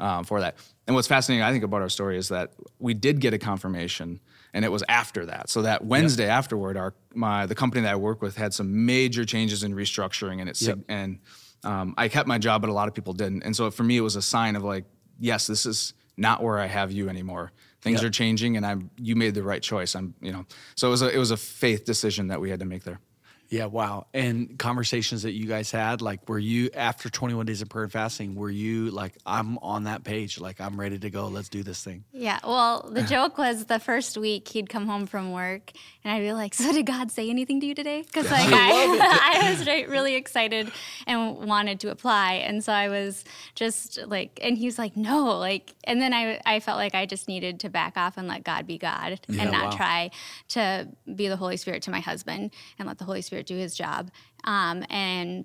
um, 0.01 0.25
for 0.25 0.41
that. 0.41 0.57
And 0.87 0.95
what's 0.95 1.09
fascinating, 1.09 1.43
I 1.43 1.51
think, 1.51 1.65
about 1.65 1.83
our 1.83 1.89
story 1.89 2.17
is 2.17 2.29
that 2.29 2.53
we 2.79 2.95
did 2.95 3.21
get 3.21 3.35
a 3.35 3.39
confirmation, 3.39 4.21
and 4.55 4.65
it 4.65 4.71
was 4.71 4.85
after 4.89 5.27
that. 5.27 5.49
So 5.51 5.63
that 5.63 5.85
Wednesday 5.85 6.29
afterward, 6.29 6.77
our 6.77 6.95
my 7.15 7.47
the 7.47 7.55
company 7.57 7.83
that 7.83 7.93
I 7.93 7.97
work 7.97 8.23
with 8.23 8.37
had 8.37 8.55
some 8.55 8.87
major 8.87 9.25
changes 9.25 9.65
in 9.65 9.75
restructuring, 9.75 10.41
and 10.41 10.49
it 10.49 10.61
Yep. 10.61 10.79
and 10.89 11.19
um, 11.65 11.95
I 11.99 12.09
kept 12.09 12.29
my 12.29 12.39
job, 12.39 12.61
but 12.61 12.71
a 12.71 12.73
lot 12.73 12.87
of 12.87 12.95
people 12.95 13.13
didn't. 13.15 13.43
And 13.43 13.57
so 13.57 13.71
for 13.71 13.83
me, 13.83 13.97
it 13.97 14.03
was 14.03 14.15
a 14.15 14.23
sign 14.23 14.55
of 14.55 14.63
like, 14.63 14.85
yes, 15.19 15.49
this 15.49 15.67
is 15.67 15.95
not 16.17 16.43
where 16.43 16.59
I 16.59 16.67
have 16.67 16.93
you 16.93 17.09
anymore. 17.09 17.51
Things 17.83 18.01
Yep. 18.03 18.09
are 18.09 18.13
changing, 18.13 18.57
and 18.57 18.65
I'm 18.65 18.91
you 18.97 19.17
made 19.17 19.35
the 19.35 19.43
right 19.43 19.63
choice. 19.63 19.97
I'm 19.97 20.15
you 20.21 20.31
know, 20.31 20.47
so 20.77 20.87
it 20.87 20.91
was 20.91 21.03
a 21.03 21.09
it 21.13 21.19
was 21.19 21.33
a 21.33 21.37
faith 21.37 21.85
decision 21.85 22.29
that 22.29 22.41
we 22.41 22.49
had 22.51 22.61
to 22.61 22.67
make 22.67 22.85
there. 22.85 23.01
Yeah, 23.49 23.67
wow. 23.67 24.07
And 24.13 24.59
conversations 24.59 25.23
that 25.23 25.33
you 25.33 25.47
guys 25.47 25.71
had, 25.71 26.03
like, 26.03 26.29
were 26.29 26.39
you 26.39 26.71
after 26.75 27.09
21 27.09 27.47
days 27.47 27.63
of 27.63 27.69
prayer 27.69 27.85
and 27.85 27.93
fasting, 27.93 28.35
were 28.35 28.51
you 28.51 28.91
like, 28.91 29.15
I'm 29.25 29.59
on 29.59 29.85
that 29.85 30.03
page, 30.05 30.41
like, 30.41 30.61
I'm 30.61 30.79
ready 30.81 30.99
to 30.99 31.11
go, 31.11 31.29
let's 31.29 31.49
do 31.49 31.63
this 31.63 31.83
thing? 31.85 32.05
Yeah, 32.13 32.41
well, 32.45 32.89
the 32.91 33.03
joke 33.15 33.39
was 33.39 33.67
the 33.67 33.79
first 33.79 34.17
week 34.19 34.49
he'd 34.49 34.69
come 34.69 34.87
home 34.87 35.07
from 35.07 35.33
work, 35.33 35.73
and 36.03 36.13
I'd 36.13 36.21
be 36.21 36.33
like, 36.33 36.55
"So 36.55 36.73
did 36.73 36.87
God 36.87 37.11
say 37.11 37.29
anything 37.31 37.61
to 37.61 37.67
you 37.67 37.75
today?" 37.75 38.03
Because 38.03 38.31
like 38.31 38.49
I, 38.53 39.41
I 39.47 39.51
was 39.51 39.67
right, 39.67 39.89
really 39.89 40.15
excited 40.15 40.71
and 41.07 41.37
wanted 41.49 41.81
to 41.81 41.91
apply, 41.91 42.35
and 42.35 42.63
so 42.65 42.73
I 42.73 42.89
was 42.89 43.25
just 43.55 43.99
like, 44.07 44.39
and 44.43 44.57
he 44.57 44.67
was 44.67 44.79
like, 44.79 44.97
"No," 44.97 45.37
like, 45.39 45.75
and 45.85 46.01
then 46.01 46.15
I 46.15 46.41
I 46.47 46.61
felt 46.61 46.79
like 46.79 46.95
I 46.95 47.07
just 47.07 47.27
needed 47.29 47.61
to 47.61 47.69
back 47.69 47.97
off 47.97 48.17
and 48.17 48.29
let 48.29 48.45
God 48.45 48.67
be 48.67 48.79
God 48.79 49.21
Yeah, 49.29 49.43
and 49.43 49.53
not 49.53 49.71
wow. 49.73 49.77
try 49.77 50.11
to 50.51 50.89
be 51.15 51.29
the 51.29 51.37
Holy 51.37 51.57
Spirit 51.57 51.83
to 51.83 51.91
my 51.91 52.01
husband 52.01 52.53
and 52.79 52.87
let 52.89 52.99
the 52.99 53.05
Holy 53.05 53.21
Spirit 53.23 53.36
do 53.43 53.57
His 53.57 53.75
job, 53.75 54.11
um, 54.45 54.85
and. 54.91 55.45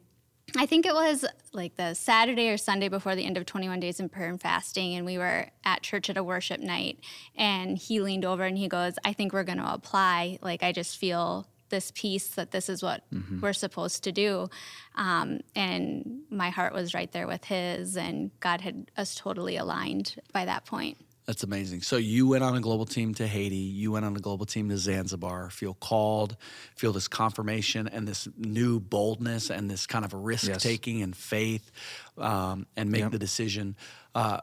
I 0.57 0.65
think 0.65 0.85
it 0.85 0.93
was 0.93 1.23
like 1.53 1.77
the 1.77 1.93
Saturday 1.93 2.49
or 2.49 2.57
Sunday 2.57 2.89
before 2.89 3.15
the 3.15 3.23
end 3.23 3.37
of 3.37 3.45
21 3.45 3.79
days 3.79 4.01
in 4.01 4.09
prayer 4.09 4.27
and 4.27 4.41
fasting, 4.41 4.95
and 4.95 5.05
we 5.05 5.17
were 5.17 5.47
at 5.63 5.81
church 5.81 6.09
at 6.09 6.17
a 6.17 6.23
worship 6.25 6.59
night, 6.59 6.99
and 7.37 7.77
he 7.77 8.01
leaned 8.01 8.25
over 8.25 8.43
and 8.43 8.57
he 8.57 8.67
goes, 8.67 8.95
"I 9.05 9.13
think 9.13 9.31
we're 9.31 9.45
going 9.45 9.59
to 9.59 9.73
apply. 9.73 10.39
Like 10.41 10.61
I 10.61 10.73
just 10.73 10.97
feel 10.97 11.47
this 11.69 11.93
peace 11.95 12.27
that 12.29 12.51
this 12.51 12.67
is 12.67 12.83
what 12.83 13.05
we're 13.41 13.53
supposed 13.53 14.03
to 14.03 14.11
do," 14.11 14.49
um, 14.95 15.39
and 15.55 16.23
my 16.29 16.49
heart 16.49 16.73
was 16.73 16.93
right 16.93 17.11
there 17.13 17.27
with 17.27 17.45
his, 17.45 17.95
and 17.95 18.31
God 18.41 18.59
had 18.59 18.91
us 18.97 19.15
totally 19.15 19.55
aligned 19.55 20.15
by 20.33 20.43
that 20.43 20.65
point. 20.65 20.97
That's 21.27 21.43
amazing. 21.43 21.81
So 21.83 21.97
you 21.97 22.27
went 22.27 22.43
on 22.43 22.55
a 22.57 22.61
global 22.61 22.85
team 22.85 23.13
to 23.15 23.27
Haiti, 23.27 23.55
you 23.55 23.91
went 23.91 24.05
on 24.05 24.15
a 24.15 24.19
global 24.19 24.45
team 24.45 24.69
to 24.69 24.77
Zanzibar, 24.77 25.49
feel 25.51 25.75
called, 25.75 26.35
feel 26.75 26.91
this 26.93 27.07
confirmation 27.07 27.87
and 27.87 28.07
this 28.07 28.27
new 28.37 28.79
boldness 28.79 29.49
and 29.51 29.69
this 29.69 29.85
kind 29.85 30.03
of 30.03 30.13
risk 30.13 30.51
taking 30.59 31.01
and 31.03 31.15
faith, 31.15 31.71
um, 32.17 32.65
and 32.75 32.91
make 32.91 33.01
Yep. 33.01 33.11
the 33.11 33.19
decision. 33.19 33.75
Uh, 34.15 34.39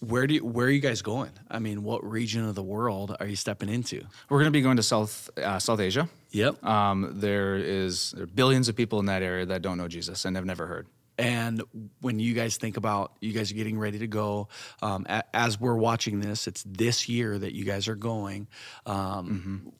where 0.00 0.26
do 0.26 0.34
you, 0.34 0.44
where 0.44 0.66
are 0.66 0.70
you 0.70 0.80
guys 0.80 1.00
going? 1.00 1.30
I 1.50 1.58
mean, 1.58 1.82
what 1.82 2.04
region 2.04 2.44
of 2.46 2.54
the 2.54 2.62
world 2.62 3.16
are 3.18 3.26
you 3.26 3.36
stepping 3.36 3.70
into? 3.70 4.02
We're 4.28 4.38
going 4.40 4.52
to 4.52 4.58
be 4.58 4.60
going 4.60 4.76
to 4.76 4.82
South 4.82 5.30
uh, 5.38 5.58
South 5.58 5.80
Asia. 5.80 6.08
Yep. 6.32 6.62
Um, 6.62 7.12
there 7.20 7.56
is 7.56 8.12
there 8.12 8.24
are 8.24 8.26
billions 8.26 8.68
of 8.68 8.76
people 8.76 9.00
in 9.00 9.06
that 9.06 9.22
area 9.22 9.46
that 9.46 9.62
don't 9.62 9.78
know 9.78 9.88
Jesus 9.88 10.26
and 10.26 10.36
have 10.36 10.44
never 10.44 10.66
heard. 10.66 10.86
And 11.18 11.62
when 12.00 12.18
you 12.18 12.34
guys 12.34 12.56
think 12.56 12.76
about 12.76 13.12
you 13.20 13.32
guys 13.32 13.50
are 13.50 13.54
getting 13.54 13.78
ready 13.78 13.98
to 14.00 14.06
go, 14.06 14.48
um, 14.82 15.06
a, 15.08 15.22
as 15.32 15.60
we're 15.60 15.76
watching 15.76 16.20
this, 16.20 16.46
it's 16.46 16.64
this 16.66 17.08
year 17.08 17.38
that 17.38 17.54
you 17.54 17.64
guys 17.64 17.88
are 17.88 17.94
going. 17.94 18.48
Um, 18.86 19.72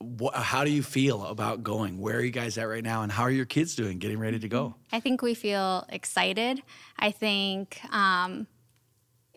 wh- 0.00 0.34
how 0.34 0.64
do 0.64 0.70
you 0.70 0.82
feel 0.82 1.24
about 1.26 1.62
going? 1.62 1.98
Where 1.98 2.16
are 2.16 2.22
you 2.22 2.30
guys 2.30 2.58
at 2.58 2.64
right 2.64 2.84
now? 2.84 3.02
And 3.02 3.12
how 3.12 3.24
are 3.24 3.30
your 3.30 3.44
kids 3.46 3.74
doing 3.74 3.98
getting 3.98 4.18
ready 4.18 4.38
to 4.38 4.48
go? 4.48 4.74
I 4.92 5.00
think 5.00 5.22
we 5.22 5.34
feel 5.34 5.84
excited. 5.88 6.62
I 6.98 7.10
think 7.10 7.80
um, 7.92 8.46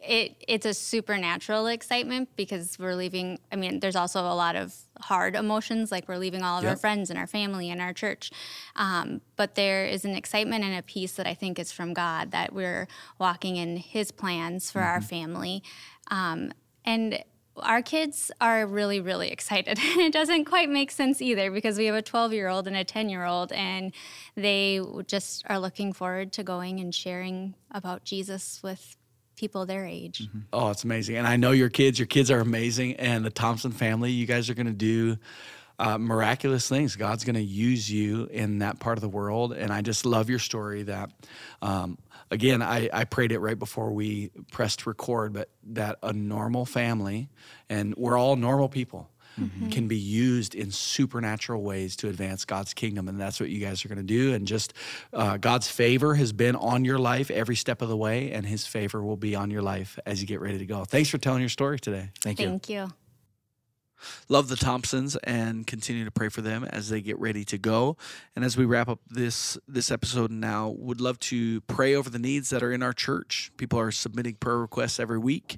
it 0.02 0.44
it's 0.48 0.66
a 0.66 0.74
supernatural 0.74 1.68
excitement 1.68 2.30
because 2.36 2.78
we're 2.80 2.96
leaving. 2.96 3.40
I 3.52 3.56
mean, 3.56 3.80
there's 3.80 3.96
also 3.96 4.22
a 4.22 4.34
lot 4.34 4.56
of 4.56 4.76
hard 5.02 5.36
emotions, 5.36 5.92
like 5.92 6.08
we're 6.08 6.18
leaving 6.18 6.42
all 6.42 6.60
of 6.60 6.66
our 6.66 6.76
friends 6.76 7.10
and 7.10 7.18
our 7.18 7.28
family 7.28 7.70
and 7.70 7.82
our 7.82 7.94
church. 7.94 8.32
Um, 8.76 9.22
but 9.36 9.56
there 9.56 9.86
is 9.86 10.06
an 10.06 10.16
excitement 10.16 10.64
and 10.64 10.78
a 10.78 10.82
peace 10.84 11.14
that 11.14 11.28
I 11.28 11.34
think 11.34 11.60
is 11.60 11.72
from 11.72 11.94
God 11.94 12.32
that 12.32 12.54
we're 12.54 12.88
walking 13.18 13.58
in 13.58 13.78
His 13.78 14.12
plans 14.12 14.72
for 14.72 14.82
our 14.82 15.02
family, 15.02 15.64
um, 16.10 16.54
and. 16.86 17.24
Our 17.62 17.82
kids 17.82 18.32
are 18.40 18.66
really, 18.66 19.02
really 19.02 19.32
excited. 19.32 19.78
and 19.78 20.00
it 20.00 20.14
doesn't 20.14 20.46
quite 20.46 20.70
make 20.70 20.92
sense 20.92 21.22
either 21.22 21.52
because 21.52 21.78
we 21.78 21.88
have 21.88 21.96
a 21.96 22.02
12 22.02 22.32
year 22.32 22.48
old 22.48 22.68
and 22.68 22.76
a 22.78 22.86
10 22.86 23.10
year 23.10 23.26
old, 23.26 23.52
and 23.52 23.92
they 24.36 24.80
just 25.08 25.44
are 25.50 25.60
looking 25.60 25.92
forward 25.92 26.32
to 26.34 26.44
going 26.44 26.80
and 26.80 26.96
sharing 26.96 27.56
about 27.70 28.06
Jesus 28.06 28.62
with 28.64 28.96
people 29.40 29.66
their 29.66 29.86
age. 29.86 30.28
Oh, 30.52 30.70
it's 30.70 30.84
amazing. 30.84 31.16
And 31.16 31.26
I 31.26 31.38
know 31.38 31.52
your 31.52 31.70
kids, 31.70 31.98
your 31.98 32.08
kids 32.08 32.30
are 32.30 32.42
amazing. 32.42 32.98
And 32.98 33.26
the 33.26 33.30
Thompson 33.30 33.72
family, 33.72 34.12
you 34.12 34.26
guys 34.26 34.50
are 34.50 34.54
going 34.54 34.68
to 34.68 34.74
do 34.74 35.18
uh, 35.80 35.98
miraculous 35.98 36.68
things. 36.68 36.98
God's 36.98 37.24
going 37.24 37.36
to 37.36 37.42
use 37.42 37.90
you 37.90 38.26
in 38.26 38.60
that 38.60 38.80
part 38.80 38.98
of 38.98 39.02
the 39.02 39.10
world. 39.10 39.54
And 39.54 39.72
I 39.72 39.82
just 39.82 40.06
love 40.06 40.30
your 40.30 40.40
story 40.40 40.84
that, 40.84 41.10
um, 41.62 41.98
again, 42.30 42.62
I, 42.62 42.90
I 42.92 43.06
prayed 43.06 43.32
it 43.32 43.40
right 43.40 43.58
before 43.58 43.92
we 43.92 44.32
pressed 44.52 44.86
record, 44.86 45.32
but 45.32 45.50
that 45.68 46.00
a 46.04 46.12
normal 46.12 46.66
family, 46.66 47.30
and 47.70 47.96
we're 47.96 48.18
all 48.18 48.36
normal 48.36 48.68
people. 48.68 49.10
Can 49.72 49.88
be 49.88 49.98
used 49.98 50.56
in 50.56 50.72
supernatural 50.72 51.62
ways 51.62 51.96
to 51.98 52.10
advance 52.10 52.46
God's 52.46 52.74
kingdom, 52.74 53.08
and 53.08 53.20
that's 53.20 53.40
what 53.40 53.50
you 53.50 53.60
guys 53.60 53.84
are 53.86 53.88
going 53.88 53.98
to 53.98 54.04
do. 54.04 54.34
And 54.34 54.48
just 54.48 54.74
uh, 55.14 55.38
God's 55.38 55.70
favor 55.70 56.16
has 56.16 56.34
been 56.34 56.56
on 56.56 56.86
your 56.86 57.00
life 57.00 57.32
every 57.32 57.56
step 57.56 57.82
of 57.82 57.90
the 57.90 57.98
way, 57.98 58.32
and 58.32 58.46
His 58.46 58.66
favor 58.66 59.04
will 59.04 59.18
be 59.18 59.36
on 59.36 59.52
your 59.52 59.62
life 59.62 59.98
as 60.06 60.22
you 60.22 60.28
get 60.28 60.42
ready 60.42 60.58
to 60.58 60.66
go. 60.66 60.86
Thanks 60.86 61.10
for 61.10 61.18
telling 61.18 61.42
your 61.42 61.50
story 61.50 61.80
today. 61.80 62.10
Thank 62.22 62.40
you. 62.40 62.48
Thank 62.48 62.70
you. 62.70 62.92
Love 64.28 64.48
the 64.48 64.56
Thompsons 64.56 65.16
and 65.24 65.66
continue 65.68 66.06
to 66.06 66.12
pray 66.12 66.30
for 66.30 66.42
them 66.42 66.64
as 66.64 66.90
they 66.90 67.02
get 67.02 67.20
ready 67.20 67.44
to 67.46 67.58
go. 67.58 67.98
And 68.36 68.46
as 68.46 68.58
we 68.58 68.66
wrap 68.66 68.88
up 68.88 69.00
this 69.10 69.58
this 69.68 69.92
episode 69.92 70.32
now, 70.32 70.70
would 70.70 71.02
love 71.02 71.20
to 71.20 71.62
pray 71.62 71.96
over 71.96 72.10
the 72.10 72.20
needs 72.20 72.50
that 72.50 72.64
are 72.64 72.72
in 72.72 72.84
our 72.84 72.94
church. 72.94 73.52
People 73.58 73.80
are 73.80 73.92
submitting 73.92 74.36
prayer 74.36 74.58
requests 74.58 75.00
every 75.00 75.20
week, 75.20 75.58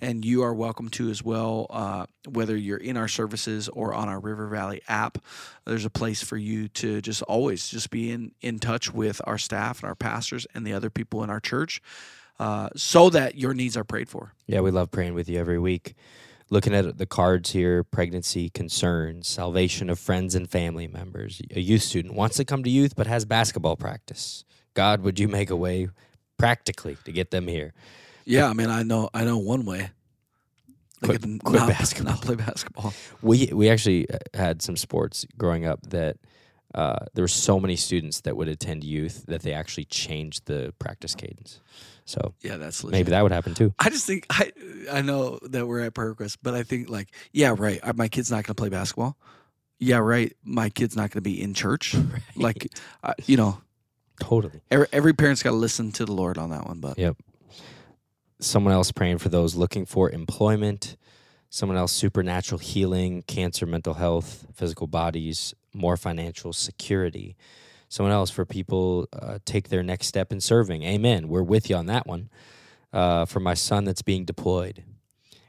and 0.00 0.24
you 0.24 0.42
are 0.42 0.54
welcome 0.54 0.88
to 0.90 1.10
as 1.10 1.22
well. 1.22 1.66
Uh, 1.70 2.06
whether 2.28 2.56
you're 2.56 2.78
in 2.78 2.96
our 2.96 3.08
services 3.08 3.68
or 3.68 3.92
on 3.94 4.08
our 4.08 4.20
River 4.20 4.46
Valley 4.46 4.82
app, 4.88 5.18
there's 5.64 5.84
a 5.84 5.90
place 5.90 6.22
for 6.22 6.36
you 6.36 6.68
to 6.68 7.00
just 7.00 7.22
always 7.22 7.68
just 7.68 7.90
be 7.90 8.10
in 8.10 8.32
in 8.40 8.58
touch 8.58 8.92
with 8.92 9.20
our 9.24 9.38
staff 9.38 9.80
and 9.80 9.88
our 9.88 9.94
pastors 9.94 10.46
and 10.54 10.66
the 10.66 10.72
other 10.72 10.90
people 10.90 11.22
in 11.22 11.30
our 11.30 11.40
church, 11.40 11.82
uh, 12.38 12.68
so 12.76 13.10
that 13.10 13.36
your 13.36 13.54
needs 13.54 13.76
are 13.76 13.84
prayed 13.84 14.08
for. 14.08 14.34
Yeah, 14.46 14.60
we 14.60 14.70
love 14.70 14.90
praying 14.90 15.14
with 15.14 15.28
you 15.28 15.38
every 15.38 15.58
week. 15.58 15.94
Looking 16.52 16.74
at 16.74 16.98
the 16.98 17.06
cards 17.06 17.52
here 17.52 17.82
pregnancy 17.82 18.50
concerns, 18.50 19.26
salvation 19.26 19.88
of 19.88 19.98
friends 19.98 20.34
and 20.34 20.46
family 20.50 20.86
members. 20.86 21.40
A 21.56 21.60
youth 21.60 21.80
student 21.80 22.12
wants 22.12 22.36
to 22.36 22.44
come 22.44 22.62
to 22.62 22.68
youth 22.68 22.94
but 22.94 23.06
has 23.06 23.24
basketball 23.24 23.74
practice. 23.74 24.44
God, 24.74 25.00
would 25.00 25.18
you 25.18 25.28
make 25.28 25.48
a 25.48 25.56
way 25.56 25.88
practically 26.36 26.98
to 27.06 27.10
get 27.10 27.30
them 27.30 27.48
here? 27.48 27.72
Yeah, 28.26 28.50
I 28.50 28.52
mean, 28.52 28.68
I 28.68 28.82
know, 28.82 29.08
I 29.14 29.24
know 29.24 29.38
one 29.38 29.64
way. 29.64 29.92
They 31.00 31.16
Quit- 31.16 31.42
quit 31.42 31.60
not- 31.60 31.68
basketball. 31.70 32.12
Not 32.16 32.22
play 32.22 32.34
basketball. 32.34 32.92
We 33.22 33.48
we 33.50 33.70
actually 33.70 34.10
uh, 34.10 34.18
had 34.34 34.60
some 34.60 34.76
sports 34.76 35.24
growing 35.38 35.64
up 35.64 35.80
that 35.88 36.18
uh, 36.74 37.04
there 37.14 37.22
were 37.22 37.28
so 37.28 37.58
many 37.60 37.76
students 37.76 38.20
that 38.22 38.36
would 38.36 38.48
attend 38.48 38.84
youth 38.84 39.24
that 39.26 39.42
they 39.42 39.52
actually 39.52 39.84
changed 39.84 40.46
the 40.46 40.72
practice 40.78 41.14
cadence. 41.14 41.60
So 42.04 42.34
Yeah, 42.40 42.56
that's 42.56 42.82
legit. 42.82 42.92
maybe 42.98 43.10
that 43.10 43.22
would 43.22 43.32
happen 43.32 43.54
too. 43.54 43.72
I 43.78 43.88
just 43.90 44.06
think 44.06 44.26
I 44.30 44.50
I 44.90 45.02
know 45.02 45.38
that 45.42 45.66
we're 45.66 45.80
at 45.80 45.94
prayer 45.94 46.08
request, 46.10 46.38
but 46.42 46.54
I 46.54 46.62
think 46.64 46.88
like 46.90 47.08
yeah, 47.32 47.54
right. 47.56 47.80
My 47.96 48.08
kid's 48.08 48.30
not 48.30 48.36
going 48.44 48.54
to 48.54 48.60
play 48.60 48.68
basketball. 48.68 49.16
Yeah, 49.78 49.98
right. 49.98 50.36
My 50.44 50.68
kid's 50.68 50.94
not 50.96 51.10
going 51.10 51.22
to 51.24 51.28
be 51.30 51.40
in 51.42 51.54
church. 51.54 51.94
Like, 52.36 52.72
I, 53.02 53.14
you 53.26 53.36
know, 53.36 53.60
Totally. 54.20 54.60
every, 54.70 54.86
every 54.92 55.12
parent's 55.12 55.42
got 55.42 55.50
to 55.50 55.56
listen 55.56 55.90
to 55.92 56.04
the 56.04 56.12
Lord 56.12 56.38
on 56.38 56.50
that 56.50 56.66
one. 56.66 56.80
But 56.80 56.98
Yep. 56.98 57.16
Someone 58.40 58.72
else 58.74 58.90
praying 58.90 59.18
for 59.18 59.28
those 59.28 59.54
looking 59.54 59.86
for 59.86 60.10
employment. 60.10 60.96
Someone 61.50 61.76
else 61.78 61.92
supernatural 61.92 62.58
healing, 62.58 63.22
cancer, 63.22 63.66
mental 63.66 63.94
health, 63.94 64.46
physical 64.54 64.86
bodies, 64.86 65.54
more 65.72 65.96
financial 65.96 66.52
security. 66.52 67.36
Someone 67.88 68.12
else 68.12 68.30
for 68.30 68.44
people 68.44 69.06
uh, 69.12 69.38
take 69.44 69.68
their 69.68 69.82
next 69.82 70.06
step 70.06 70.32
in 70.32 70.40
serving. 70.40 70.82
Amen. 70.82 71.28
We're 71.28 71.42
with 71.42 71.68
you 71.68 71.76
on 71.76 71.86
that 71.86 72.06
one. 72.06 72.30
Uh, 72.92 73.24
for 73.24 73.40
my 73.40 73.54
son 73.54 73.84
that's 73.84 74.02
being 74.02 74.24
deployed. 74.24 74.84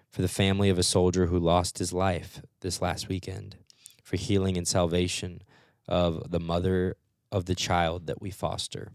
For 0.10 0.22
the 0.22 0.28
family 0.28 0.70
of 0.70 0.78
a 0.78 0.84
soldier 0.84 1.26
who 1.26 1.40
lost 1.40 1.78
his 1.78 1.92
life 1.92 2.42
this 2.62 2.82
last 2.82 3.10
weekend. 3.10 3.58
For 4.04 4.18
healing 4.18 4.58
and 4.58 4.68
salvation 4.68 5.42
of 5.88 6.32
the 6.32 6.40
mother 6.40 6.98
of 7.32 7.46
the 7.46 7.56
child 7.56 8.08
that 8.08 8.22
we 8.22 8.30
foster. 8.30 8.92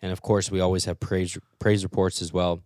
And 0.00 0.12
of 0.12 0.22
course, 0.22 0.50
we 0.50 0.60
always 0.60 0.84
have 0.84 1.00
praise 1.00 1.36
praise 1.58 1.82
reports 1.82 2.22
as 2.22 2.32
well. 2.32 2.62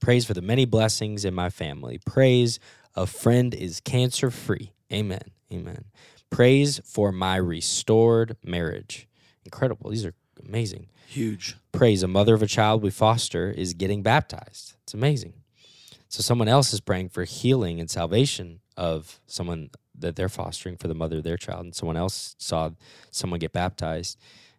Praise 0.00 0.24
for 0.24 0.34
the 0.34 0.42
many 0.42 0.64
blessings 0.64 1.24
in 1.24 1.34
my 1.34 1.50
family. 1.50 1.98
Praise 2.04 2.60
a 2.94 3.06
friend 3.06 3.54
is 3.54 3.80
cancer 3.80 4.30
free. 4.30 4.72
Amen. 4.92 5.30
Amen. 5.52 5.84
Praise 6.30 6.80
for 6.84 7.12
my 7.12 7.36
restored 7.36 8.36
marriage. 8.44 9.08
Incredible. 9.44 9.90
These 9.90 10.04
are 10.04 10.14
amazing. 10.46 10.88
huge. 11.08 11.56
Praise 11.72 12.02
a 12.02 12.08
mother 12.08 12.34
of 12.34 12.42
a 12.42 12.46
child 12.46 12.82
we 12.82 12.90
foster 12.90 13.50
is 13.50 13.74
getting 13.74 14.02
baptized. 14.02 14.74
It's 14.82 14.94
amazing. 14.94 15.34
So 16.08 16.22
someone 16.22 16.48
else 16.48 16.72
is 16.72 16.80
praying 16.80 17.10
for 17.10 17.24
healing 17.24 17.80
and 17.80 17.90
salvation 17.90 18.60
of 18.76 19.20
someone 19.26 19.70
that 19.98 20.14
they're 20.16 20.28
fostering 20.28 20.76
for 20.76 20.88
the 20.88 20.94
mother 20.94 21.18
of 21.18 21.24
their 21.24 21.36
child, 21.36 21.64
and 21.64 21.74
someone 21.74 21.96
else 21.96 22.36
saw 22.38 22.70
someone 23.10 23.40
get 23.40 23.52
baptized. 23.52 24.18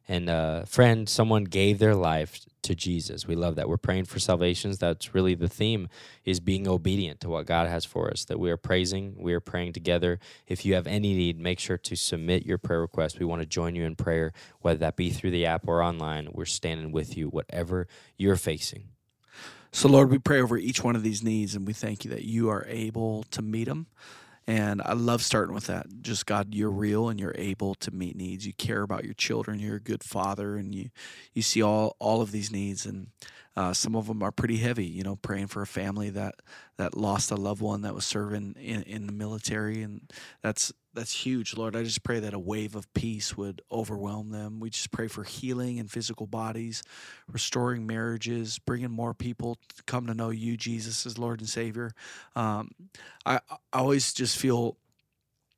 and 0.10 0.30
a 0.30 0.64
friend, 0.66 1.10
someone 1.10 1.44
gave 1.44 1.80
their 1.80 1.94
life 1.96 2.40
to 2.64 2.76
Jesus. 2.76 3.28
We 3.28 3.36
love 3.36 3.56
that. 3.56 3.70
We're 3.70 3.78
praying 3.78 4.06
for 4.06 4.20
salvations. 4.20 4.78
That's 4.78 5.14
really 5.14 5.36
the 5.36 5.48
theme 5.48 5.90
is 6.26 6.40
being 6.40 6.68
obedient 6.68 7.20
to 7.22 7.30
what 7.30 7.46
God 7.46 7.68
has 7.68 7.86
for 7.86 8.10
us. 8.10 8.26
That 8.26 8.40
we 8.40 8.52
are 8.52 8.58
praising, 8.58 9.16
we 9.18 9.34
are 9.34 9.40
praying 9.40 9.74
together. 9.74 10.20
If 10.48 10.66
you 10.66 10.74
have 10.76 10.88
any 10.88 11.14
need, 11.14 11.40
make 11.40 11.60
sure 11.60 11.78
to 11.78 11.96
submit 11.96 12.46
your 12.46 12.58
prayer 12.58 12.82
request. 12.82 13.20
We 13.20 13.26
want 13.26 13.42
to 13.42 13.48
join 13.48 13.76
you 13.76 13.84
in 13.84 13.96
prayer, 13.96 14.34
whether 14.62 14.80
that 14.80 14.96
be 14.96 15.10
through 15.10 15.32
the 15.32 15.46
app 15.46 15.68
or 15.68 15.82
online. 15.82 16.30
We're 16.32 16.46
standing 16.46 16.92
with 16.92 17.18
you, 17.18 17.28
whatever 17.28 17.88
you're 18.18 18.36
facing. 18.36 18.90
So, 19.72 19.88
Lord, 19.90 20.10
we 20.10 20.18
pray 20.18 20.42
over 20.42 20.58
each 20.58 20.84
one 20.84 20.96
of 20.96 21.04
these 21.04 21.24
needs 21.24 21.56
and 21.56 21.68
we 21.68 21.74
thank 21.74 22.04
you 22.04 22.12
that 22.12 22.24
you 22.24 22.50
are 22.50 22.66
able 22.68 23.24
to 23.32 23.42
meet 23.42 23.66
them. 23.66 23.88
And 24.50 24.82
I 24.82 24.94
love 24.94 25.22
starting 25.22 25.54
with 25.54 25.68
that. 25.68 25.88
Just 26.02 26.26
God, 26.26 26.56
you're 26.56 26.72
real 26.72 27.10
and 27.10 27.20
you're 27.20 27.36
able 27.38 27.76
to 27.76 27.92
meet 27.92 28.16
needs. 28.16 28.48
You 28.48 28.54
care 28.54 28.82
about 28.82 29.04
your 29.04 29.14
children. 29.14 29.60
You're 29.60 29.76
a 29.76 29.82
good 29.82 30.04
father, 30.04 30.56
and 30.56 30.74
you 30.74 30.90
you 31.34 31.42
see 31.42 31.62
all 31.62 31.98
all 32.00 32.22
of 32.22 32.32
these 32.32 32.50
needs. 32.50 32.86
And 32.86 33.08
uh, 33.58 33.74
some 33.74 33.94
of 33.94 34.08
them 34.08 34.24
are 34.24 34.32
pretty 34.32 34.58
heavy. 34.58 34.86
You 34.86 35.04
know, 35.04 35.18
praying 35.18 35.48
for 35.48 35.62
a 35.62 35.68
family 35.68 36.10
that 36.12 36.36
that 36.78 36.96
lost 36.96 37.30
a 37.30 37.36
loved 37.36 37.62
one 37.62 37.82
that 37.82 37.94
was 37.94 38.06
serving 38.06 38.56
in, 38.58 38.84
in 38.84 39.06
the 39.06 39.12
military, 39.12 39.82
and 39.82 40.10
that's 40.42 40.72
that's 40.98 41.14
huge, 41.14 41.56
Lord. 41.56 41.76
I 41.76 41.84
just 41.84 42.02
pray 42.02 42.20
that 42.22 42.34
a 42.34 42.40
wave 42.40 42.76
of 42.76 42.92
peace 42.96 43.38
would 43.38 43.62
overwhelm 43.72 44.32
them. 44.32 44.60
We 44.60 44.72
just 44.72 44.90
pray 44.90 45.08
for 45.08 45.24
healing 45.24 45.78
in 45.78 45.88
physical 45.88 46.26
bodies, 46.26 46.82
restoring 47.32 47.86
marriages, 47.86 48.58
bringing 48.58 48.90
more 48.90 49.14
people 49.14 49.60
to 49.76 49.84
come 49.84 50.08
to 50.08 50.16
know 50.16 50.32
you, 50.32 50.58
Jesus, 50.58 51.06
as 51.06 51.20
Lord 51.20 51.40
and 51.40 51.48
Savior. 51.48 51.92
Um, 52.36 52.72
I, 53.28 53.40
I 53.50 53.58
always 53.74 54.12
just 54.12 54.40
feel, 54.40 54.76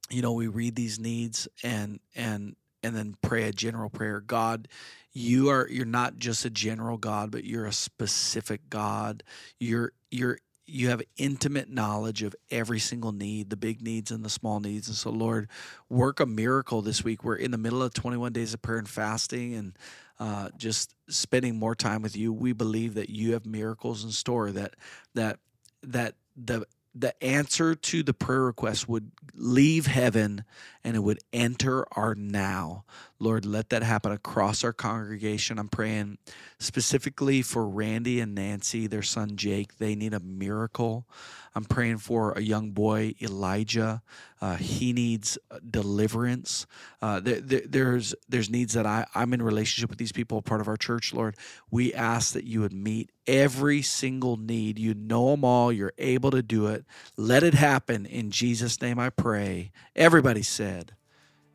you 0.09 0.21
know, 0.21 0.33
we 0.33 0.47
read 0.47 0.75
these 0.75 0.99
needs 0.99 1.47
and 1.63 2.01
and 2.15 2.57
and 2.83 2.93
then 2.93 3.15
pray 3.21 3.43
a 3.43 3.53
general 3.53 3.89
prayer. 3.89 4.19
God, 4.19 4.67
you 5.13 5.49
are 5.49 5.69
you're 5.69 5.85
not 5.85 6.17
just 6.17 6.43
a 6.43 6.49
general 6.49 6.97
God, 6.97 7.31
but 7.31 7.45
you're 7.45 7.65
a 7.65 7.73
specific 7.73 8.69
God. 8.69 9.23
You're 9.57 9.93
you're 10.11 10.39
you 10.69 10.89
have 10.89 11.01
intimate 11.17 11.69
knowledge 11.69 12.23
of 12.23 12.35
every 12.51 12.79
single 12.79 13.11
need, 13.11 13.49
the 13.49 13.57
big 13.57 13.81
needs 13.81 14.11
and 14.11 14.23
the 14.23 14.29
small 14.29 14.59
needs. 14.59 14.87
And 14.87 14.95
so, 14.95 15.09
Lord, 15.09 15.49
work 15.89 16.19
a 16.19 16.25
miracle 16.25 16.81
this 16.81 17.03
week. 17.03 17.23
We're 17.23 17.35
in 17.35 17.51
the 17.51 17.57
middle 17.57 17.81
of 17.81 17.93
21 17.93 18.33
days 18.33 18.53
of 18.53 18.61
prayer 18.61 18.77
and 18.77 18.89
fasting 18.89 19.55
and 19.55 19.77
uh, 20.19 20.49
just 20.57 20.93
spending 21.07 21.57
more 21.57 21.75
time 21.75 22.01
with 22.01 22.15
you. 22.15 22.33
We 22.33 22.53
believe 22.53 22.95
that 22.95 23.09
you 23.09 23.33
have 23.33 23.45
miracles 23.45 24.03
in 24.03 24.11
store, 24.11 24.51
that, 24.51 24.75
that, 25.15 25.39
that 25.83 26.15
the 26.35 26.65
the 26.95 27.23
answer 27.23 27.75
to 27.75 28.03
the 28.03 28.13
prayer 28.13 28.43
request 28.43 28.89
would 28.89 29.11
leave 29.35 29.85
heaven 29.85 30.43
and 30.83 30.95
it 30.95 30.99
would 30.99 31.19
enter 31.33 31.85
our 31.97 32.15
now. 32.15 32.83
Lord, 33.19 33.45
let 33.45 33.69
that 33.69 33.83
happen 33.83 34.11
across 34.11 34.63
our 34.63 34.71
congregation. 34.71 35.59
I'm 35.59 35.67
praying 35.67 36.17
specifically 36.57 37.41
for 37.41 37.67
Randy 37.67 38.19
and 38.21 38.33
Nancy, 38.33 38.87
their 38.87 39.01
son 39.01 39.35
Jake. 39.35 39.77
They 39.77 39.93
need 39.95 40.13
a 40.13 40.19
miracle. 40.21 41.05
I'm 41.53 41.65
praying 41.65 41.97
for 41.97 42.31
a 42.33 42.41
young 42.41 42.71
boy, 42.71 43.15
Elijah. 43.21 44.01
Uh, 44.39 44.55
he 44.55 44.93
needs 44.93 45.37
deliverance. 45.69 46.65
Uh, 47.01 47.19
there, 47.19 47.41
there, 47.41 47.61
there's 47.65 48.15
there's 48.29 48.49
needs 48.49 48.73
that 48.73 48.85
I, 48.85 49.05
I'm 49.13 49.33
in 49.33 49.41
relationship 49.41 49.89
with 49.89 49.99
these 49.99 50.13
people, 50.13 50.41
part 50.41 50.61
of 50.61 50.69
our 50.69 50.77
church, 50.77 51.13
Lord. 51.13 51.35
We 51.69 51.93
ask 51.93 52.33
that 52.33 52.45
you 52.45 52.61
would 52.61 52.71
meet 52.71 53.11
every 53.27 53.81
single 53.81 54.37
need. 54.37 54.79
You 54.79 54.93
know 54.93 55.31
them 55.31 55.43
all. 55.43 55.73
You're 55.73 55.93
able 55.97 56.31
to 56.31 56.41
do 56.41 56.67
it. 56.67 56.85
Let 57.17 57.43
it 57.43 57.53
happen. 57.53 58.05
In 58.05 58.31
Jesus' 58.31 58.81
name 58.81 58.97
I 58.97 59.09
pray. 59.09 59.71
Everybody 59.95 60.43
said, 60.43 60.78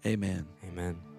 Amen. 0.06 0.46
Amen. 0.64 1.13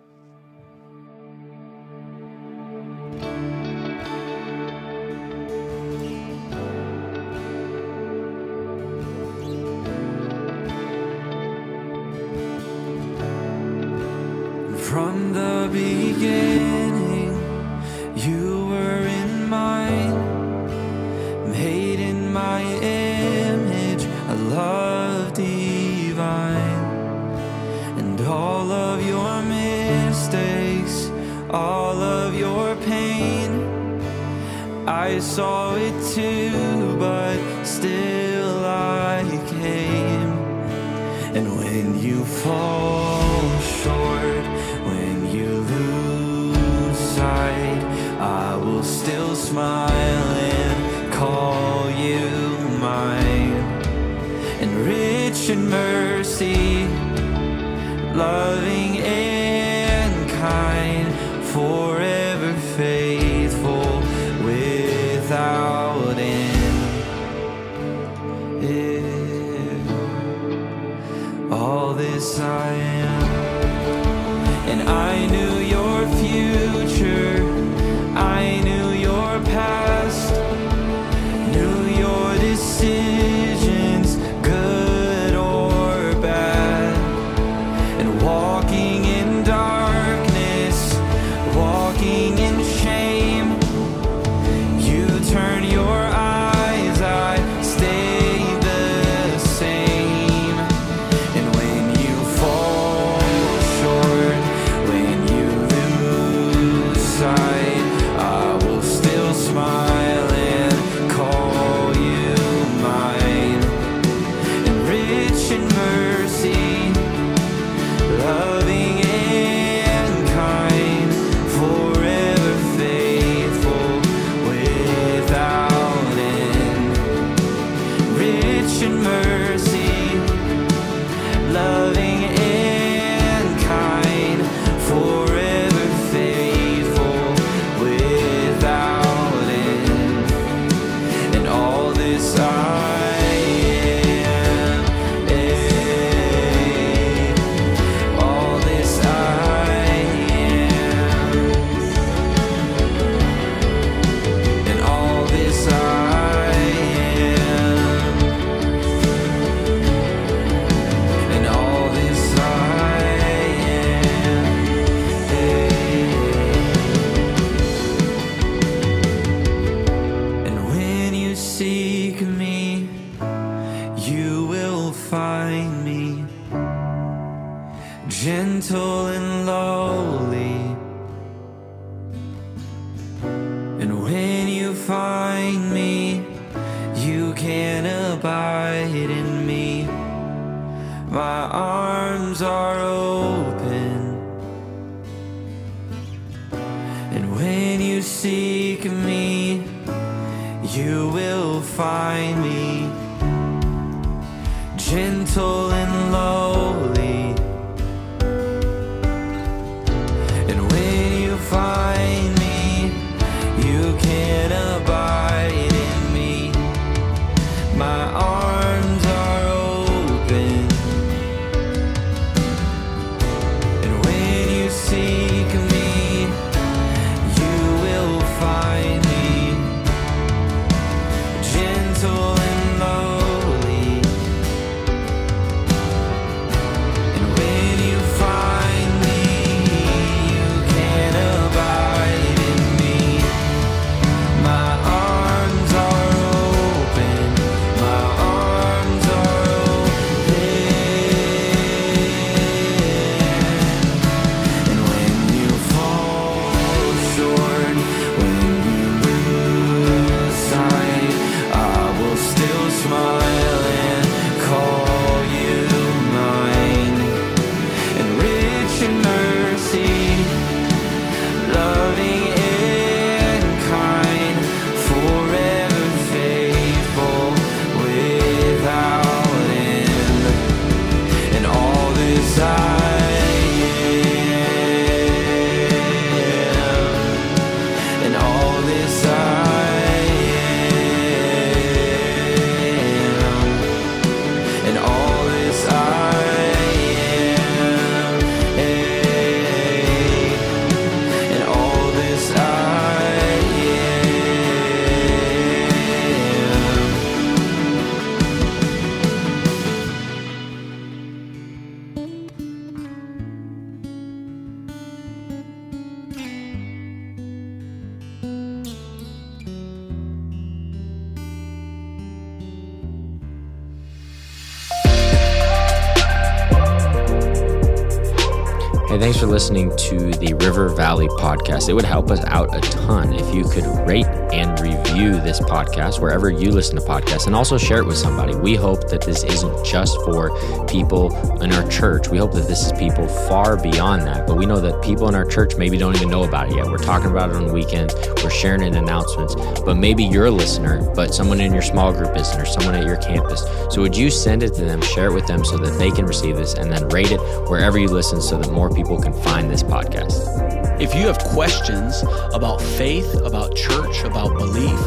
Hey, 328.96 329.02
thanks 329.02 329.20
for 329.20 329.26
listening 329.26 329.76
to 329.76 330.12
the 330.12 330.34
River 330.36 330.70
Valley 330.70 331.10
podcast. 331.10 331.68
It 331.68 331.74
would 331.74 331.84
help 331.84 332.10
us 332.12 332.24
out 332.28 332.56
a 332.56 332.62
ton 332.62 333.12
if 333.12 333.36
you 333.36 333.44
could 333.44 333.66
rate 333.86 334.06
and 334.36 334.60
review 334.60 335.12
this 335.22 335.40
podcast 335.40 336.02
wherever 336.02 336.30
you 336.30 336.52
listen 336.52 336.76
to 336.76 336.82
podcasts 336.82 337.26
and 337.26 337.36
also 337.36 337.58
share 337.58 337.80
it 337.80 337.86
with 337.86 337.96
somebody. 337.96 338.36
We 338.36 338.56
hope 338.56 338.90
that 338.90 339.02
this 339.02 339.24
isn't 339.24 339.66
just 339.66 339.96
for 340.02 340.30
people 340.68 341.16
in 341.42 341.54
our 341.54 341.68
church. 341.70 342.10
We 342.10 342.18
hope 342.18 342.34
that 342.34 342.48
this 342.48 342.66
is 342.66 342.74
people 342.74 343.08
far 343.08 343.56
beyond 343.56 344.02
that. 344.04 344.28
But 344.28 344.36
we 344.36 344.46
know 344.46 344.60
that 344.60 344.84
people 344.84 345.08
in 345.08 345.16
our 345.16 345.26
church 345.26 345.56
maybe 345.56 345.78
don't 345.78 345.96
even 345.96 346.10
know 346.10 346.24
about 346.24 346.50
it 346.50 346.58
yet. 346.58 346.66
We're 346.66 346.78
talking 346.78 347.12
about 347.12 347.30
it 347.30 347.38
on 347.38 347.54
weekends, 347.54 347.96
we're 348.22 348.30
sharing 348.30 348.62
it 348.62 348.68
in 348.68 348.76
announcements. 348.76 349.36
But 349.62 349.76
maybe 349.76 350.04
you're 350.04 350.26
a 350.26 350.32
listener, 350.32 350.84
but 350.96 351.14
someone 351.14 351.40
in 351.40 351.54
your 351.54 351.62
small 351.62 351.94
group 351.94 352.16
isn't, 352.18 352.40
or 352.40 352.46
someone 352.46 352.76
at 352.76 352.86
your 352.86 352.98
campus. 352.98 353.42
So 353.70 353.82
would 353.82 353.96
you 353.96 354.10
send 354.10 354.44
it 354.44 354.54
to 354.56 354.66
them, 354.66 354.82
share 354.82 355.08
it 355.08 355.14
with 355.14 355.28
them 355.28 355.46
so 355.46 355.58
that 355.58 355.80
they 355.80 355.92
can 355.92 356.06
receive 356.06 356.36
this, 356.36 356.56
and 356.56 356.70
then 356.72 356.90
rate 356.90 357.12
it 357.12 357.22
wherever 357.50 357.80
you 357.80 357.88
listen 357.88 358.22
so 358.22 358.38
that 358.38 358.52
more 358.52 358.70
people 358.70 359.02
can 359.02 359.14
find 359.14 359.50
this 359.50 359.64
podcast? 359.64 360.55
If 360.80 360.94
you 360.94 361.02
have 361.08 361.18
questions 361.20 362.04
about 362.34 362.62
faith, 362.62 363.14
about 363.22 363.56
church, 363.56 364.04
about 364.04 364.38
belief, 364.38 364.80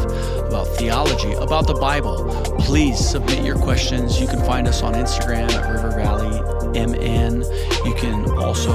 about 0.47 0.67
theology, 0.77 1.33
about 1.33 1.67
the 1.67 1.73
Bible, 1.73 2.25
please 2.59 2.97
submit 2.97 3.43
your 3.43 3.57
questions. 3.57 4.19
You 4.19 4.27
can 4.27 4.43
find 4.45 4.67
us 4.67 4.83
on 4.83 4.93
Instagram 4.93 5.51
at 5.51 5.73
River 5.73 5.91
Valley 5.91 6.39
MN. 6.69 7.41
You 7.85 7.93
can 7.95 8.29
also 8.39 8.71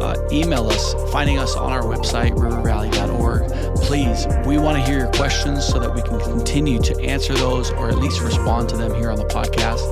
uh, 0.00 0.28
email 0.32 0.68
us, 0.68 0.94
finding 1.12 1.38
us 1.38 1.54
on 1.56 1.72
our 1.72 1.82
website, 1.82 2.32
rivervalley.org. 2.32 3.76
Please, 3.82 4.26
we 4.46 4.58
want 4.58 4.76
to 4.76 4.84
hear 4.84 4.98
your 4.98 5.12
questions 5.12 5.64
so 5.64 5.78
that 5.78 5.94
we 5.94 6.02
can 6.02 6.18
continue 6.20 6.80
to 6.80 7.00
answer 7.00 7.34
those 7.34 7.70
or 7.72 7.88
at 7.88 7.98
least 7.98 8.20
respond 8.20 8.68
to 8.70 8.76
them 8.76 8.94
here 8.94 9.10
on 9.10 9.18
the 9.18 9.26
podcast. 9.26 9.82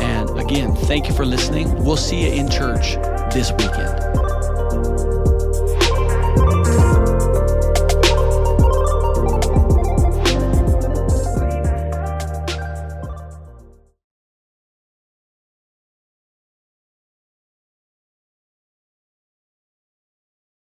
And 0.00 0.30
again, 0.38 0.74
thank 0.74 1.08
you 1.08 1.14
for 1.14 1.26
listening. 1.26 1.84
We'll 1.84 1.96
see 1.96 2.22
you 2.22 2.32
in 2.32 2.50
church 2.50 2.94
this 3.32 3.52
weekend. 3.52 4.23